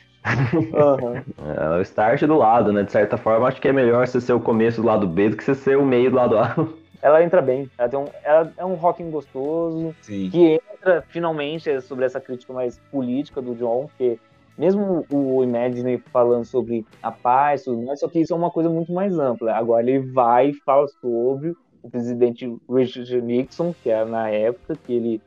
Aham. 0.75 1.23
É, 1.47 1.79
o 1.79 1.81
start 1.83 2.23
do 2.23 2.37
lado, 2.37 2.73
né? 2.73 2.83
De 2.83 2.91
certa 2.91 3.17
forma, 3.17 3.47
acho 3.47 3.61
que 3.61 3.69
é 3.69 3.73
melhor 3.73 4.07
você 4.07 4.21
ser 4.21 4.33
o 4.33 4.41
começo 4.41 4.83
do 4.83 4.87
lado 4.87 5.07
B 5.07 5.31
do 5.31 5.37
que 5.37 5.45
você 5.45 5.55
ser 5.55 5.79
o 5.79 5.87
meio 5.87 6.11
do 6.11 6.17
lado 6.17 6.37
A. 6.37 6.55
Ela 7.03 7.23
entra 7.23 7.41
bem. 7.43 7.71
Ela, 7.79 7.89
tem 7.89 7.99
um, 7.99 8.07
ela 8.25 8.53
é 8.57 8.65
um 8.65 8.75
rock 8.75 9.03
gostoso. 9.05 9.95
Sim. 10.03 10.31
que 10.31 10.61
entra 10.77 11.03
finalmente 11.09 11.81
sobre 11.81 12.05
essa 12.05 12.21
crítica 12.21 12.53
mais 12.53 12.79
política 12.91 13.43
do 13.43 13.55
John, 13.55 13.87
porque 13.87 14.19
mesmo 14.57 15.05
o 15.11 15.43
Imagine 15.43 15.99
falando 16.13 16.45
sobre 16.45 16.87
a 17.03 17.11
paz, 17.11 17.65
tudo 17.65 17.83
mais, 17.83 18.01
só 18.01 18.09
que 18.09 18.21
isso 18.21 18.33
é 18.33 18.37
uma 18.37 18.51
coisa 18.51 18.71
muito 18.71 18.93
mais 18.93 19.19
ampla. 19.19 19.55
Agora 19.55 19.83
ele 19.83 19.99
vai 19.99 20.51
e 20.51 20.55
fala 20.55 20.87
sobre 21.01 21.55
o 21.83 21.91
presidente 21.91 22.57
Richard 22.69 23.21
Nixon, 23.21 23.75
que 23.83 23.91
era 23.91 24.05
na 24.05 24.31
época 24.31 24.77
que 24.77 24.93
ele 24.93 25.23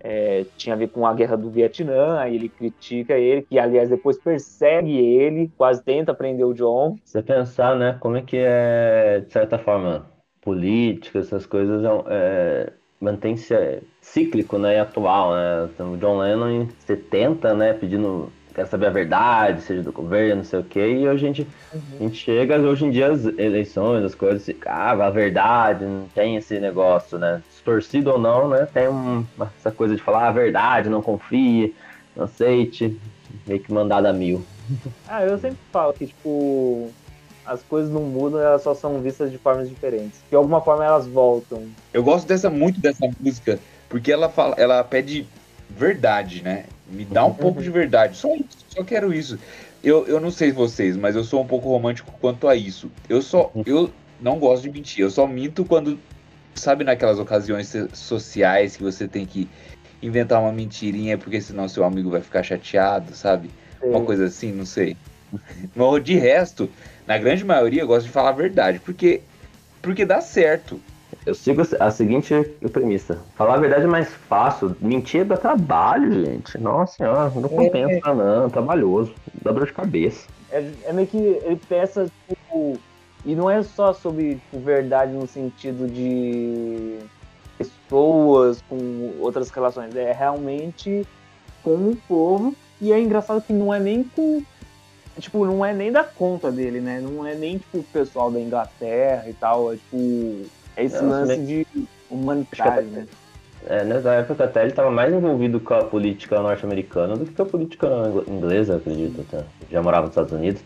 é, 0.00 0.44
tinha 0.56 0.74
a 0.74 0.78
ver 0.78 0.88
com 0.88 1.06
a 1.06 1.14
guerra 1.14 1.36
do 1.36 1.50
Vietnã, 1.50 2.18
aí 2.18 2.34
ele 2.34 2.48
critica 2.48 3.14
ele, 3.14 3.42
que 3.42 3.58
aliás 3.58 3.88
depois 3.88 4.18
persegue 4.18 4.96
ele, 4.96 5.50
quase 5.56 5.82
tenta 5.82 6.14
prender 6.14 6.46
o 6.46 6.54
John. 6.54 6.96
Você 7.04 7.22
pensar, 7.22 7.76
né, 7.76 7.96
como 8.00 8.16
é 8.16 8.22
que 8.22 8.36
é, 8.38 9.20
de 9.20 9.32
certa 9.32 9.58
forma, 9.58 10.06
política, 10.42 11.18
essas 11.18 11.46
coisas, 11.46 11.84
é, 11.84 11.88
é, 12.08 12.72
mantém-se 13.00 13.54
é, 13.54 13.80
cíclico, 14.00 14.58
né, 14.58 14.76
e 14.76 14.78
atual, 14.78 15.34
né? 15.34 15.68
Então, 15.74 15.92
o 15.92 15.96
John 15.96 16.18
Lennon 16.18 16.48
em 16.48 16.68
70, 16.86 17.54
né, 17.54 17.72
pedindo, 17.72 18.32
quer 18.54 18.66
saber 18.66 18.86
a 18.86 18.90
verdade, 18.90 19.62
seja 19.62 19.82
do 19.82 19.92
governo, 19.92 20.36
não 20.36 20.44
sei 20.44 20.58
o 20.58 20.64
quê, 20.64 20.88
e 20.88 21.08
hoje 21.08 21.24
a 21.24 21.28
gente, 21.28 21.46
a 21.72 22.02
gente 22.02 22.16
chega, 22.16 22.58
hoje 22.58 22.86
em 22.86 22.90
dia, 22.90 23.12
as 23.12 23.24
eleições, 23.24 24.04
as 24.04 24.14
coisas, 24.14 24.54
ah, 24.66 24.92
a 24.92 25.10
verdade, 25.10 25.84
não 25.84 26.08
tem 26.14 26.36
esse 26.36 26.58
negócio, 26.58 27.18
né, 27.18 27.42
distorcido 27.50 28.10
ou 28.10 28.18
não, 28.18 28.48
né, 28.48 28.66
tem 28.72 28.88
um, 28.88 29.24
essa 29.58 29.70
coisa 29.70 29.94
de 29.94 30.02
falar 30.02 30.28
a 30.28 30.32
verdade, 30.32 30.88
não 30.88 31.02
confie, 31.02 31.74
não 32.16 32.24
aceite, 32.24 32.98
meio 33.46 33.60
que 33.60 33.72
mandada 33.72 34.10
a 34.10 34.12
mil. 34.12 34.44
Ah, 35.06 35.24
eu 35.24 35.38
sempre 35.38 35.58
falo 35.72 35.92
que, 35.92 36.06
tipo, 36.06 36.90
as 37.48 37.62
coisas 37.62 37.90
não 37.90 38.02
mudam, 38.02 38.40
elas 38.40 38.62
só 38.62 38.74
são 38.74 39.00
vistas 39.00 39.30
de 39.30 39.38
formas 39.38 39.68
diferentes. 39.68 40.20
De 40.28 40.36
alguma 40.36 40.60
forma 40.60 40.84
elas 40.84 41.06
voltam. 41.06 41.66
Eu 41.92 42.02
gosto 42.02 42.26
dessa 42.26 42.50
muito 42.50 42.80
dessa 42.80 43.08
música, 43.20 43.58
porque 43.88 44.12
ela 44.12 44.28
fala, 44.28 44.54
ela 44.58 44.84
pede 44.84 45.26
verdade, 45.70 46.42
né? 46.42 46.66
Me 46.90 47.04
dá 47.04 47.24
um 47.24 47.34
pouco 47.34 47.62
de 47.62 47.70
verdade. 47.70 48.16
Só 48.16 48.34
isso, 48.34 48.64
só 48.68 48.84
quero 48.84 49.12
isso. 49.12 49.38
Eu, 49.82 50.06
eu 50.06 50.20
não 50.20 50.30
sei 50.30 50.52
vocês, 50.52 50.96
mas 50.96 51.16
eu 51.16 51.24
sou 51.24 51.40
um 51.40 51.46
pouco 51.46 51.68
romântico 51.68 52.12
quanto 52.20 52.48
a 52.48 52.54
isso. 52.54 52.90
Eu 53.08 53.22
só 53.22 53.50
eu 53.66 53.90
não 54.20 54.38
gosto 54.38 54.62
de 54.62 54.70
mentir. 54.70 55.02
Eu 55.02 55.10
só 55.10 55.26
minto 55.26 55.64
quando 55.64 55.98
sabe 56.54 56.84
naquelas 56.84 57.18
ocasiões 57.18 57.74
sociais 57.92 58.76
que 58.76 58.82
você 58.82 59.06
tem 59.06 59.24
que 59.24 59.48
inventar 60.02 60.40
uma 60.40 60.52
mentirinha 60.52 61.16
porque 61.16 61.40
senão 61.40 61.68
seu 61.68 61.84
amigo 61.84 62.10
vai 62.10 62.20
ficar 62.20 62.42
chateado, 62.42 63.14
sabe? 63.14 63.50
Uma 63.82 64.02
coisa 64.02 64.26
assim, 64.26 64.52
não 64.52 64.66
sei. 64.66 64.96
Mas 65.74 66.04
de 66.04 66.14
resto, 66.16 66.68
na 67.08 67.16
grande 67.16 67.42
maioria 67.42 67.80
eu 67.80 67.86
gosto 67.86 68.04
de 68.06 68.12
falar 68.12 68.28
a 68.28 68.32
verdade, 68.32 68.78
porque 68.80 69.22
porque 69.80 70.04
dá 70.04 70.20
certo. 70.20 70.78
Eu 71.24 71.34
sigo 71.34 71.62
a 71.80 71.90
seguinte 71.90 72.34
premissa. 72.70 73.18
Falar 73.34 73.54
a 73.54 73.58
verdade 73.58 73.84
é 73.84 73.86
mais 73.86 74.12
fácil. 74.28 74.76
Mentir 74.80 75.24
dá 75.24 75.36
trabalho, 75.36 76.24
gente. 76.24 76.58
Nossa 76.58 76.96
senhora, 76.96 77.32
não 77.34 77.48
compensa, 77.48 78.10
é. 78.10 78.14
não. 78.14 78.50
Trabalhoso. 78.50 79.14
Dá 79.42 79.50
dor 79.50 79.66
de 79.66 79.72
cabeça. 79.72 80.28
É, 80.50 80.70
é 80.84 80.92
meio 80.92 81.06
que 81.06 81.16
ele 81.16 81.60
peça, 81.68 82.10
tipo. 82.28 82.78
E 83.24 83.34
não 83.34 83.50
é 83.50 83.62
só 83.62 83.92
sobre 83.92 84.34
tipo, 84.34 84.60
verdade 84.60 85.12
no 85.12 85.26
sentido 85.26 85.86
de 85.86 86.98
pessoas 87.56 88.62
com 88.68 89.14
outras 89.20 89.48
relações. 89.48 89.96
É 89.96 90.12
realmente 90.12 91.06
com 91.62 91.74
o 91.74 91.96
povo. 92.06 92.54
E 92.80 92.92
é 92.92 93.00
engraçado 93.00 93.42
que 93.42 93.52
não 93.52 93.72
é 93.72 93.80
nem 93.80 94.04
com. 94.04 94.42
Tipo, 95.18 95.44
não 95.44 95.64
é 95.64 95.72
nem 95.72 95.90
da 95.90 96.04
conta 96.04 96.50
dele, 96.50 96.80
né? 96.80 97.00
Não 97.00 97.26
é 97.26 97.34
nem, 97.34 97.58
tipo, 97.58 97.78
o 97.78 97.82
pessoal 97.84 98.30
da 98.30 98.40
Inglaterra 98.40 99.24
e 99.28 99.32
tal. 99.32 99.72
É, 99.72 99.76
tipo, 99.76 100.46
é 100.76 100.84
esse 100.84 101.02
Não, 101.02 101.10
lance 101.10 101.36
de 101.38 101.66
humanitário, 102.10 102.88
né? 102.88 103.06
É, 103.66 103.84
nessa 103.84 104.12
época 104.14 104.44
até 104.44 104.60
ele 104.60 104.70
estava 104.70 104.90
mais 104.90 105.12
envolvido 105.12 105.58
com 105.60 105.74
a 105.74 105.84
política 105.84 106.40
norte-americana 106.40 107.16
do 107.16 107.26
que 107.26 107.34
com 107.34 107.42
a 107.42 107.46
política 107.46 107.88
inglesa, 108.28 108.76
acredito. 108.76 109.24
Até. 109.28 109.44
Já 109.70 109.82
morava 109.82 110.02
nos 110.02 110.12
Estados 110.12 110.32
Unidos. 110.32 110.62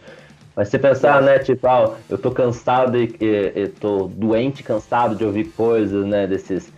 Mas 0.55 0.69
você 0.69 0.79
pensar, 0.79 1.23
né, 1.23 1.39
tipo, 1.39 1.67
ah, 1.67 1.97
eu 2.11 2.19
tô 2.19 2.31
cansado 2.31 2.99
e, 2.99 3.17
e, 3.19 3.63
e 3.63 3.69
tô 3.69 4.07
doente, 4.09 4.63
cansado 4.63 5.17
de 5.17 5.25
ouvir 5.25 5.45
coisas, 5.45 6.05
né, 6.05 6.27
desses 6.27 6.71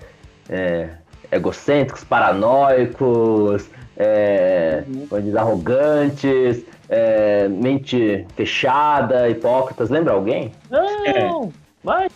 é, 0.49 0.91
egocêntricos, 1.33 2.05
paranoicos, 2.05 3.69
é, 3.97 4.85
uhum. 4.87 5.39
arrogantes, 5.39 6.65
é, 6.89 7.49
mente 7.49 8.27
fechada, 8.37 9.29
hipócritas. 9.29 9.91
Lembra 9.91 10.15
alguém? 10.15 10.53
Não, 10.71 11.53
mas 11.83 12.13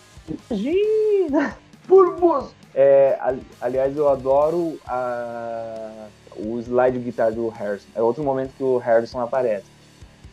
Imagina! 0.51 1.59
Burbos! 1.87 2.55
É, 2.75 3.19
aliás, 3.61 3.97
eu 3.97 4.09
adoro 4.09 4.79
a, 4.87 6.09
o 6.37 6.59
slide 6.61 6.99
de 6.99 7.05
guitarra 7.07 7.33
do 7.33 7.49
Harrison. 7.49 7.89
É 7.95 8.03
outro 8.03 8.23
momento 8.23 8.55
que 8.55 8.63
o 8.63 8.77
Harrison 8.77 9.21
aparece. 9.21 9.67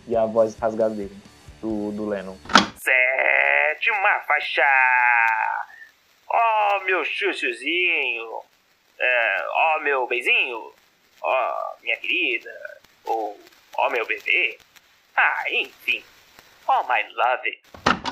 E 0.08 0.16
a 0.16 0.26
voz 0.26 0.58
rasgada 0.60 0.94
dele, 0.94 1.16
do, 1.62 1.92
do 1.92 2.06
Lennon. 2.06 2.36
Sétima 2.78 4.20
faixa! 4.28 4.64
Ó 6.30 6.78
oh, 6.78 6.86
meu 6.86 7.04
chuchuzinho! 7.06 8.42
É, 9.00 9.46
ó 9.48 9.78
oh, 9.78 9.84
meu 9.84 10.08
beijinho! 10.08 10.72
Ó 11.24 11.32
oh, 11.32 11.82
minha 11.82 11.98
querida! 11.98 12.52
Ou 13.06 13.40
ó 13.78 13.90
meu 13.90 14.06
bebê! 14.06 14.58
Ah, 15.16 15.44
enfim! 15.52 16.04
Oh 16.68 16.84
my 16.84 17.04
love! 17.16 17.58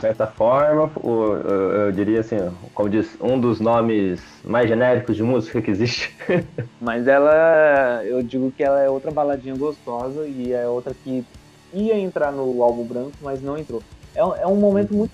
certa 0.04 0.28
forma, 0.28 0.92
o, 1.02 1.34
eu, 1.34 1.72
eu, 1.72 1.92
diria 1.94 2.20
assim, 2.20 2.36
como 2.74 2.90
diz, 2.90 3.16
um 3.22 3.40
dos 3.40 3.62
nomes 3.62 4.22
mais 4.44 4.68
genéricos 4.68 5.16
de 5.16 5.24
música 5.24 5.62
que 5.62 5.72
existe. 5.72 6.14
Mas 6.82 7.08
ela, 7.08 8.02
eu 8.04 8.22
digo 8.22 8.52
que 8.52 8.62
ela 8.62 8.82
é 8.82 8.90
outra 8.90 9.12
baladinha 9.12 9.56
gostosa 9.56 10.28
e 10.28 10.52
é 10.52 10.68
outra 10.68 10.94
que 10.94 11.24
ia 11.72 11.98
entrar 11.98 12.34
no 12.34 12.62
álbum 12.62 12.84
branco, 12.84 13.14
mas 13.22 13.42
não 13.42 13.58
entrou. 13.58 13.82
É, 14.14 14.20
é 14.20 14.48
um 14.48 14.58
momento 14.58 14.94
muito. 14.94 15.12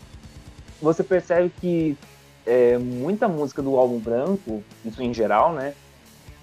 Você 0.81 1.03
percebe 1.03 1.49
que 1.61 1.95
é, 2.45 2.77
muita 2.77 3.29
música 3.29 3.61
do 3.61 3.77
álbum 3.77 3.97
branco, 3.99 4.61
isso 4.83 5.01
em 5.01 5.13
geral, 5.13 5.53
né? 5.53 5.73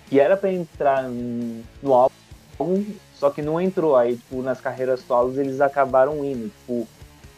Que 0.08 0.18
era 0.18 0.36
para 0.36 0.50
entrar 0.50 1.02
no 1.02 1.92
álbum, 1.92 2.86
só 3.18 3.30
que 3.30 3.42
não 3.42 3.60
entrou. 3.60 3.96
Aí, 3.96 4.16
tipo, 4.16 4.42
nas 4.42 4.60
carreiras 4.60 5.00
solos 5.00 5.36
eles 5.36 5.60
acabaram 5.60 6.24
indo. 6.24 6.50
Tipo, 6.60 6.86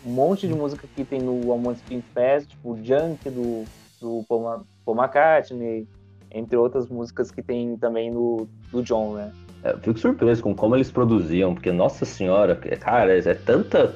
um 0.04 0.10
monte 0.10 0.46
de 0.46 0.54
música 0.54 0.86
que 0.94 1.04
tem 1.04 1.20
no 1.20 1.50
Almond 1.50 1.78
Spin 1.78 2.02
Fest, 2.14 2.48
tipo 2.48 2.76
Junk 2.82 3.28
do, 3.30 3.64
do 4.00 4.24
Paul, 4.28 4.64
Paul 4.84 4.96
McCartney, 4.96 5.86
entre 6.30 6.56
outras 6.56 6.88
músicas 6.88 7.30
que 7.30 7.42
tem 7.42 7.76
também 7.76 8.10
no 8.10 8.48
do 8.70 8.82
John, 8.82 9.14
né? 9.14 9.32
É, 9.62 9.72
eu 9.72 9.78
fico 9.78 9.98
surpreso 9.98 10.42
com 10.42 10.54
como 10.54 10.76
eles 10.76 10.90
produziam, 10.90 11.54
porque, 11.54 11.72
nossa 11.72 12.04
senhora, 12.04 12.54
cara, 12.56 13.18
é 13.18 13.34
tanta 13.34 13.94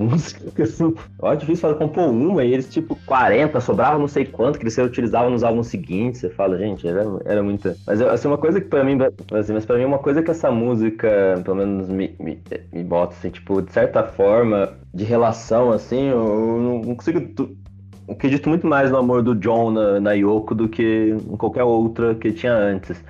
música 0.00 0.62
assim. 0.62 0.94
Eu 1.20 1.28
acho 1.28 1.40
difícil 1.40 1.62
falar, 1.62 1.74
compor 1.74 2.08
uma 2.08 2.44
e 2.44 2.52
eles, 2.52 2.68
tipo, 2.72 2.96
40, 3.06 3.60
sobrava 3.60 3.98
não 3.98 4.08
sei 4.08 4.24
quanto 4.24 4.58
que 4.58 4.64
eles 4.64 4.76
utilizavam 4.78 5.30
nos 5.30 5.44
álbuns 5.44 5.68
seguintes. 5.68 6.20
Você 6.20 6.30
fala, 6.30 6.58
gente, 6.58 6.86
era, 6.86 7.04
era 7.24 7.42
muita. 7.42 7.76
Mas, 7.86 8.00
assim, 8.00 8.28
uma 8.28 8.38
coisa 8.38 8.60
que 8.60 8.68
pra 8.68 8.82
mim, 8.82 8.98
assim, 9.32 9.52
mas 9.52 9.66
pra 9.66 9.76
mim, 9.76 9.84
uma 9.84 9.98
coisa 9.98 10.22
que 10.22 10.30
essa 10.30 10.50
música, 10.50 11.40
pelo 11.44 11.56
menos, 11.56 11.88
me, 11.88 12.14
me, 12.18 12.42
me 12.72 12.82
bota, 12.82 13.14
assim, 13.14 13.30
tipo, 13.30 13.60
de 13.60 13.72
certa 13.72 14.02
forma, 14.02 14.72
de 14.94 15.04
relação, 15.04 15.70
assim, 15.70 16.08
eu 16.08 16.82
não 16.84 16.94
consigo. 16.94 17.20
Eu 17.38 18.14
acredito 18.14 18.48
muito 18.48 18.66
mais 18.66 18.90
no 18.90 18.96
amor 18.96 19.22
do 19.22 19.34
John 19.36 19.70
na, 19.70 20.00
na 20.00 20.12
Yoko 20.12 20.54
do 20.54 20.68
que 20.68 21.14
em 21.14 21.36
qualquer 21.36 21.62
outra 21.62 22.14
que 22.14 22.32
tinha 22.32 22.52
antes. 22.52 23.02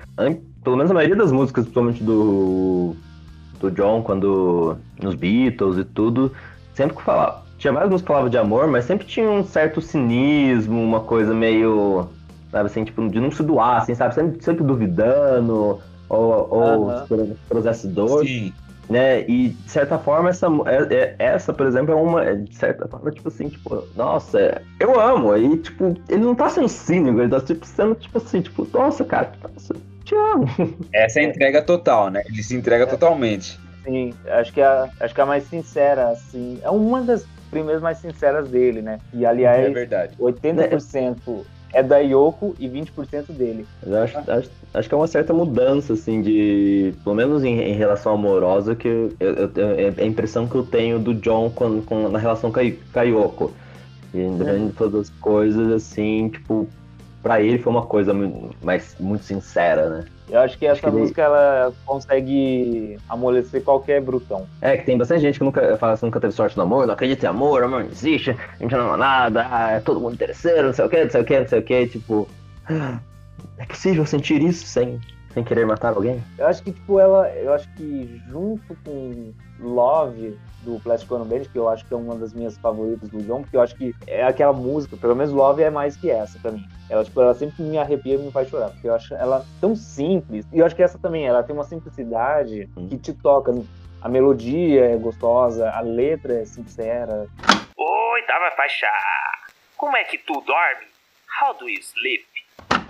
Pelo 0.63 0.77
menos 0.77 0.91
a 0.91 0.93
maioria 0.93 1.15
das 1.15 1.31
músicas, 1.31 1.63
principalmente 1.63 2.03
do, 2.03 2.95
do 3.59 3.71
John, 3.71 4.03
quando 4.03 4.77
nos 5.01 5.15
Beatles 5.15 5.77
e 5.77 5.83
tudo, 5.83 6.31
sempre 6.73 6.95
que 6.95 7.03
falava. 7.03 7.41
Tinha 7.57 7.73
várias 7.73 7.91
músicas 7.91 8.07
que 8.07 8.13
falavam 8.13 8.29
de 8.29 8.37
amor, 8.37 8.67
mas 8.67 8.85
sempre 8.85 9.05
tinha 9.05 9.29
um 9.29 9.43
certo 9.43 9.81
cinismo, 9.81 10.81
uma 10.81 11.01
coisa 11.01 11.33
meio. 11.33 12.07
Sabe 12.49 12.65
assim, 12.65 12.83
tipo, 12.83 13.07
de 13.07 13.19
não 13.19 13.31
se 13.31 13.43
doar, 13.43 13.81
assim, 13.81 13.95
sabe? 13.95 14.15
Sempre, 14.15 14.43
sempre 14.43 14.63
duvidando, 14.63 15.79
ou, 16.09 16.47
ou 16.49 16.87
uh 16.87 17.07
-huh. 17.07 17.87
dor. 17.87 18.25
Sim. 18.25 18.51
Né? 18.89 19.21
E 19.21 19.49
de 19.49 19.71
certa 19.71 19.97
forma, 19.97 20.29
essa, 20.29 20.47
é, 20.65 20.93
é, 20.93 21.15
essa, 21.17 21.53
por 21.53 21.65
exemplo, 21.65 21.93
é 21.93 21.95
uma. 21.95 22.25
É, 22.25 22.35
de 22.35 22.53
certa 22.53 22.87
forma, 22.87 23.09
tipo 23.11 23.29
assim, 23.29 23.47
tipo, 23.47 23.83
nossa, 23.95 24.61
eu 24.79 24.99
amo. 24.99 25.31
Aí, 25.31 25.57
tipo, 25.59 25.95
ele 26.09 26.23
não 26.23 26.35
tá 26.35 26.49
sendo 26.49 26.67
cínico, 26.67 27.21
ele 27.21 27.29
tá 27.29 27.39
tipo, 27.39 27.65
sendo, 27.65 27.95
tipo 27.95 28.17
assim, 28.17 28.41
tipo, 28.41 28.67
nossa, 28.73 29.05
cara, 29.05 29.31
nossa, 29.41 29.73
te 30.03 30.13
amo. 30.13 30.45
Essa 30.91 31.21
é 31.21 31.25
a 31.25 31.29
entrega 31.29 31.61
total, 31.61 32.09
né? 32.09 32.21
Ele 32.25 32.43
se 32.43 32.53
entrega 32.53 32.83
é. 32.83 32.87
totalmente. 32.87 33.57
Sim, 33.83 34.13
acho 34.27 34.53
que, 34.53 34.61
é, 34.61 34.89
acho 34.99 35.13
que 35.13 35.19
é 35.19 35.23
a 35.23 35.27
mais 35.27 35.43
sincera, 35.45 36.09
assim. 36.09 36.59
É 36.61 36.69
uma 36.69 37.01
das 37.01 37.25
primeiras 37.49 37.81
mais 37.81 37.97
sinceras 37.97 38.49
dele, 38.49 38.81
né? 38.81 38.99
E 39.13 39.25
aliás, 39.25 39.65
é 39.65 39.69
verdade. 39.69 40.15
80% 40.19 41.43
é 41.73 41.81
da 41.81 41.99
Yoko 41.99 42.55
e 42.59 42.67
20% 42.67 43.31
dele. 43.31 43.65
Eu 43.85 43.97
acho, 44.01 44.17
acho, 44.17 44.49
acho, 44.73 44.89
que 44.89 44.93
é 44.93 44.97
uma 44.97 45.07
certa 45.07 45.33
mudança, 45.33 45.93
assim, 45.93 46.21
de. 46.21 46.93
Pelo 47.03 47.15
menos 47.15 47.43
em, 47.43 47.59
em 47.59 47.73
relação 47.73 48.13
amorosa, 48.13 48.75
que 48.75 48.87
eu, 48.87 49.13
eu, 49.19 49.51
eu, 49.55 49.69
é 49.97 50.01
a 50.01 50.05
impressão 50.05 50.47
que 50.47 50.55
eu 50.55 50.63
tenho 50.63 50.99
do 50.99 51.13
John 51.13 51.49
com, 51.49 51.81
com, 51.81 52.09
na 52.09 52.19
relação 52.19 52.51
com 52.51 52.59
a, 52.59 52.63
com 52.63 52.99
a 52.99 53.03
Yoko. 53.03 53.53
E 54.13 54.19
é. 54.19 54.71
todas 54.77 55.01
as 55.01 55.09
coisas, 55.21 55.71
assim, 55.71 56.29
tipo, 56.29 56.67
pra 57.21 57.41
ele 57.41 57.59
foi 57.59 57.71
uma 57.71 57.85
coisa 57.85 58.13
muito, 58.13 58.55
mais, 58.63 58.95
muito 58.99 59.23
sincera, 59.23 59.89
né? 59.89 60.05
Eu 60.29 60.39
acho 60.39 60.57
que 60.57 60.65
essa 60.65 60.73
acho 60.73 60.81
que 60.81 61.01
música 61.01 61.21
ele... 61.21 61.29
ela 61.29 61.73
consegue 61.85 62.97
amolecer 63.09 63.63
qualquer 63.63 64.01
brutão. 64.01 64.47
É, 64.61 64.77
que 64.77 64.85
tem 64.85 64.97
bastante 64.97 65.21
gente 65.21 65.37
que 65.37 65.43
nunca 65.43 65.77
fala 65.77 65.93
assim, 65.93 66.05
nunca 66.05 66.19
teve 66.19 66.33
sorte 66.33 66.55
no 66.55 66.63
amor, 66.63 66.87
não 66.87 66.93
acredita 66.93 67.25
em 67.25 67.29
amor, 67.29 67.63
amor 67.63 67.81
não 67.81 67.87
existe, 67.89 68.31
a 68.31 68.57
gente 68.61 68.73
não 68.73 68.93
é 68.93 68.97
nada, 68.97 69.47
ah, 69.51 69.71
é 69.71 69.79
todo 69.79 69.99
mundo 69.99 70.13
interesseiro, 70.13 70.67
não 70.67 70.73
sei 70.73 70.85
o 70.85 70.89
que, 70.89 71.03
não 71.03 71.09
sei 71.11 71.21
o 71.21 71.25
que, 71.25 71.39
não 71.39 71.47
sei 71.47 71.59
o 71.59 71.63
que, 71.63 71.87
tipo. 71.87 72.27
É 73.57 73.65
possível 73.65 74.05
sentir 74.07 74.41
isso 74.41 74.65
sem, 74.65 74.99
sem 75.33 75.43
querer 75.43 75.65
matar 75.65 75.93
alguém? 75.93 76.23
Eu 76.37 76.47
acho 76.47 76.63
que, 76.63 76.71
tipo, 76.71 76.99
ela. 76.99 77.29
Eu 77.35 77.53
acho 77.53 77.67
que 77.75 78.21
junto 78.29 78.75
com 78.83 79.33
Love, 79.59 80.37
do 80.63 80.79
Plastic 80.79 81.11
Ono 81.11 81.25
Band, 81.25 81.41
que 81.51 81.57
eu 81.57 81.67
acho 81.69 81.85
que 81.85 81.93
é 81.93 81.97
uma 81.97 82.15
das 82.15 82.33
minhas 82.33 82.57
favoritas 82.57 83.09
do 83.09 83.21
John, 83.23 83.41
porque 83.41 83.57
eu 83.57 83.61
acho 83.61 83.75
que 83.75 83.95
é 84.07 84.23
aquela 84.23 84.53
música, 84.53 84.97
pelo 84.97 85.15
menos 85.15 85.31
Love 85.31 85.63
é 85.63 85.69
mais 85.69 85.95
que 85.95 86.09
essa 86.09 86.39
pra 86.39 86.51
mim. 86.51 86.63
Ela, 86.89 87.03
tipo, 87.03 87.21
ela 87.21 87.33
sempre 87.33 87.63
me 87.63 87.77
arrepia 87.77 88.15
e 88.15 88.17
me 88.17 88.31
faz 88.31 88.49
chorar, 88.49 88.69
porque 88.69 88.87
eu 88.87 88.95
acho 88.95 89.13
ela 89.15 89.45
tão 89.59 89.75
simples. 89.75 90.45
E 90.51 90.59
eu 90.59 90.65
acho 90.65 90.75
que 90.75 90.83
essa 90.83 90.97
também, 90.97 91.25
ela 91.25 91.43
tem 91.43 91.55
uma 91.55 91.63
simplicidade 91.63 92.69
hum. 92.75 92.87
que 92.87 92.97
te 92.97 93.13
toca. 93.13 93.53
A 94.01 94.09
melodia 94.09 94.85
é 94.85 94.97
gostosa, 94.97 95.69
a 95.69 95.81
letra 95.81 96.41
é 96.41 96.45
sincera. 96.45 97.27
Oitava 97.77 98.49
faixa. 98.55 98.87
Como 99.77 99.95
é 99.95 100.03
que 100.03 100.17
tu 100.17 100.33
dorme? 100.41 100.87
How 101.41 101.53
do 101.53 101.69
you 101.69 101.79
sleep? 101.81 102.25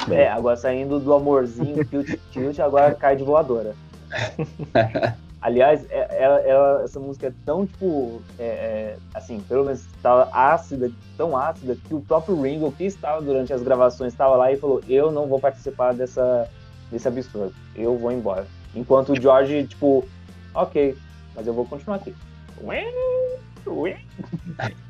É, 0.10 0.30
agora 0.30 0.56
saindo 0.58 1.00
do 1.00 1.14
amorzinho, 1.14 1.84
tilt, 1.86 2.08
tilt, 2.32 2.60
agora 2.60 2.94
cai 2.96 3.16
de 3.16 3.24
voadora. 3.24 3.74
Aliás, 5.42 5.84
é- 5.90 6.18
ela, 6.24 6.40
ela- 6.42 6.84
essa 6.84 7.00
música 7.00 7.28
é 7.28 7.34
tão, 7.46 7.66
tipo, 7.66 8.22
é, 8.38 8.44
é, 8.46 8.98
assim, 9.14 9.40
pelo 9.48 9.66
menos 9.66 9.80
estava 9.88 10.30
ácida, 10.32 10.92
tão 11.18 11.36
ácida, 11.36 11.76
que 11.88 11.96
o 11.96 12.02
próprio 12.02 12.40
Ringo, 12.40 12.72
que 12.72 12.84
estava 12.86 13.22
durante 13.22 13.52
as 13.52 13.64
gravações, 13.64 14.14
estava 14.14 14.36
lá 14.36 14.52
e 14.52 14.58
falou: 14.58 14.82
Eu 14.88 15.12
não 15.12 15.26
vou 15.28 15.40
participar 15.40 15.94
dessa, 15.96 16.48
desse 16.92 17.08
absurdo, 17.08 17.54
eu 17.76 17.98
vou 17.98 18.12
embora. 18.12 18.46
Enquanto 18.76 19.14
o 19.14 19.20
George, 19.20 19.66
tipo, 19.66 20.08
ok, 20.54 20.96
mas 21.36 21.48
eu 21.48 21.54
vou 21.54 21.66
continuar 21.66 21.96
aqui. 21.98 22.16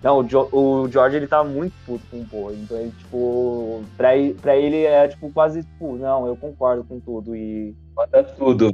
Não, 0.03 0.19
o, 0.19 0.23
Jo- 0.23 0.49
o 0.51 0.87
George 0.89 1.17
ele 1.17 1.27
tava 1.27 1.47
muito 1.47 1.73
puto 1.85 2.05
com 2.09 2.21
o 2.21 2.27
Paul, 2.27 2.53
então 2.53 2.77
ele, 2.77 2.91
tipo, 2.91 3.81
pra, 3.97 4.15
ele- 4.15 4.33
pra 4.33 4.55
ele 4.57 4.83
é 4.85 5.07
tipo 5.07 5.31
quase 5.31 5.61
tipo, 5.63 5.95
não, 5.97 6.27
eu 6.27 6.35
concordo 6.35 6.83
com 6.83 6.99
tudo 6.99 7.35
e 7.35 7.75
Manda 7.95 8.23
tudo. 8.23 8.71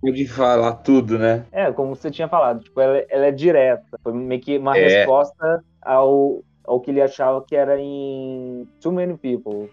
Pode 0.00 0.28
falar 0.28 0.74
tudo, 0.76 1.18
né? 1.18 1.44
É, 1.50 1.72
como 1.72 1.96
você 1.96 2.08
tinha 2.10 2.28
falado, 2.28 2.60
tipo, 2.62 2.80
ela, 2.80 3.04
ela 3.08 3.26
é 3.26 3.32
direta. 3.32 3.84
Foi 4.02 4.12
meio 4.12 4.40
que 4.40 4.56
uma 4.56 4.76
É. 4.78 4.98
resposta 4.98 5.64
ao, 5.82 6.44
ao 6.64 6.80
que 6.80 6.92
ele 6.92 7.02
achava 7.02 7.44
que 7.44 7.56
era 7.56 7.80
em 7.80 8.64
Too 8.80 8.92
Many 8.92 9.18
People. 9.18 9.72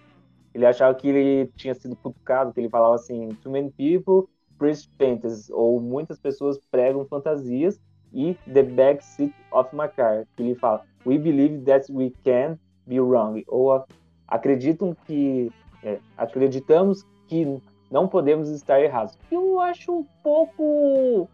Ele 0.53 0.65
achava 0.65 0.95
que 0.95 1.07
ele 1.07 1.51
tinha 1.55 1.75
sido 1.75 1.95
cutucado, 1.97 2.51
que 2.53 2.59
ele 2.59 2.69
falava 2.69 2.95
assim, 2.95 3.35
Too 3.43 3.51
Many 3.51 3.71
People 3.77 4.27
preach 4.57 4.89
fantasies, 4.99 5.49
ou 5.51 5.79
muitas 5.79 6.17
pessoas 6.17 6.57
pregam 6.71 7.05
fantasias, 7.05 7.77
e 8.15 8.33
The 8.51 8.63
Backseat 8.63 9.33
of 9.51 9.75
My 9.75 9.87
Car, 9.89 10.25
que 10.35 10.41
ele 10.43 10.55
fala, 10.55 10.81
We 11.05 11.17
believe 11.19 11.59
that 11.65 11.91
we 11.91 12.11
can 12.23 12.57
be 12.87 12.99
wrong, 12.99 13.43
ou 13.47 13.73
a- 13.73 13.85
acreditam 14.27 14.95
que, 15.05 15.51
é, 15.83 15.99
acreditamos 16.17 17.05
que 17.27 17.61
não 17.91 18.07
podemos 18.07 18.49
estar 18.49 18.81
errados. 18.81 19.15
Eu 19.31 19.59
acho 19.59 19.91
um 19.99 20.05
pouco, 20.23 21.29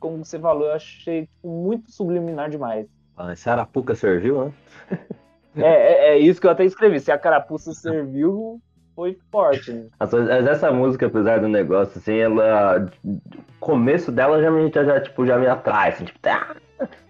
como 0.00 0.22
você 0.24 0.38
falou, 0.38 0.66
eu 0.66 0.72
achei 0.74 1.26
tipo, 1.26 1.48
muito 1.48 1.90
subliminar 1.90 2.50
demais. 2.50 2.86
Ah, 3.16 3.32
esse 3.32 3.48
Arapuca 3.48 3.94
serviu, 3.94 4.46
né? 4.46 4.52
É, 5.56 5.62
é, 5.62 6.08
é 6.14 6.18
isso 6.18 6.40
que 6.40 6.48
eu 6.48 6.50
até 6.50 6.64
escrevi. 6.64 6.98
Se 6.98 7.12
a 7.12 7.16
carapuça 7.18 7.72
serviu, 7.72 8.60
foi 8.94 9.18
forte. 9.30 9.72
Né? 9.72 9.84
Mas 9.98 10.12
essa 10.46 10.70
música, 10.70 11.06
apesar 11.06 11.40
do 11.40 11.48
negócio, 11.48 11.98
assim, 11.98 12.16
ela. 12.16 12.86
Começo 13.60 14.12
dela 14.12 14.42
já 14.42 14.50
me, 14.50 14.70
já, 14.70 14.84
já, 14.84 15.00
tipo, 15.00 15.26
já 15.26 15.38
me 15.38 15.46
atrai, 15.46 15.90
assim, 15.90 16.04
tipo, 16.04 16.18
tá. 16.18 16.54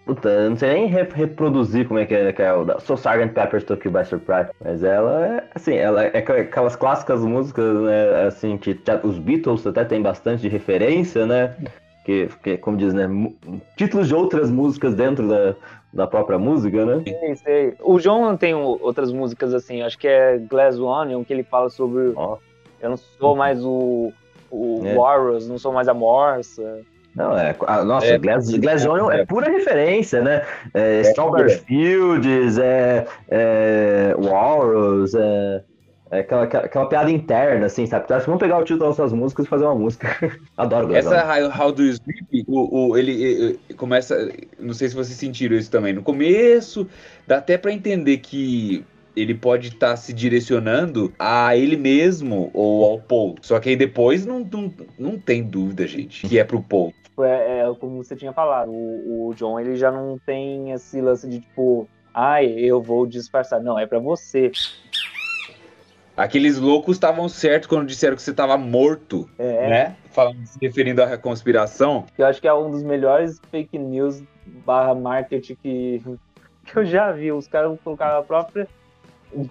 Puta, 0.05 0.29
eu 0.29 0.49
não 0.51 0.57
sei 0.57 0.73
nem 0.73 0.85
re- 0.87 1.09
reproduzir 1.13 1.87
como 1.87 1.99
é 1.99 2.05
que 2.05 2.13
é, 2.13 2.31
que 2.31 2.41
é 2.41 2.53
o 2.53 2.79
Soul 2.79 2.97
Sgt. 2.97 3.33
Pepper's 3.33 3.63
Took 3.63 3.85
You 3.87 3.91
by 3.91 4.05
Surprise. 4.05 4.49
Mas 4.63 4.83
ela 4.83 5.25
é, 5.25 5.43
assim, 5.53 5.73
ela 5.75 6.03
é 6.05 6.17
aqu- 6.19 6.31
aquelas 6.33 6.75
clássicas 6.75 7.21
músicas, 7.21 7.81
né, 7.81 8.25
assim, 8.27 8.55
que 8.57 8.79
os 9.03 9.17
Beatles 9.17 9.65
até 9.65 9.83
tem 9.83 10.01
bastante 10.01 10.41
de 10.43 10.47
referência, 10.47 11.25
né? 11.25 11.55
Que, 12.05 12.29
que, 12.43 12.55
como 12.57 12.77
diz, 12.77 12.93
né? 12.93 13.07
Títulos 13.75 14.07
de 14.07 14.13
outras 14.13 14.51
músicas 14.51 14.93
dentro 14.93 15.27
da, 15.27 15.55
da 15.95 16.05
própria 16.05 16.37
música, 16.37 16.85
né? 16.85 17.01
Sei, 17.07 17.35
sei. 17.37 17.73
O 17.81 17.97
João 17.99 18.35
tem 18.35 18.53
outras 18.53 19.11
músicas 19.13 19.53
assim, 19.53 19.81
acho 19.81 19.97
que 19.97 20.07
é 20.07 20.37
Glass 20.37 20.77
Onion, 20.77 21.23
que 21.23 21.31
ele 21.33 21.43
fala 21.43 21.69
sobre 21.69 22.11
Ó. 22.15 22.37
eu 22.81 22.89
não 22.89 22.97
sou 22.97 23.33
mais 23.35 23.63
o, 23.63 24.11
o 24.51 24.81
É. 24.85 24.93
Warriors, 24.93 25.47
não 25.47 25.57
sou 25.57 25.71
mais 25.71 25.87
a 25.87 25.93
Morsa. 25.93 26.81
Não, 27.15 27.31
é. 27.37 27.55
a- 27.65 27.81
Nossa, 27.85 28.07
É. 28.07 28.17
Glass, 28.17 28.49
Glass 28.57 28.85
Onion 28.85 29.09
é 29.09 29.25
pura 29.25 29.49
referência, 29.49 30.21
né? 30.21 30.41
É, 30.73 30.99
Strawberry 30.99 31.53
é. 31.53 31.57
Fields, 31.59 32.57
é, 32.57 33.05
é 33.29 34.13
Walrus, 34.17 35.15
é, 35.15 35.63
é 36.11 36.19
aquela, 36.19 36.43
aquela, 36.43 36.65
aquela 36.65 36.85
piada 36.87 37.09
interna, 37.11 37.65
assim, 37.65 37.85
sabe? 37.85 38.05
Acho 38.11 38.21
que 38.21 38.25
vamos 38.27 38.39
pegar 38.39 38.57
o 38.59 38.63
título 38.63 38.87
das 38.87 38.95
suas 38.95 39.11
músicas 39.11 39.45
e 39.45 39.49
fazer 39.49 39.65
uma 39.65 39.75
música. 39.75 40.07
Adoro 40.55 40.87
Glass 40.87 41.05
Essa. 41.05 41.25
How, 41.25 41.65
How 41.65 41.71
Do 41.71 41.83
You 41.83 41.93
Sleep, 41.93 42.45
o, 42.47 42.89
o- 42.91 42.97
ele, 42.97 43.23
ele 43.23 43.59
começa. 43.75 44.29
Não 44.59 44.73
sei 44.73 44.89
se 44.89 44.95
vocês 44.95 45.17
sentiram 45.17 45.55
isso 45.57 45.71
também. 45.71 45.93
No 45.93 46.03
começo, 46.03 46.87
dá 47.27 47.37
até 47.37 47.57
pra 47.57 47.71
entender 47.71 48.17
que 48.17 48.85
ele 49.15 49.33
pode 49.33 49.69
estar 49.69 49.95
se 49.95 50.11
direcionando 50.13 51.13
a 51.17 51.55
ele 51.55 51.77
mesmo 51.77 52.51
ou 52.53 52.83
ao 52.83 52.99
Paul. 52.99 53.35
Só 53.41 53.59
que 53.59 53.69
aí 53.69 53.75
depois 53.75 54.25
não, 54.25 54.39
não, 54.41 54.73
não 54.99 55.17
tem 55.17 55.41
dúvida, 55.41 55.87
gente, 55.87 56.27
que 56.27 56.37
é 56.37 56.43
pro 56.43 56.61
Paul. 56.61 56.93
Tipo, 57.03 57.23
é, 57.23 57.59
é 57.61 57.73
como 57.79 58.03
você 58.03 58.13
tinha 58.15 58.33
falado, 58.33 58.69
o, 58.71 59.29
o 59.29 59.33
John 59.33 59.57
ele 59.59 59.77
já 59.77 59.89
não 59.89 60.19
tem 60.25 60.71
esse 60.71 60.99
lance 60.99 61.29
de 61.29 61.39
tipo, 61.39 61.87
ai, 62.13 62.45
eu 62.45 62.81
vou 62.81 63.07
disfarçar. 63.07 63.61
Não, 63.63 63.79
é 63.79 63.85
pra 63.87 63.99
você. 63.99 64.51
Aqueles 66.17 66.57
loucos 66.57 66.95
estavam 66.95 67.27
certos 67.27 67.67
quando 67.67 67.85
disseram 67.85 68.15
que 68.15 68.21
você 68.21 68.31
estava 68.31 68.57
morto, 68.57 69.29
É, 69.37 69.69
né? 69.69 69.95
Falando, 70.11 70.45
se 70.45 70.57
referindo 70.61 71.03
à 71.03 71.17
conspiração. 71.17 72.05
que 72.15 72.21
eu 72.21 72.25
acho 72.25 72.39
que 72.41 72.47
é 72.47 72.53
um 72.53 72.71
dos 72.71 72.83
melhores 72.83 73.39
fake 73.51 73.77
news 73.77 74.23
barra 74.65 74.95
marketing 74.95 75.57
que, 75.61 76.01
que 76.65 76.77
eu 76.77 76.85
já 76.85 77.11
vi. 77.11 77.31
Os 77.33 77.47
caras 77.47 77.77
colocaram 77.83 78.19
a 78.19 78.23
própria 78.23 78.65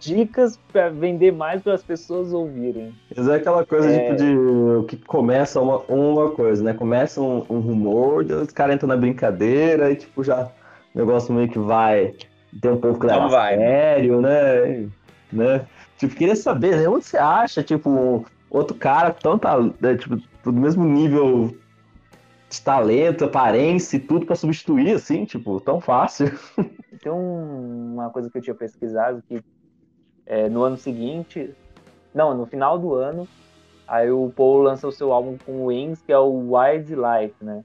dicas 0.01 0.59
pra 0.73 0.89
vender 0.89 1.33
mais 1.33 1.61
para 1.63 1.75
as 1.75 1.83
pessoas 1.83 2.33
ouvirem. 2.33 2.95
Mas 3.15 3.29
é 3.29 3.35
aquela 3.35 3.67
coisa 3.67 3.91
É. 3.91 3.99
tipo, 4.15 4.17
de 4.17 4.87
que 4.87 4.97
começa 5.05 5.61
uma, 5.61 5.79
uma 5.89 6.31
coisa, 6.31 6.63
né? 6.65 6.73
Começa 6.73 7.21
um, 7.21 7.45
um 7.51 7.61
rumor, 7.61 8.25
os 8.25 8.53
caras 8.53 8.77
entram 8.77 8.89
na 8.89 8.97
brincadeira 8.97 9.91
e 9.91 9.97
tipo 9.97 10.25
já 10.25 10.51
o 10.95 10.99
negócio 10.99 11.35
meio 11.35 11.49
que 11.49 11.59
vai. 11.59 12.15
Tem 12.61 12.71
um 12.71 12.79
que 12.81 12.87
leva 12.87 13.19
Não 13.19 13.25
a 13.27 13.29
vai, 13.29 13.57
né? 13.57 13.67
sério, 13.67 14.21
né? 14.23 14.89
né? 15.33 15.67
Tipo, 16.05 16.17
queria 16.19 16.37
saber, 16.37 16.77
né? 16.77 16.89
Onde 16.89 17.05
você 17.07 17.17
acha, 17.17 17.63
tipo, 17.63 18.27
outro 18.51 18.77
cara 18.77 19.13
tão 19.13 19.39
tal- 19.39 19.75
né, 19.81 19.97
tipo, 19.99 20.17
do 20.45 20.53
mesmo 20.53 20.85
nível 20.85 21.49
de 22.51 22.63
talento, 22.63 23.25
aparência 23.25 23.97
e 23.97 24.01
tudo 24.01 24.27
pra 24.27 24.37
substituir, 24.37 24.95
assim, 24.95 25.25
tipo, 25.25 25.61
tão 25.61 25.81
fácil. 25.81 26.27
Tem 27.03 27.11
um- 27.11 27.95
uma 27.95 28.11
coisa 28.11 28.31
que 28.31 28.39
eu 28.39 28.43
tinha 28.43 28.55
pesquisado 28.55 29.21
que 29.27 29.41
é, 30.27 30.49
no 30.49 30.63
ano 30.63 30.77
seguinte, 30.77 31.53
não, 32.15 32.35
no 32.37 32.47
final 32.47 32.79
do 32.79 32.95
ano, 32.95 33.27
aí 33.87 34.11
o 34.11 34.31
Paul 34.31 34.59
lança 34.59 34.87
o 34.87 34.93
seu 34.93 35.13
álbum 35.13 35.39
com 35.45 35.53
o 35.53 35.67
Wings, 35.67 36.03
que 36.03 36.13
é 36.13 36.19
o 36.19 36.53
Wildlife, 36.55 37.37
né? 37.43 37.63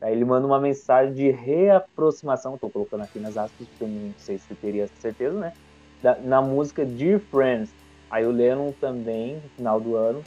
Aí 0.00 0.12
ele 0.12 0.24
manda 0.24 0.46
uma 0.46 0.60
mensagem 0.60 1.12
de 1.14 1.30
reaproximação, 1.30 2.58
tô 2.58 2.70
colocando 2.70 3.02
aqui 3.02 3.18
nas 3.18 3.36
aspas, 3.36 3.66
porque 3.68 3.84
eu 3.84 3.88
não 3.88 4.14
sei 4.16 4.38
se 4.38 4.54
teria 4.56 4.86
certeza, 4.98 5.38
né? 5.38 5.52
Da- 6.02 6.18
na 6.22 6.40
música 6.40 6.84
Dear 6.84 7.20
Friends. 7.20 7.72
Aí 8.10 8.26
o 8.26 8.30
Lennon 8.30 8.72
também, 8.80 9.36
no 9.36 9.48
final 9.50 9.80
do 9.80 9.94
ano, 9.96 10.22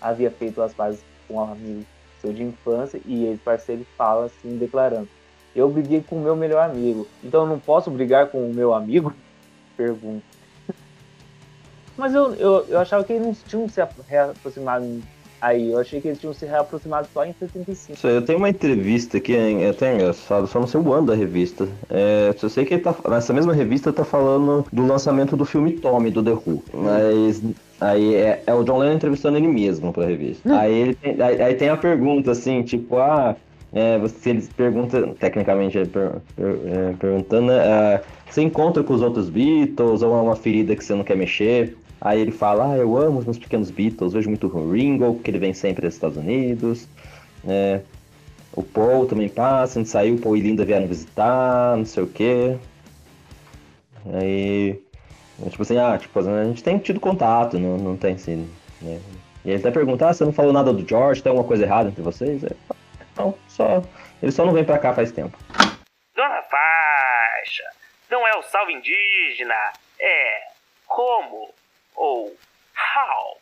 havia 0.00 0.30
feito 0.30 0.62
as 0.62 0.72
pazes 0.72 1.04
com 1.28 1.34
um 1.34 1.40
amigo 1.40 1.84
seu 2.20 2.32
de 2.32 2.42
infância 2.42 3.00
e 3.06 3.26
esse 3.26 3.42
parceiro 3.42 3.86
fala 3.96 4.26
assim, 4.26 4.56
declarando 4.58 5.08
eu 5.54 5.68
briguei 5.68 6.02
com 6.02 6.16
o 6.16 6.20
meu 6.20 6.36
melhor 6.36 6.68
amigo. 6.68 7.06
Então 7.22 7.42
eu 7.42 7.48
não 7.48 7.58
posso 7.58 7.90
brigar 7.90 8.28
com 8.28 8.38
o 8.38 8.54
meu 8.54 8.72
amigo? 8.72 9.12
Pergunta. 9.76 10.24
Mas 11.96 12.14
eu, 12.14 12.34
eu, 12.34 12.66
eu 12.68 12.78
achava 12.78 13.04
que 13.04 13.12
eles 13.12 13.26
não 13.26 13.34
tinham 13.34 13.68
se 13.68 13.80
reaproximado 14.06 14.86
aí. 15.40 15.70
Eu 15.70 15.78
achei 15.78 16.00
que 16.00 16.08
eles 16.08 16.18
tinham 16.20 16.32
se 16.32 16.46
reaproximado 16.46 17.08
só 17.12 17.24
em 17.24 17.32
75. 17.32 17.92
Isso 17.96 18.06
aí, 18.06 18.14
eu 18.14 18.22
tenho 18.22 18.38
uma 18.38 18.48
entrevista 18.48 19.16
aqui, 19.16 19.34
hein, 19.34 19.64
é 19.64 19.70
até 19.70 19.94
engraçado, 19.94 20.46
só 20.46 20.60
não 20.60 20.66
sei 20.66 20.80
o 20.80 20.92
ano 20.92 21.06
da 21.06 21.14
revista. 21.14 21.68
É, 21.88 22.34
eu 22.40 22.48
sei 22.48 22.64
que 22.64 22.74
ele 22.74 22.82
tá, 22.82 22.94
nessa 23.08 23.32
mesma 23.32 23.52
revista 23.52 23.92
tá 23.92 24.04
falando 24.04 24.66
do 24.72 24.86
lançamento 24.86 25.36
do 25.36 25.44
filme 25.44 25.72
Tommy, 25.72 26.10
do 26.10 26.22
The 26.22 26.32
Who. 26.32 26.62
Mas 26.74 27.42
aí 27.80 28.14
é, 28.14 28.42
é 28.46 28.54
o 28.54 28.62
John 28.64 28.78
Lennon 28.78 28.94
entrevistando 28.94 29.36
ele 29.38 29.48
mesmo 29.48 29.92
pra 29.92 30.04
revista. 30.06 30.58
Aí, 30.58 30.74
ele 30.74 30.94
tem, 30.94 31.20
aí, 31.20 31.42
aí 31.42 31.54
tem 31.54 31.68
a 31.68 31.76
pergunta 31.76 32.30
assim, 32.30 32.62
tipo, 32.62 32.98
ah, 32.98 33.36
é, 33.72 33.98
você, 33.98 34.30
eles 34.30 34.48
perguntam, 34.48 35.14
tecnicamente 35.14 35.78
é, 35.78 35.84
per- 35.84 36.16
per- 36.36 36.60
é, 36.66 36.92
perguntando, 36.98 37.46
né, 37.46 37.58
ah, 37.60 38.02
você 38.28 38.42
encontra 38.42 38.82
com 38.84 38.92
os 38.94 39.02
outros 39.02 39.28
Beatles 39.30 40.02
ou 40.02 40.16
é 40.16 40.20
uma 40.22 40.36
ferida 40.36 40.76
que 40.76 40.84
você 40.84 40.94
não 40.94 41.04
quer 41.04 41.16
mexer? 41.16 41.76
Aí 42.00 42.20
ele 42.20 42.32
fala, 42.32 42.72
ah, 42.72 42.76
eu 42.78 42.96
amo 42.96 43.18
os 43.18 43.24
meus 43.26 43.38
pequenos 43.38 43.70
Beatles, 43.70 44.14
vejo 44.14 44.28
muito 44.28 44.46
o 44.46 44.72
Ringo, 44.72 45.14
porque 45.14 45.30
ele 45.30 45.38
vem 45.38 45.52
sempre 45.52 45.86
dos 45.86 45.94
Estados 45.94 46.16
Unidos. 46.16 46.88
É, 47.46 47.80
o 48.52 48.62
Paul 48.62 49.06
também 49.06 49.28
passa, 49.28 49.78
a 49.78 49.82
gente 49.82 49.90
saiu, 49.90 50.14
o 50.14 50.20
Paul 50.20 50.36
e 50.36 50.40
Linda 50.40 50.64
vieram 50.64 50.86
visitar, 50.86 51.76
não 51.76 51.84
sei 51.84 52.02
o 52.02 52.06
quê. 52.06 52.56
Aí, 54.14 54.82
tipo 55.50 55.62
assim, 55.62 55.76
ah, 55.76 55.98
tipo, 55.98 56.18
a 56.18 56.44
gente 56.44 56.64
tem 56.64 56.78
tido 56.78 56.98
contato, 56.98 57.58
não, 57.58 57.76
não 57.76 57.96
tem 57.96 58.14
assim, 58.14 58.50
né? 58.80 58.98
E 59.44 59.50
ele 59.50 59.58
até 59.58 59.70
pergunta, 59.70 60.08
ah, 60.08 60.12
você 60.12 60.24
não 60.24 60.32
falou 60.32 60.52
nada 60.52 60.72
do 60.72 60.86
George, 60.88 61.22
tem 61.22 61.30
alguma 61.30 61.46
coisa 61.46 61.64
errada 61.64 61.90
entre 61.90 62.02
vocês? 62.02 62.42
É, 62.44 62.50
não, 63.16 63.34
só, 63.48 63.82
ele 64.22 64.32
só 64.32 64.44
não 64.44 64.52
vem 64.52 64.64
pra 64.64 64.78
cá 64.78 64.94
faz 64.94 65.12
tempo. 65.12 65.36
Dona 66.14 66.42
Faixa, 66.42 67.64
não 68.10 68.26
é 68.26 68.36
o 68.36 68.42
salve 68.42 68.72
indígena, 68.72 69.54
é 69.98 70.40
como 70.86 71.50
ou 72.00 72.32
how. 72.96 73.36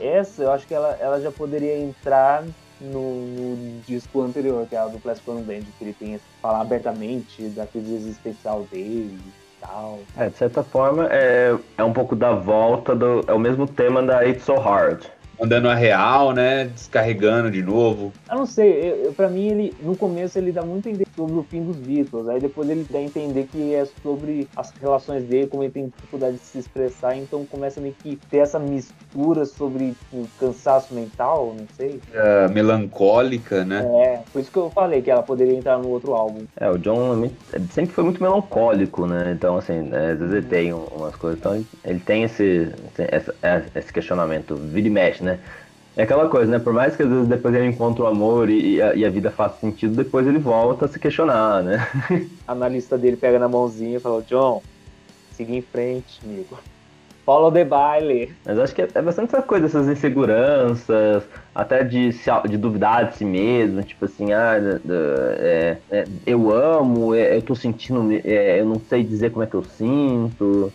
Essa 0.00 0.42
eu 0.42 0.50
acho 0.50 0.66
que 0.66 0.74
ela, 0.74 0.98
ela 1.00 1.20
já 1.20 1.30
poderia 1.30 1.78
entrar 1.78 2.44
no, 2.80 3.26
no 3.26 3.80
disco 3.82 4.20
anterior, 4.20 4.66
que 4.66 4.74
é 4.74 4.78
a 4.78 4.86
do 4.86 4.98
Plastic 4.98 5.28
Ono 5.28 5.42
Band, 5.42 5.60
que 5.78 5.84
ele 5.84 5.92
tem 5.92 6.20
falar 6.40 6.60
abertamente 6.60 7.44
da 7.50 7.64
crise 7.64 7.94
existencial 7.94 8.66
dele 8.70 9.16
e 9.24 9.60
tal. 9.60 10.00
É, 10.16 10.28
de 10.28 10.36
certa 10.36 10.64
forma, 10.64 11.06
é, 11.12 11.56
é 11.78 11.84
um 11.84 11.92
pouco 11.92 12.16
da 12.16 12.32
volta 12.32 12.96
do. 12.96 13.24
É 13.28 13.32
o 13.32 13.38
mesmo 13.38 13.66
tema 13.66 14.02
da 14.02 14.26
It's 14.26 14.44
So 14.44 14.56
Hard. 14.56 15.06
Mandando 15.38 15.68
a 15.68 15.74
real, 15.74 16.32
né? 16.32 16.64
Descarregando 16.66 17.50
de 17.50 17.62
novo. 17.62 18.12
Eu 18.30 18.38
não 18.38 18.46
sei, 18.46 18.70
eu, 18.70 19.04
eu, 19.04 19.12
pra 19.12 19.28
mim, 19.28 19.48
ele 19.48 19.74
no 19.82 19.96
começo 19.96 20.38
ele 20.38 20.52
dá 20.52 20.62
muito 20.62 20.88
a 20.88 20.90
entender 20.90 21.06
sobre 21.14 21.34
o 21.34 21.42
fim 21.42 21.62
dos 21.62 21.76
Beatles, 21.76 22.28
aí 22.28 22.40
depois 22.40 22.68
ele 22.68 22.86
dá 22.88 22.98
a 22.98 23.02
entender 23.02 23.48
que 23.50 23.74
é 23.74 23.84
sobre 24.02 24.48
as 24.56 24.72
relações 24.80 25.24
dele, 25.24 25.46
como 25.46 25.62
ele 25.62 25.72
tem 25.72 25.86
dificuldade 25.86 26.36
de 26.36 26.42
se 26.42 26.58
expressar, 26.58 27.16
então 27.16 27.44
começa 27.44 27.80
meio 27.80 27.94
que 28.02 28.16
ter 28.30 28.38
essa 28.38 28.58
mistura 28.58 29.44
sobre 29.44 29.92
tipo, 29.92 30.26
cansaço 30.38 30.94
mental, 30.94 31.54
não 31.58 31.66
sei. 31.76 32.00
É, 32.12 32.48
melancólica, 32.48 33.64
né? 33.64 33.84
É, 34.02 34.20
por 34.32 34.40
isso 34.40 34.50
que 34.50 34.58
eu 34.58 34.70
falei 34.70 35.02
que 35.02 35.10
ela 35.10 35.22
poderia 35.22 35.56
entrar 35.56 35.78
no 35.78 35.88
outro 35.88 36.14
álbum. 36.14 36.40
É, 36.56 36.70
o 36.70 36.78
John 36.78 37.30
sempre 37.70 37.94
foi 37.94 38.04
muito 38.04 38.22
melancólico, 38.22 39.06
né? 39.06 39.32
Então, 39.36 39.56
assim, 39.56 39.82
né, 39.82 40.12
às 40.12 40.18
vezes 40.18 40.34
ele 40.34 40.46
tem 40.46 40.72
umas 40.72 41.14
coisas, 41.16 41.38
então 41.38 41.64
ele 41.84 42.00
tem 42.00 42.24
esse, 42.24 42.72
esse 43.74 43.92
questionamento, 43.92 44.56
vira 44.56 44.86
e 44.86 44.90
mexe, 44.90 45.21
né? 45.22 45.38
É 45.96 46.04
aquela 46.04 46.28
coisa, 46.28 46.50
né? 46.50 46.58
Por 46.58 46.72
mais 46.72 46.96
que 46.96 47.02
às 47.02 47.08
vezes 47.08 47.28
depois 47.28 47.54
ele 47.54 47.66
encontre 47.66 48.02
o 48.02 48.06
amor 48.06 48.48
e, 48.48 48.76
e, 48.76 48.82
a, 48.82 48.94
e 48.94 49.04
a, 49.04 49.10
vida 49.10 49.30
faça 49.30 49.58
sentido, 49.60 49.94
depois 49.94 50.26
ele 50.26 50.38
volta 50.38 50.86
a 50.86 50.88
se 50.88 50.98
questionar, 50.98 51.62
né? 51.62 51.86
A 52.46 52.52
analista 52.52 52.96
dele 52.96 53.16
pega 53.16 53.38
na 53.38 53.48
mãozinha 53.48 53.98
e 53.98 54.00
fala, 54.00 54.22
John, 54.22 54.62
siga 55.32 55.52
em 55.52 55.60
frente, 55.60 56.20
amigo. 56.24 56.58
Follow 57.26 57.52
the 57.52 57.64
baile. 57.64 58.32
Mas 58.44 58.58
acho 58.58 58.74
que 58.74 58.82
é, 58.82 58.88
é 58.92 59.02
bastante 59.02 59.34
essa 59.34 59.42
coisa, 59.42 59.66
essas 59.66 59.86
inseguranças, 59.86 61.22
até 61.54 61.84
de, 61.84 62.10
se, 62.12 62.30
de 62.48 62.56
duvidar 62.56 63.10
de 63.10 63.18
si 63.18 63.24
mesmo, 63.24 63.82
tipo 63.82 64.06
assim, 64.06 64.32
ah, 64.32 64.54
é, 65.38 65.76
é, 65.90 66.04
eu 66.26 66.50
amo, 66.50 67.14
é, 67.14 67.36
eu 67.36 67.42
tô 67.42 67.54
sentindo, 67.54 68.10
é, 68.24 68.60
eu 68.60 68.64
não 68.64 68.80
sei 68.88 69.04
dizer 69.04 69.30
como 69.30 69.44
é 69.44 69.46
que 69.46 69.54
eu 69.54 69.62
sinto 69.62 70.72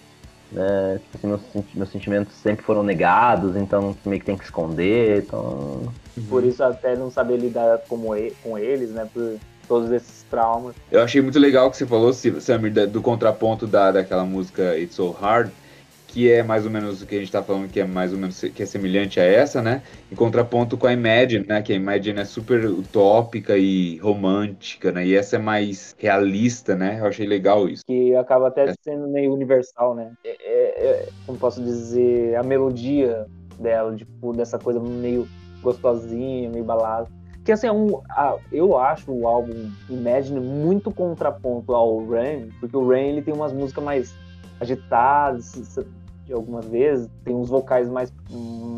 né? 0.52 1.00
Tipo 1.04 1.18
assim, 1.18 1.28
meus, 1.28 1.66
meus 1.74 1.90
sentimentos 1.90 2.34
sempre 2.36 2.66
foram 2.66 2.84
negados, 2.84 3.56
então 3.56 3.96
meio 4.06 4.20
que 4.20 4.26
tem 4.26 4.38
que 4.38 4.44
esconder, 4.44 5.24
então... 5.24 5.84
Por 6.30 6.44
isso 6.44 6.64
até 6.64 6.96
não 6.96 7.12
saber 7.12 7.38
lidar 7.38 7.80
como 7.88 8.16
e, 8.16 8.32
com 8.44 8.58
eles, 8.58 8.90
né? 8.92 9.08
Por 9.14 9.38
todos 9.68 9.92
esses 9.92 10.24
traumas. 10.24 10.76
Eu 10.92 11.02
achei 11.02 11.22
muito 11.22 11.38
legal 11.38 11.68
o 11.68 11.72
que 11.72 11.78
você 11.78 11.86
falou, 11.86 12.14
Samir, 12.14 12.88
do 12.88 13.02
contraponto 13.02 13.68
da, 13.68 13.92
daquela 13.92 14.24
música 14.24 14.78
It's 14.78 14.96
So 14.96 15.12
Hard, 15.12 15.52
que 16.18 16.32
é 16.32 16.42
mais 16.42 16.66
ou 16.66 16.72
menos 16.72 17.04
o 17.04 17.06
que 17.06 17.14
a 17.14 17.20
gente 17.20 17.28
está 17.28 17.44
falando, 17.44 17.70
que 17.70 17.80
é 17.80 17.86
mais 17.86 18.12
ou 18.12 18.18
menos 18.18 18.42
que 18.42 18.64
é 18.64 18.66
semelhante 18.66 19.20
a 19.20 19.24
essa, 19.24 19.62
né? 19.62 19.84
Em 20.12 20.16
contraponto 20.16 20.76
com 20.76 20.88
a 20.88 20.92
Imagine, 20.92 21.46
né? 21.46 21.62
Que 21.62 21.74
a 21.74 21.76
Imagine 21.76 22.22
é 22.22 22.26
super 22.26 22.66
utópica 22.66 23.56
e 23.56 23.98
romântica, 23.98 24.92
né? 24.92 25.06
E 25.06 25.14
essa 25.14 25.36
é 25.36 25.40
mais 25.40 25.96
realista, 26.00 26.76
né? 26.76 26.98
Eu 27.00 27.06
achei 27.06 27.28
legal 27.28 27.70
isso. 27.70 27.84
Que 27.86 28.16
acaba 28.16 28.48
até 28.48 28.66
é. 28.66 28.74
sendo 28.82 29.08
meio 29.08 29.32
universal, 29.32 29.94
né? 29.94 30.12
É, 30.26 30.30
é, 30.30 30.86
é, 30.88 31.10
como 31.28 31.38
posso 31.38 31.62
dizer, 31.62 32.36
a 32.36 32.42
melodia 32.42 33.28
dela, 33.60 33.96
tipo, 33.96 34.34
dessa 34.34 34.58
coisa 34.58 34.80
meio 34.80 35.28
gostosinha, 35.62 36.50
meio 36.50 36.66
balada. 36.66 37.08
Que 37.46 37.52
assim, 37.52 37.68
é 37.68 37.72
um, 37.72 38.02
eu 38.52 38.76
acho 38.76 39.12
o 39.12 39.28
álbum 39.28 39.70
Imagine 39.88 40.40
muito 40.40 40.90
contraponto 40.90 41.76
ao 41.76 42.04
Rain, 42.08 42.50
porque 42.60 42.76
o 42.76 42.90
Rain 42.90 43.10
ele 43.10 43.22
tem 43.22 43.36
umas 43.36 43.54
músicas 43.54 43.84
mais 43.84 44.16
agitadas, 44.60 45.78
de 46.28 46.34
algumas 46.34 46.66
vezes, 46.68 47.10
tem 47.24 47.36
uns 47.36 47.50
vocais 47.50 47.90
mais, 47.90 48.14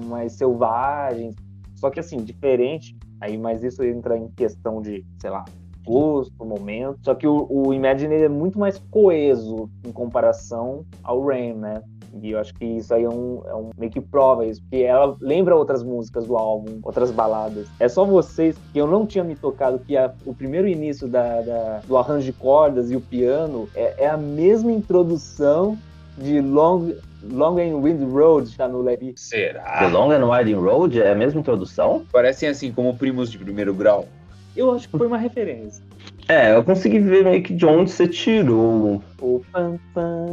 mais 0.07 0.33
selvagens, 0.33 1.35
só 1.75 1.89
que 1.89 1.99
assim, 1.99 2.17
diferente, 2.17 2.95
aí, 3.19 3.37
mas 3.37 3.63
isso 3.63 3.83
entra 3.83 4.17
em 4.17 4.29
questão 4.29 4.81
de, 4.81 5.05
sei 5.19 5.29
lá, 5.29 5.43
gosto, 5.85 6.45
momento, 6.45 6.99
só 7.03 7.15
que 7.15 7.27
o, 7.27 7.47
o 7.49 7.73
Imagine 7.73 8.15
é 8.15 8.29
muito 8.29 8.59
mais 8.59 8.77
coeso 8.91 9.69
em 9.85 9.91
comparação 9.91 10.85
ao 11.03 11.25
Rain, 11.25 11.53
né? 11.53 11.81
E 12.21 12.31
eu 12.31 12.39
acho 12.39 12.53
que 12.55 12.65
isso 12.65 12.93
aí 12.93 13.03
é 13.03 13.09
um, 13.09 13.41
é 13.45 13.55
um 13.55 13.69
meio 13.77 13.91
que 13.91 14.01
prova 14.01 14.45
isso, 14.45 14.61
porque 14.61 14.77
ela 14.77 15.15
lembra 15.21 15.55
outras 15.55 15.83
músicas 15.83 16.25
do 16.25 16.35
álbum, 16.35 16.79
outras 16.83 17.11
baladas. 17.11 17.67
É 17.79 17.87
só 17.87 18.03
vocês 18.03 18.57
que 18.73 18.79
eu 18.79 18.87
não 18.87 19.05
tinha 19.05 19.23
me 19.23 19.35
tocado 19.35 19.79
que 19.79 19.95
a, 19.95 20.13
o 20.25 20.33
primeiro 20.33 20.67
início 20.67 21.07
da, 21.07 21.41
da, 21.41 21.81
do 21.87 21.97
arranjo 21.97 22.25
de 22.25 22.33
cordas 22.33 22.91
e 22.91 22.95
o 22.95 23.01
piano 23.01 23.69
é, 23.75 24.05
é 24.05 24.09
a 24.09 24.17
mesma 24.17 24.71
introdução 24.71 25.77
de 26.19 26.41
Long 26.41 26.93
Long 27.23 27.57
and 27.59 27.81
Wind 27.81 28.01
Road 28.11 28.55
tá 28.55 28.67
no 28.67 28.81
Levi. 28.81 29.13
Será? 29.15 29.79
The 29.79 29.87
Long 29.87 30.11
and 30.11 30.25
Winding 30.25 30.55
Road 30.55 31.01
é 31.01 31.11
a 31.11 31.15
mesma 31.15 31.39
introdução? 31.39 32.05
Parecem 32.11 32.49
assim 32.49 32.71
como 32.71 32.95
primos 32.95 33.29
de 33.29 33.37
primeiro 33.37 33.73
grau. 33.73 34.07
Eu 34.55 34.71
acho 34.73 34.87
que 34.89 34.97
foi 34.97 35.07
uma 35.07 35.17
referência. 35.17 35.83
É, 36.27 36.55
eu 36.55 36.63
consegui 36.63 36.99
ver 36.99 37.23
meio 37.23 37.41
que 37.41 37.53
de 37.53 37.65
onde 37.65 37.91
você 37.91 38.07
tirou. 38.07 39.01
O 39.19 39.43
pam, 39.51 39.79
pam, 39.93 40.31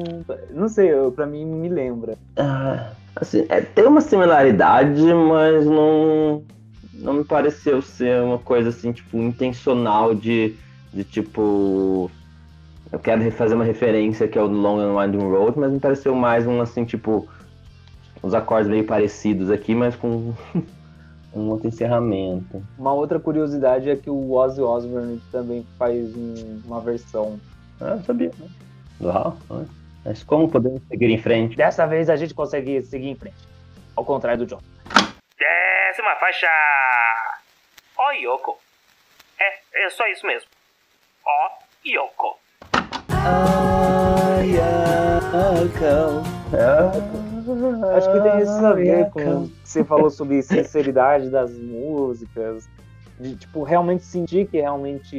Não 0.51 0.68
sei, 0.68 0.93
eu, 0.93 1.11
pra 1.11 1.26
mim 1.26 1.45
me 1.45 1.68
lembra. 1.68 2.16
Ah, 2.37 2.91
assim, 3.16 3.47
é, 3.49 3.61
tem 3.61 3.87
uma 3.87 4.01
similaridade, 4.01 5.03
mas 5.03 5.64
não, 5.64 6.43
não 6.93 7.14
me 7.14 7.24
pareceu 7.24 7.80
ser 7.80 8.20
uma 8.20 8.39
coisa 8.39 8.68
assim, 8.68 8.93
tipo, 8.93 9.16
intencional 9.18 10.14
de, 10.14 10.55
de 10.93 11.03
tipo, 11.03 12.11
eu 12.97 13.01
quero 13.01 13.31
fazer 13.33 13.55
uma 13.55 13.65
referência 13.65 14.27
que 14.27 14.39
é 14.39 14.43
o 14.43 14.47
Long 14.47 14.79
and 14.79 14.99
Winding 14.99 15.31
Road, 15.31 15.59
mas 15.59 15.71
me 15.71 15.79
pareceu 15.79 16.15
mais 16.15 16.47
um 16.47 16.63
assim, 16.63 16.83
tipo, 16.83 17.29
uns 18.25 18.33
acordes 18.33 18.71
meio 18.71 18.85
parecidos 18.85 19.51
aqui, 19.51 19.75
mas 19.75 19.95
com 19.95 20.33
um 21.35 21.51
outro 21.51 21.69
encerramento. 21.69 22.65
Uma 22.79 22.95
outra 22.95 23.21
curiosidade 23.21 23.91
é 23.91 23.97
que 23.97 24.09
o 24.09 24.33
Ozzy 24.33 24.63
Osbourne 24.63 25.21
também 25.31 25.67
faz 25.79 26.17
um, 26.17 26.63
uma 26.65 26.81
versão. 26.81 27.39
Ah, 27.79 27.99
sabia. 28.07 28.31
Né? 28.39 28.49
Uau, 29.03 29.37
mas 30.03 30.25
como 30.25 30.49
podemos 30.49 30.81
seguir 30.89 31.11
em 31.11 31.19
frente? 31.19 31.55
Dessa 31.55 31.87
vez 31.87 32.09
a 32.09 32.17
gente 32.17 32.33
consegue 32.33 32.81
seguir 32.81 33.11
em 33.11 33.15
frente. 33.15 33.37
Ao 33.95 34.07
contrário 34.07 34.47
do 34.47 34.47
John. 34.47 34.63
Décima 35.39 36.17
faixa! 36.19 36.49
Ó, 37.99 38.11
Yoko. 38.13 38.59
É, 39.39 39.85
é 39.85 39.91
só 39.91 40.07
isso 40.07 40.27
mesmo. 40.27 40.49
Ó, 41.27 41.51
Yoko. 41.87 42.46
Acho 47.97 48.12
que 48.12 48.20
tem 48.20 48.43
isso 48.43 48.66
a 48.66 48.72
ver 48.72 49.11
com 49.11 49.49
você 49.64 49.85
falou 49.85 50.11
sobre 50.11 50.43
sinceridade 50.43 51.31
das 51.31 51.53
músicas. 51.59 52.68
De, 53.18 53.35
tipo, 53.35 53.62
realmente 53.62 54.05
sentir 54.05 54.47
que 54.47 54.61
realmente 54.61 55.16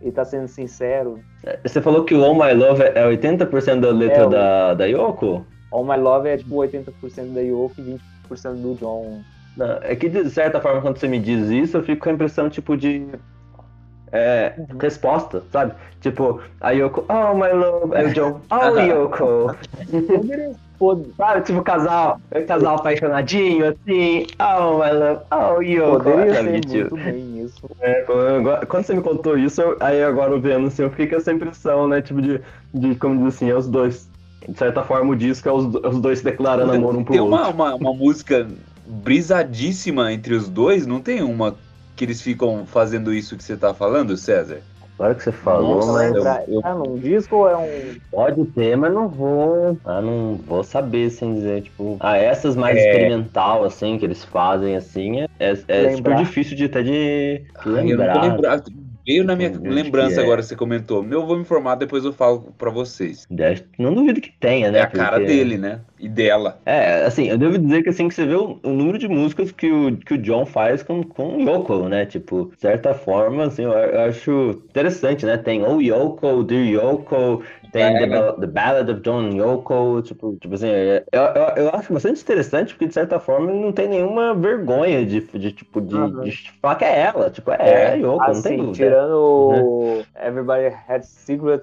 ele 0.00 0.12
tá 0.12 0.24
sendo 0.24 0.48
sincero. 0.48 1.20
É, 1.44 1.58
você 1.62 1.80
falou 1.82 2.02
que 2.02 2.14
o 2.14 2.24
All 2.24 2.34
My 2.34 2.54
Love 2.54 2.82
é 2.82 3.06
80% 3.06 3.80
da 3.80 3.90
letra 3.90 4.22
é, 4.22 4.28
da, 4.28 4.74
da 4.74 4.86
Yoko? 4.86 5.44
All 5.70 5.84
My 5.84 5.96
Love 5.96 6.28
é 6.30 6.38
tipo 6.38 6.54
80% 6.56 7.34
da 7.34 7.42
Yoko 7.42 7.74
e 7.78 8.00
20% 8.30 8.54
do 8.62 8.74
John. 8.76 9.20
Não, 9.58 9.78
é 9.82 9.94
que 9.94 10.08
de 10.08 10.30
certa 10.30 10.58
forma, 10.58 10.80
quando 10.80 10.96
você 10.96 11.06
me 11.06 11.18
diz 11.18 11.50
isso, 11.50 11.76
eu 11.76 11.82
fico 11.82 12.02
com 12.02 12.08
a 12.08 12.12
impressão, 12.14 12.48
tipo, 12.48 12.78
de 12.78 13.06
é, 14.14 14.54
uhum. 14.56 14.78
resposta, 14.78 15.42
sabe? 15.52 15.74
Tipo, 16.00 16.40
a 16.60 16.70
Yoko, 16.70 17.04
oh 17.08 17.34
my 17.34 17.52
love, 17.52 17.96
aí 17.96 18.06
o 18.06 18.14
John, 18.14 18.40
oh 18.48 18.78
Yoko. 18.78 19.56
sabe, 21.16 21.40
tipo, 21.42 21.62
casal, 21.62 22.20
casal 22.46 22.76
apaixonadinho, 22.76 23.66
assim, 23.66 24.26
oh 24.38 24.78
my 24.78 24.92
love, 24.92 25.20
oh 25.32 25.60
Yoko. 25.60 26.04
Poderia 26.04 26.34
ser 26.34 26.42
muito 26.44 26.96
bem 26.96 27.42
isso. 27.42 27.68
É, 27.80 28.04
quando 28.68 28.84
você 28.84 28.94
me 28.94 29.02
contou 29.02 29.36
isso, 29.36 29.76
aí 29.80 30.02
agora 30.04 30.38
vendo, 30.38 30.68
assim, 30.68 30.84
eu 30.84 30.90
fico 30.90 31.10
com 31.10 31.16
essa 31.16 31.32
impressão, 31.32 31.88
né, 31.88 32.00
tipo, 32.00 32.22
de, 32.22 32.40
de 32.72 32.94
como 32.94 33.24
diz 33.24 33.34
assim, 33.34 33.50
é 33.50 33.54
os 33.56 33.66
dois. 33.66 34.08
De 34.48 34.56
certa 34.58 34.82
forma, 34.82 35.10
o 35.10 35.16
disco 35.16 35.48
é 35.48 35.52
os, 35.52 35.64
os 35.74 36.00
dois 36.00 36.18
se 36.18 36.24
declarando 36.24 36.72
amor 36.72 36.94
um 36.94 37.02
pro 37.02 37.14
tem 37.14 37.20
outro. 37.20 37.36
Tem 37.36 37.50
uma, 37.52 37.70
uma, 37.70 37.74
uma 37.74 37.94
música 37.94 38.46
brisadíssima 38.86 40.12
entre 40.12 40.34
os 40.34 40.48
dois, 40.48 40.86
não 40.86 41.00
tem 41.00 41.22
uma 41.22 41.56
que 41.96 42.04
eles 42.04 42.20
ficam 42.20 42.66
fazendo 42.66 43.12
isso 43.12 43.36
que 43.36 43.44
você 43.44 43.56
tá 43.56 43.72
falando, 43.72 44.16
César? 44.16 44.60
Claro 44.96 45.14
que 45.16 45.24
você 45.24 45.32
falou, 45.32 45.76
Nossa, 45.76 45.92
mas. 46.22 46.48
Eu... 46.48 46.60
É 46.64 46.72
num 46.72 46.96
disco 46.96 47.36
ou 47.36 47.48
é 47.48 47.56
um. 47.56 47.96
Pode 48.12 48.44
ter, 48.46 48.76
mas 48.76 48.92
não 48.92 49.08
vou. 49.08 49.76
Ah, 49.84 50.00
não 50.00 50.36
vou 50.46 50.62
saber 50.62 51.10
sem 51.10 51.34
dizer. 51.34 51.62
Tipo, 51.62 51.96
ah, 51.98 52.16
essas 52.16 52.54
mais 52.54 52.76
é... 52.76 52.80
experimental, 52.80 53.64
assim, 53.64 53.98
que 53.98 54.04
eles 54.04 54.24
fazem, 54.24 54.76
assim, 54.76 55.22
é, 55.22 55.28
é, 55.40 55.54
é 55.66 55.96
super 55.96 56.14
difícil 56.14 56.56
de 56.56 56.66
até 56.66 56.82
de 56.82 57.44
lembrar. 57.66 58.16
eu 58.16 58.22
não 58.22 58.28
lembrar. 58.30 58.62
Veio 59.06 59.22
na 59.22 59.36
minha 59.36 59.52
lembrança 59.62 60.20
é. 60.20 60.24
agora, 60.24 60.42
você 60.42 60.56
comentou. 60.56 61.06
Eu 61.10 61.26
vou 61.26 61.36
me 61.36 61.42
informar, 61.42 61.74
depois 61.74 62.04
eu 62.04 62.12
falo 62.12 62.54
pra 62.56 62.70
vocês. 62.70 63.26
Não 63.78 63.92
duvido 63.92 64.20
que 64.20 64.32
tenha, 64.32 64.70
né? 64.70 64.78
É 64.78 64.82
a 64.82 64.86
porque... 64.86 64.98
cara 64.98 65.18
dele, 65.20 65.58
né? 65.58 65.80
E 65.98 66.08
dela. 66.08 66.60
É, 66.64 67.04
assim, 67.04 67.28
eu 67.28 67.36
devo 67.36 67.58
dizer 67.58 67.82
que 67.82 67.90
assim 67.90 68.08
que 68.08 68.14
você 68.14 68.24
vê 68.24 68.34
o, 68.34 68.58
o, 68.62 68.70
número 68.70 68.98
de 68.98 69.06
músicas 69.06 69.52
que 69.52 69.70
o, 69.70 69.96
que 69.96 70.14
o 70.14 70.18
John 70.18 70.46
faz 70.46 70.82
com, 70.82 71.02
com 71.02 71.40
Yoko, 71.40 71.88
né? 71.88 72.06
Tipo, 72.06 72.50
de 72.54 72.60
certa 72.60 72.94
forma, 72.94 73.44
assim, 73.44 73.64
eu, 73.64 73.72
eu 73.72 74.00
acho 74.00 74.62
interessante, 74.70 75.26
né? 75.26 75.36
Tem 75.36 75.62
o 75.62 75.80
Yoko, 75.80 76.42
Dear 76.42 76.66
Yoko, 76.66 77.42
tem 77.74 77.82
é, 77.82 78.08
the, 78.08 78.32
the, 78.40 78.46
Ballad 78.46 78.88
of 78.88 79.00
John 79.00 79.30
Yoko, 79.30 80.00
tipo, 80.02 80.36
tipo 80.40 80.54
assim, 80.54 80.68
eu, 80.68 81.02
eu, 81.12 81.64
eu, 81.64 81.70
acho 81.74 81.92
bastante 81.92 82.22
interessante, 82.22 82.72
porque 82.72 82.86
de 82.86 82.94
certa 82.94 83.18
forma 83.18 83.50
ele 83.50 83.60
não 83.60 83.72
tem 83.72 83.88
nenhuma 83.88 84.32
vergonha 84.32 85.04
de, 85.04 85.20
de 85.20 85.50
tipo, 85.50 85.80
de, 85.80 85.96
uhum. 85.96 86.20
de 86.20 86.52
falar 86.62 86.76
que 86.76 86.84
é 86.84 87.00
ela, 87.00 87.30
tipo, 87.30 87.50
é, 87.50 87.56
é 87.58 87.96
Yoko, 87.96 88.22
assim, 88.22 88.34
não 88.34 88.42
tem 88.42 88.56
dúvida. 88.58 88.76
Tirando 88.76 89.16
uhum. 89.16 90.04
Everybody 90.14 90.72
Had 90.88 91.02
Secret, 91.02 91.62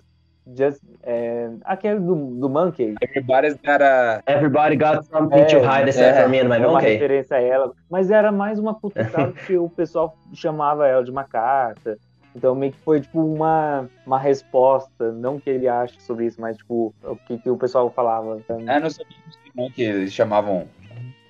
Just, 0.53 0.81
é, 1.03 1.49
aquele 1.63 1.99
do, 1.99 2.15
do 2.15 2.49
Monkey. 2.49 2.95
Everybody's 3.01 3.53
got 3.63 3.81
a... 3.81 4.21
Everybody 4.27 4.75
got 4.75 5.05
something 5.05 5.39
É, 5.39 5.45
to 5.45 5.59
hide 5.59 5.87
except 5.87 6.17
é, 6.17 6.23
for 6.23 6.29
me 6.29 6.39
and 6.39 6.49
my 6.49 6.57
É 6.57 6.59
uma 6.59 6.73
monkey. 6.73 6.93
referência 6.93 7.37
a 7.37 7.39
ela, 7.39 7.71
mas 7.89 8.11
era 8.11 8.33
mais 8.33 8.59
uma 8.59 8.75
cutucada 8.81 9.31
que 9.31 9.55
o 9.55 9.69
pessoal 9.69 10.17
chamava 10.33 10.85
ela 10.87 11.05
de 11.05 11.11
uma 11.11 11.23
carta. 11.23 11.97
Então 12.35 12.55
meio 12.55 12.71
que 12.71 12.79
foi 12.79 13.01
tipo 13.01 13.19
uma, 13.19 13.89
uma 14.05 14.17
resposta, 14.17 15.11
não 15.11 15.39
que 15.39 15.49
ele 15.49 15.67
ache 15.67 15.99
sobre 15.99 16.25
isso, 16.25 16.39
mas 16.39 16.57
tipo 16.57 16.93
o 17.03 17.15
que, 17.15 17.37
que 17.37 17.49
o 17.49 17.57
pessoal 17.57 17.89
falava. 17.91 18.41
Ah, 18.67 18.79
não 18.79 18.89
sabia 18.89 19.71
que 19.73 19.81
eles 19.83 20.13
chamavam... 20.13 20.67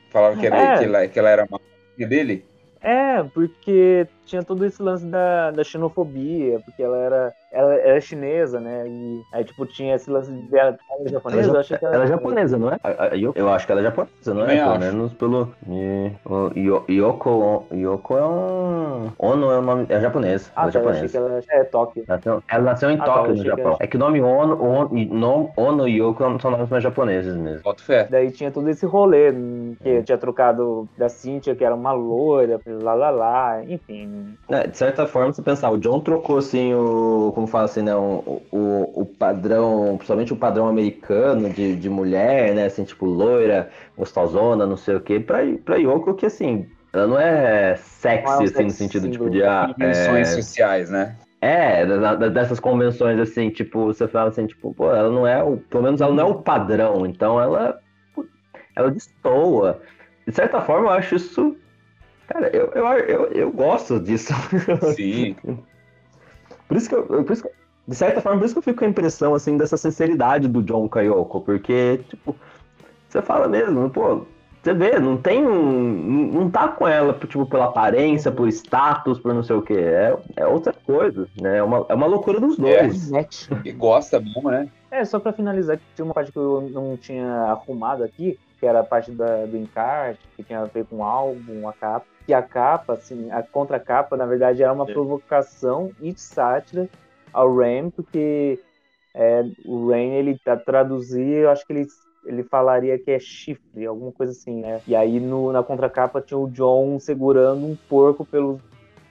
Falavam 0.10 0.38
que, 0.38 0.45
era, 0.45 0.58
É. 0.58 0.78
que, 0.78 0.84
ela, 0.84 1.08
que 1.08 1.20
ela 1.20 1.30
era 1.30 1.45
uma 1.45 1.60
dele. 1.97 2.45
É, 2.82 3.24
porque 3.24 4.08
tinha 4.26 4.43
todo 4.43 4.66
esse 4.66 4.82
lance 4.82 5.06
da, 5.06 5.52
da 5.52 5.64
xenofobia, 5.64 6.60
porque 6.60 6.82
ela 6.82 6.97
era, 6.97 7.34
ela 7.52 7.74
era 7.76 7.99
chinesa, 7.99 8.60
né? 8.60 8.88
E 8.88 9.22
aí, 9.32 9.43
tipo, 9.43 9.66
tinha 9.66 9.95
esse 9.95 10.10
lance 10.10 10.32
de 10.32 10.58
ela 10.58 10.78
ela 10.89 11.06
é 11.06 11.10
japonesa, 11.10 11.47
Ela, 11.49 11.56
eu 11.56 11.60
achei 11.60 11.78
que 11.78 11.86
ela 11.86 12.04
é 12.04 12.08
japonesa, 12.08 12.58
não 12.58 12.70
é? 12.70 12.78
Eu, 13.14 13.34
eu 13.36 13.49
acho 13.49 13.66
que 13.66 13.72
ela 13.72 13.82
é 13.82 13.84
japonesa, 13.84 14.34
não 14.34 14.43
é? 14.43 14.56
Pelo 14.58 14.72
acho. 14.72 14.80
menos 14.80 15.14
pelo. 15.14 15.54
O 16.26 16.52
Yo- 16.56 16.86
Yoko, 16.89 17.66
Yoko 17.74 18.18
é 18.18 18.26
um. 18.26 19.12
Ono 19.20 19.52
é 19.52 19.60
um 19.60 19.62
nome. 19.62 19.86
É 19.89 19.99
japonês. 19.99 20.52
Ah, 20.56 20.62
ela 20.62 20.70
é 20.70 20.74
tá, 20.74 20.80
eu 20.80 20.89
achei 20.89 21.08
japonesa. 21.08 21.41
que 21.43 21.52
ela 21.52 21.62
é 21.62 21.64
Tóquio. 21.66 22.04
Nasceu- 22.08 22.43
ela 22.49 22.64
nasceu 22.64 22.89
em 22.89 22.95
Ah, 22.95 22.97
tá, 22.99 23.06
Tóquio, 23.06 23.32
eu 23.32 23.38
no 23.38 23.43
Japão. 23.45 23.78
É 23.80 23.88
que 23.88 23.95
o 23.97 23.99
nome 23.99 24.22
Ono, 24.22 24.64
Ono, 24.64 24.97
e 24.97 25.10
Ono 25.58 25.88
e 25.88 25.97
Yoko 25.97 26.39
são 26.41 26.52
nomes 26.52 26.70
mais 26.70 26.84
japoneses 26.84 27.36
mesmo. 27.36 27.64
Boto 27.64 27.84
fé. 27.84 28.08
Daí 28.10 28.32
tinha 28.32 28.52
todo 28.52 28.70
esse 28.70 28.86
rolê, 28.86 29.32
que 29.82 29.89
eu 29.89 30.04
tinha 30.04 30.18
trocado 30.18 30.88
da 30.97 31.10
Cynthia, 31.10 31.56
que 31.56 31.64
era 31.64 31.76
uma 31.76 31.91
loira, 31.91 32.60
lá 32.66 32.93
lá 32.93 33.10
lá, 33.10 33.64
enfim. 33.66 34.36
É, 34.49 34.68
de 34.68 34.78
certa 34.78 35.06
forma, 35.06 35.34
você 35.34 35.41
pensar, 35.41 35.70
o 35.72 35.78
John 35.78 35.99
trocou 35.99 36.38
assim 36.38 36.74
o. 36.74 37.41
Como 37.42 37.48
fala 37.48 37.66
assim, 37.66 37.82
né? 37.82 37.96
O, 37.96 38.44
o, 38.52 39.02
o 39.02 39.06
padrão, 39.06 39.96
principalmente 39.98 40.32
o 40.32 40.36
padrão 40.36 40.68
americano 40.68 41.50
de, 41.50 41.76
de 41.76 41.89
mulher, 41.89 42.54
né? 42.54 42.66
Assim, 42.66 42.84
tipo, 42.84 43.04
loira, 43.04 43.72
gostosona, 43.98 44.68
não 44.68 44.78
sei 44.78 44.94
o 44.94 45.02
quê, 45.02 45.20
pra, 45.20 45.39
pra 45.66 45.78
Yoko, 45.78 46.14
que 46.14 46.28
assim, 46.28 46.68
ela 46.94 47.08
não 47.08 47.20
é 47.20 47.76
sexy, 47.78 48.26
Não 48.26 48.34
é 48.34 48.38
um 48.38 48.44
assim, 48.44 48.64
no 48.64 48.70
sentido, 48.70 49.10
tipo, 49.10 49.28
de. 49.28 49.42
Ah, 49.44 49.74
Convenções 49.74 50.30
é, 50.30 50.36
sociais, 50.36 50.92
né? 50.92 51.16
é, 51.42 51.84
dessas 52.30 52.60
convenções, 52.60 53.20
assim, 53.20 53.50
tipo, 53.50 53.86
você 53.86 54.08
fala 54.08 54.30
assim, 54.30 54.46
tipo, 54.46 54.72
pô, 54.72 54.94
ela 54.94 55.10
não 55.10 55.26
é 55.26 55.44
o. 55.44 55.58
Pelo 55.58 55.82
menos 55.82 56.00
ela 56.00 56.14
não 56.14 56.28
é 56.28 56.30
o 56.30 56.44
padrão, 56.44 57.08
então 57.08 57.42
ela. 57.42 57.82
Ela 58.76 58.92
destoa. 58.92 59.82
De 60.28 60.32
certa 60.32 60.62
forma, 60.62 60.89
eu 60.89 60.92
acho 60.92 61.16
isso. 61.16 61.58
Cara, 62.28 62.56
eu, 62.56 62.72
eu, 62.76 62.86
eu, 62.86 63.26
eu 63.32 63.52
gosto 63.52 64.00
disso. 64.00 64.32
Sim. 64.96 65.36
Por 66.72 66.78
isso 66.78 66.88
que 66.88 66.95
eu, 66.95 67.03
por 67.03 67.34
isso 67.34 67.43
que, 67.43 67.49
de 67.86 67.95
certa 67.95 68.22
forma, 68.22 68.39
por 68.39 68.45
isso 68.45 68.53
que 68.55 68.59
eu 68.59 68.63
fico 68.63 68.80
com 68.80 68.86
a 68.86 68.88
impressão, 68.88 69.36
assim, 69.36 69.57
dessa 69.57 69.76
sinceridade 69.76 70.47
do 70.47 70.63
John 70.63 70.88
Kayoko, 70.88 71.41
porque, 71.41 71.99
tipo, 72.07 72.34
você 73.09 73.22
fala 73.22 73.45
mesmo, 73.49 73.89
pô, 73.89 74.26
você 74.63 74.74
vê, 74.74 74.97
não 74.97 75.17
tem 75.17 75.45
um, 75.45 76.32
não 76.32 76.49
tá 76.49 76.69
com 76.69 76.88
ela, 76.88 77.11
tipo, 77.13 77.45
pela 77.45 77.65
aparência, 77.65 78.32
por 78.32 78.47
status, 78.47 79.19
por 79.19 79.34
não 79.34 79.43
sei 79.43 79.57
o 79.57 79.61
que, 79.61 79.74
é, 79.74 80.17
é 80.38 80.47
outra 80.47 80.72
coisa, 80.72 81.28
né, 81.41 81.57
é 81.57 81.63
uma, 81.63 81.86
é 81.89 81.93
uma 81.93 82.07
loucura 82.07 82.39
dos 82.39 82.55
dois. 82.55 83.11
E 83.65 83.72
gosta 83.74 84.22
mesmo, 84.22 84.49
né? 84.49 84.69
É, 84.89 85.03
só 85.03 85.19
pra 85.19 85.34
finalizar, 85.34 85.76
que 85.78 85.84
tinha 85.93 86.05
uma 86.05 86.13
parte 86.13 86.32
que 86.32 86.39
eu 86.39 86.69
não 86.72 86.95
tinha 86.95 87.28
arrumado 87.28 88.01
aqui, 88.01 88.39
que 88.61 88.65
era 88.65 88.80
a 88.80 88.84
parte 88.86 89.11
da- 89.11 89.45
do 89.45 89.57
encarte, 89.57 90.22
que 90.38 90.43
tinha 90.43 90.59
a 90.61 90.65
ver 90.65 90.86
com 90.86 90.99
o 90.99 91.03
álbum, 91.03 91.67
a 91.67 91.74
capa. 91.74 92.05
Que 92.32 92.36
a 92.36 92.42
capa, 92.42 92.94
assim, 92.94 93.30
a 93.30 93.44
contracapa, 93.44 94.16
na 94.16 94.26
verdade, 94.26 94.64
era 94.64 94.72
uma 94.72 94.86
provocação 94.86 95.92
e 96.00 96.18
sátira 96.18 96.88
ao 97.34 97.54
Ram, 97.54 97.90
porque 97.90 98.58
é, 99.14 99.44
o 99.66 99.90
Ram, 99.90 100.14
ele 100.14 100.40
tá 100.40 100.56
traduzir, 100.56 101.40
eu 101.40 101.50
acho 101.50 101.68
que 101.68 101.74
ele, 101.74 101.88
ele 102.26 102.44
falaria 102.44 102.98
que 102.98 103.12
é 103.12 103.20
chifre, 103.20 103.86
alguma 103.86 104.14
coisa 104.14 104.32
assim, 104.32 104.62
né? 104.62 104.80
E 104.88 104.96
aí 104.96 105.20
no, 105.20 105.52
na 105.52 105.62
contracapa 105.62 106.22
tinha 106.22 106.38
o 106.38 106.50
John 106.50 106.98
segurando 107.00 107.66
um 107.66 107.76
porco 107.90 108.24
pelos, 108.24 108.62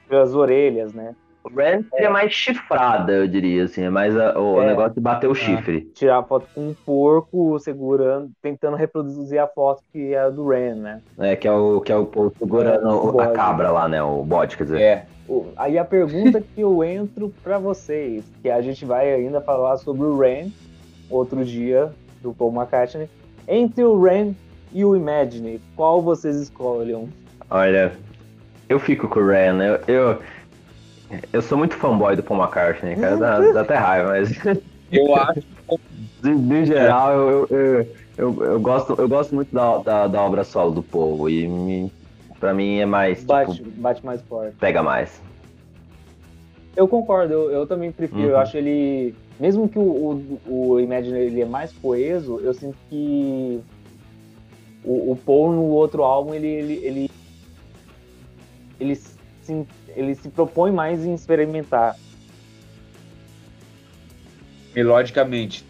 pelas 0.09 0.35
orelhas, 0.35 0.95
né? 0.95 1.15
O 1.43 1.49
Ren 1.49 1.83
seria 1.91 2.11
mais 2.11 2.33
chifrada, 2.33 3.13
eu 3.13 3.27
diria, 3.27 3.65
assim, 3.65 3.83
é 3.83 3.91
mais 3.91 4.15
a- 4.17 4.39
o 4.39 4.61
É. 4.63 4.67
negócio 4.67 4.93
de 4.95 5.01
bater 5.01 5.27
o 5.29 5.35
chifre. 5.35 5.83
Tirar 5.95 6.19
a 6.19 6.23
foto 6.23 6.47
com 6.55 6.69
um 6.69 6.75
porco 6.75 7.59
segurando, 7.59 8.31
tentando 8.43 8.77
reproduzir 8.77 9.41
a 9.41 9.47
foto 9.47 9.83
que 9.91 10.13
é 10.15 10.31
do 10.31 10.47
Ram, 10.49 10.75
né? 10.77 11.01
É, 11.19 11.35
que 11.37 11.49
é 11.49 11.53
o, 11.53 11.81
que 11.81 11.91
é 11.91 11.97
o 11.97 12.05
povo 12.05 12.33
segurando 12.39 12.87
É, 12.87 12.93
o 12.93 13.21
a 13.21 13.29
cabra 13.29 13.71
lá, 13.71 13.89
né, 13.89 14.03
o 14.03 14.23
bode, 14.23 14.57
quer 14.57 14.65
dizer. 14.65 14.81
É. 14.83 15.07
Aí 15.57 15.79
a 15.79 15.85
pergunta 15.85 16.41
que 16.55 16.61
eu 16.61 16.85
entro 16.85 17.33
pra 17.43 17.57
vocês, 17.59 18.23
que 18.43 18.51
a 18.51 18.61
gente 18.61 18.85
vai 18.85 19.11
ainda 19.13 19.41
falar 19.41 19.77
sobre 19.79 20.03
o 20.05 20.19
Ram, 20.19 20.51
outro 21.09 21.43
dia, 21.45 21.91
do 22.23 22.35
Paul 22.35 22.53
McCartney. 22.55 23.09
Entre 23.49 23.83
o 23.83 23.99
Ram 23.99 24.35
e 24.73 24.85
o 24.85 24.95
Imagine, 24.95 25.59
qual 25.75 26.03
vocês 26.03 26.37
escolhem? 26.37 27.09
Olha, 27.49 27.93
eu 28.69 28.79
fico 28.79 29.09
com 29.09 29.21
o 29.21 29.27
Ren, 29.27 29.61
eu, 29.63 29.81
eu, 29.89 30.19
eu 31.33 31.43
sou 31.43 31.59
muito 31.59 31.75
fanboy 31.77 32.17
do 32.17 32.23
Paul 32.23 32.41
McCartney, 32.41 32.97
cara, 32.97 33.17
dá, 33.17 33.41
dá 33.53 33.61
até 33.63 33.75
raiva, 33.77 34.09
mas 34.11 34.31
Eu 34.93 35.15
acho. 35.15 35.41
de, 36.23 36.35
de 36.35 36.65
geral 36.65 37.13
eu, 37.13 37.47
eu, 37.51 37.93
eu, 38.19 38.45
eu 38.45 38.61
gosto, 38.61 38.95
eu 38.99 39.09
gosto 39.09 39.35
muito 39.35 39.55
da, 39.55 39.79
da, 39.79 40.07
da 40.09 40.21
obra 40.23 40.43
solo 40.43 40.73
do 40.73 40.83
Paul 40.83 41.29
e 41.31 41.47
me, 41.47 41.93
pra 42.41 42.53
mim 42.53 42.79
é 42.79 42.87
mais, 42.87 43.23
Bate, 43.25 43.57
tipo, 43.57 43.71
bate 43.81 44.05
mais 44.05 44.21
forte. 44.23 44.57
pega 44.59 44.83
mais. 44.83 45.23
Eu 46.77 46.89
concordo, 46.89 47.33
eu, 47.33 47.51
eu 47.51 47.67
também 47.67 47.93
prefiro. 47.93 48.31
Eu 48.31 48.35
Uhum. 48.37 48.41
acho 48.41 48.57
ele. 48.57 49.15
Mesmo 49.39 49.69
que 49.69 49.79
o, 49.79 49.83
o, 49.83 50.41
o 50.73 50.81
Imagine 50.81 51.19
ele 51.19 51.41
é 51.41 51.47
mais 51.47 51.73
coeso, 51.73 52.41
eu 52.41 52.53
sinto 52.53 52.77
que 52.89 53.61
o, 54.85 55.13
o 55.13 55.17
Paul 55.17 55.53
no 55.53 55.63
outro 55.65 56.03
álbum 56.03 56.35
ele, 56.35 56.47
ele, 56.47 56.75
ele, 56.85 57.11
ele, 58.79 59.01
se, 59.51 59.67
ele 59.97 60.15
se 60.15 60.29
propõe 60.29 60.71
mais 60.71 61.05
em 61.05 61.15
experimentar. 61.15 61.97
Melodicamente. 64.75 65.65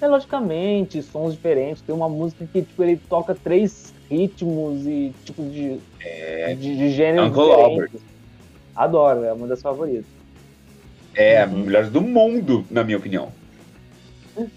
É, 0.00 0.06
logicamente, 0.06 1.02
sons 1.02 1.34
diferentes. 1.34 1.82
Tem 1.82 1.94
uma 1.94 2.08
música 2.08 2.46
que 2.50 2.62
tipo, 2.62 2.82
ele 2.82 2.96
toca 3.08 3.34
três 3.34 3.92
ritmos 4.10 4.86
e 4.86 5.12
tipo 5.24 5.42
de, 5.42 5.78
de, 6.56 6.76
de 6.76 6.90
gêneros 6.90 7.28
Uncle 7.30 7.50
diferentes. 7.50 8.00
Adoro, 8.74 9.24
é 9.24 9.32
uma 9.32 9.46
das 9.46 9.60
favoritas. 9.60 10.06
É, 11.14 11.44
Uhum. 11.44 11.64
melhores 11.64 11.90
do 11.90 12.00
mundo, 12.00 12.64
na 12.70 12.84
minha 12.84 12.96
opinião. 12.96 13.32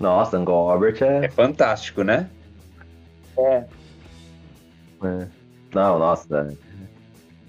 Nossa, 0.00 0.38
Uncle 0.38 0.52
Albert 0.54 1.00
É 1.02 1.26
é, 1.26 1.28
fantástico, 1.30 2.02
né? 2.02 2.28
É, 3.38 3.64
é- 5.04 5.28
Não, 5.74 5.98
nossa, 5.98 6.56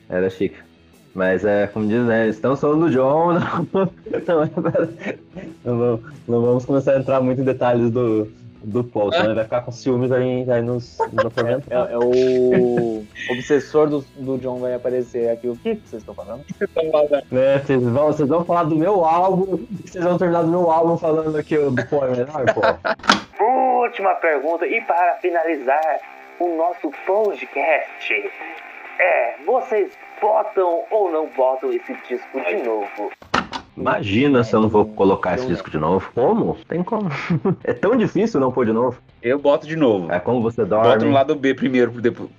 é- 0.10 0.16
era 0.16 0.30
chique. 0.30 0.58
Mas 1.14 1.44
é, 1.44 1.68
como 1.68 1.88
diz, 1.88 2.06
né? 2.06 2.28
Estamos 2.30 2.62
falando 2.62 2.86
do 2.86 2.92
John, 2.92 3.34
não, 3.36 3.68
não, 3.74 4.44
é 4.44 5.18
não 5.64 5.78
vamos, 5.78 6.02
não 6.28 6.42
vamos 6.42 6.66
começar 6.66 6.94
a 6.94 7.00
entrar 7.00 7.20
muito 7.20 7.42
em 7.42 7.46
detalhes 7.46 7.92
do, 7.92 8.32
do 8.64 8.84
Paul, 8.84 9.12
senão 9.12 9.26
ele 9.26 9.36
vai 9.36 9.44
ficar 9.44 9.62
com 9.62 9.72
ciúmes 9.74 10.10
aí, 10.10 10.50
aí 10.50 10.62
nos, 10.62 10.98
nos 11.12 11.26
atormentar. 11.26 11.90
é, 11.90 11.94
é 11.94 11.98
o 11.98 13.04
obsessor 13.30 13.90
do, 13.90 14.06
do 14.18 14.38
John 14.38 14.60
vai 14.60 14.74
aparecer 14.74 15.30
aqui. 15.30 15.50
O 15.50 15.56
que, 15.58 15.76
vocês 15.76 16.02
estão 16.02 16.16
falando? 16.16 16.46
Né, 17.30 17.60
vocês, 17.60 17.84
vão, 17.84 18.08
vocês 18.08 18.30
vão 18.30 18.46
falar 18.46 18.64
do 18.64 18.76
meu 18.78 19.04
álbum, 19.04 19.66
vocês 19.86 20.04
vão 20.04 20.18
terminar 20.18 20.44
do 20.44 20.50
meu 20.50 20.72
álbum 20.72 20.98
falando 20.98 21.36
o 21.36 21.72
do 21.72 21.86
Paul 21.88 22.06
é 22.06 22.12
melhor, 22.12 22.46
pô. 22.54 22.62
Última 23.84 24.14
pergunta 24.16 24.66
e 24.66 24.80
para 24.82 25.16
finalizar 25.16 26.00
o 26.42 26.58
nosso 26.58 26.92
podcast. 27.06 28.14
É, 29.00 29.36
vocês 29.46 29.92
votam 30.20 30.84
ou 30.90 31.12
não 31.12 31.28
votam 31.28 31.72
esse 31.72 31.94
disco 32.08 32.42
de 32.42 32.64
novo? 32.64 33.12
Imagina 33.78 34.44
se 34.44 34.54
eu 34.56 34.62
não 34.62 34.68
vou 34.68 34.86
colocar 34.86 35.36
esse 35.36 35.46
disco 35.46 35.70
de 35.70 35.78
novo. 35.78 36.12
Como? 36.16 36.58
Tem 36.68 36.84
como. 36.84 37.10
É 37.64 37.74
tão 37.74 37.96
difícil 37.96 38.40
não 38.40 38.52
pôr 38.52 38.66
de 38.66 38.74
novo. 38.74 39.00
Eu 39.22 39.38
boto 39.38 39.68
de 39.68 39.76
novo. 39.76 40.12
É 40.12 40.20
como 40.20 40.42
você 40.42 40.66
Boto 40.66 40.84
no 40.84 40.98
dorme. 40.98 41.14
lado 41.14 41.36
B 41.36 41.54
primeiro 41.54 41.94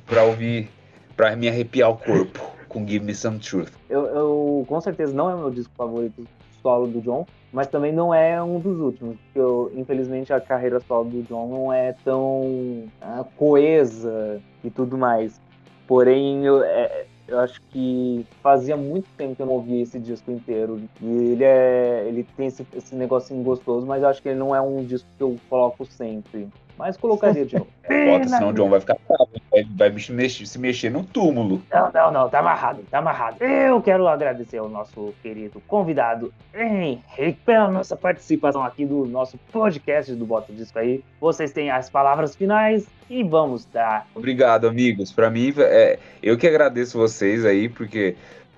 pra 0.06 0.24
ouvir, 0.24 0.68
pra 1.16 1.36
me 1.36 1.48
arrepiar 1.48 1.90
o 1.90 1.96
corpo 1.96 2.40
com 2.68 2.86
Give 2.86 3.04
Me 3.04 3.14
Some 3.14 3.38
Truth. 3.38 3.70
Eu, 3.88 4.06
eu, 4.06 4.64
com 4.68 4.80
certeza 4.80 5.14
não 5.14 5.30
é 5.30 5.36
meu 5.36 5.50
disco 5.50 5.72
favorito 5.76 6.26
solo 6.62 6.86
do 6.86 7.00
John, 7.00 7.26
mas 7.52 7.66
também 7.66 7.92
não 7.92 8.14
é 8.14 8.42
um 8.42 8.58
dos 8.58 8.78
últimos. 8.78 9.16
Porque 9.16 9.38
eu, 9.38 9.72
infelizmente 9.74 10.32
a 10.32 10.40
carreira 10.40 10.80
solo 10.80 11.10
do 11.10 11.22
John 11.22 11.48
não 11.48 11.72
é 11.72 11.94
tão 12.04 12.84
ah, 13.00 13.24
coesa 13.36 14.40
e 14.64 14.70
tudo 14.70 14.96
mais. 14.96 15.40
Porém, 15.86 16.44
eu, 16.44 16.62
é, 16.62 17.06
eu 17.28 17.38
acho 17.38 17.60
que 17.70 18.26
fazia 18.42 18.76
muito 18.76 19.08
tempo 19.16 19.36
que 19.36 19.42
eu 19.42 19.46
não 19.46 19.54
ouvia 19.54 19.82
esse 19.82 19.98
disco 19.98 20.30
inteiro. 20.30 20.80
E 21.00 21.06
ele 21.06 21.44
é. 21.44 22.04
Ele 22.06 22.26
tem 22.36 22.46
esse, 22.46 22.66
esse 22.74 22.94
negocinho 22.94 23.42
gostoso, 23.42 23.86
mas 23.86 24.02
eu 24.02 24.08
acho 24.08 24.22
que 24.22 24.28
ele 24.28 24.38
não 24.38 24.54
é 24.54 24.60
um 24.60 24.84
disco 24.84 25.08
que 25.16 25.22
eu 25.22 25.36
coloco 25.48 25.84
sempre. 25.84 26.48
Mas 26.78 26.96
colocaria 26.96 27.44
de 27.44 27.54
novo. 27.56 27.68
Bota, 27.82 28.28
senão 28.28 28.48
o 28.50 28.52
John 28.52 28.70
vai 28.70 28.80
ficar 28.80 28.96
bravo. 29.06 29.28
Vai, 29.50 29.64
vai 29.90 30.00
se 30.00 30.10
mexer- 30.12 30.46
se 30.46 30.58
mexer 30.58 30.90
no 30.90 31.04
túmulo. 31.04 31.62
Não, 31.70 31.90
não, 31.92 32.10
não, 32.12 32.28
tá 32.28 32.38
amarrado, 32.38 32.82
tá 32.90 32.98
amarrado. 32.98 33.42
Eu 33.44 33.80
quero 33.82 34.08
agradecer 34.08 34.58
ao 34.58 34.68
nosso 34.68 35.12
querido 35.22 35.60
convidado 35.66 36.32
Henrique 36.54 37.38
pela 37.44 37.68
nossa 37.70 37.94
participação 37.96 38.64
aqui 38.64 38.84
do 38.86 39.04
nosso 39.06 39.38
podcast 39.52 40.12
do 40.14 40.24
Bota 40.24 40.52
Disco 40.52 40.78
aí. 40.78 41.04
Vocês 41.20 41.52
têm 41.52 41.70
as 41.70 41.90
palavras 41.90 42.34
finais 42.34 42.86
e 43.10 43.22
vamos 43.22 43.64
dar. 43.66 44.06
Obrigado, 44.14 44.66
amigos. 44.66 45.12
Pra 45.12 45.30
mim, 45.30 45.52
é, 45.58 45.98
eu 46.22 46.36
que 46.38 46.46
agradeço 46.46 46.96
vocês 46.98 47.44
aí, 47.44 47.68
porque 47.68 48.16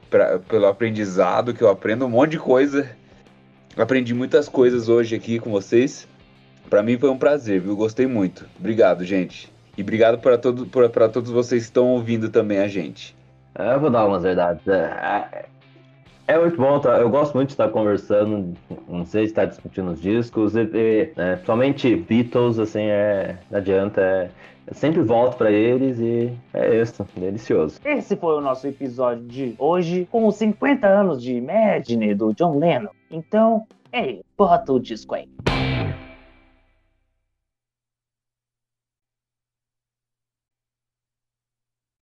pra- 0.09 0.39
pelo 0.39 0.67
aprendizado, 0.67 1.53
que 1.53 1.63
eu 1.63 1.69
aprendo 1.69 2.07
um 2.07 2.11
monte 2.11 2.33
de 2.33 2.39
coisa. 2.39 2.89
Aprendi 3.77 4.15
muitas 4.15 4.49
coisas 4.49 4.89
hoje 4.89 5.17
aqui 5.17 5.41
com 5.41 5.51
vocês. 5.51 6.07
Pra 6.69 6.83
mim 6.83 6.99
foi 6.99 7.11
um 7.11 7.19
prazer, 7.19 7.61
viu? 7.61 7.77
Gostei 7.77 8.07
muito. 8.07 8.47
Obrigado, 8.59 9.05
gente. 9.05 9.53
E 9.77 9.83
obrigado 9.83 10.19
para 10.19 10.39
todo, 10.39 10.67
pra- 10.67 10.89
pra 10.89 11.09
todos 11.09 11.31
vocês 11.31 11.63
que 11.65 11.69
estão 11.71 11.89
ouvindo 11.91 12.29
também 12.29 12.59
a 12.59 12.69
gente. 12.69 13.15
É, 13.55 13.75
Eu 13.75 13.81
vou 13.81 13.91
dar 13.91 14.07
umas 14.07 14.23
verdades. 14.23 14.67
É, 14.67 15.47
é 16.27 16.39
muito 16.39 16.57
bom, 16.57 16.79
tá? 16.81 16.99
eu 16.99 17.11
gosto 17.11 17.35
muito 17.35 17.49
de 17.49 17.55
estar 17.55 17.69
conversando, 17.69 18.55
não 18.89 19.05
sei, 19.05 19.25
estar 19.25 19.45
discutindo 19.45 19.91
os 19.91 20.01
discos, 20.01 20.57
e, 20.57 20.61
e, 20.63 21.13
né, 21.17 21.33
principalmente 21.35 21.95
Beatles, 21.97 22.59
assim, 22.59 22.83
é, 22.85 23.37
não 23.51 23.59
adianta, 23.59 24.01
é, 24.01 24.31
eu 24.67 24.75
sempre 24.75 25.03
volto 25.03 25.37
pra 25.37 25.53
eles 25.53 25.99
e 26.01 26.33
é 26.55 26.81
isso, 26.81 27.07
delicioso. 27.17 27.79
Esse 27.85 28.17
foi 28.17 28.35
o 28.37 28.41
nosso 28.41 28.67
episódio 28.67 29.25
de 29.25 29.55
hoje 29.59 30.09
com 30.11 30.27
os 30.27 30.37
50 30.37 30.87
anos 30.89 31.23
de 31.23 31.35
Imagine 31.35 32.15
do 32.15 32.33
John 32.33 32.59
Lennon. 32.59 32.89
Então, 33.11 33.67
ei, 33.93 34.23
bota 34.37 34.73
o 34.73 34.81
disco 34.81 35.15
aí. 35.15 35.29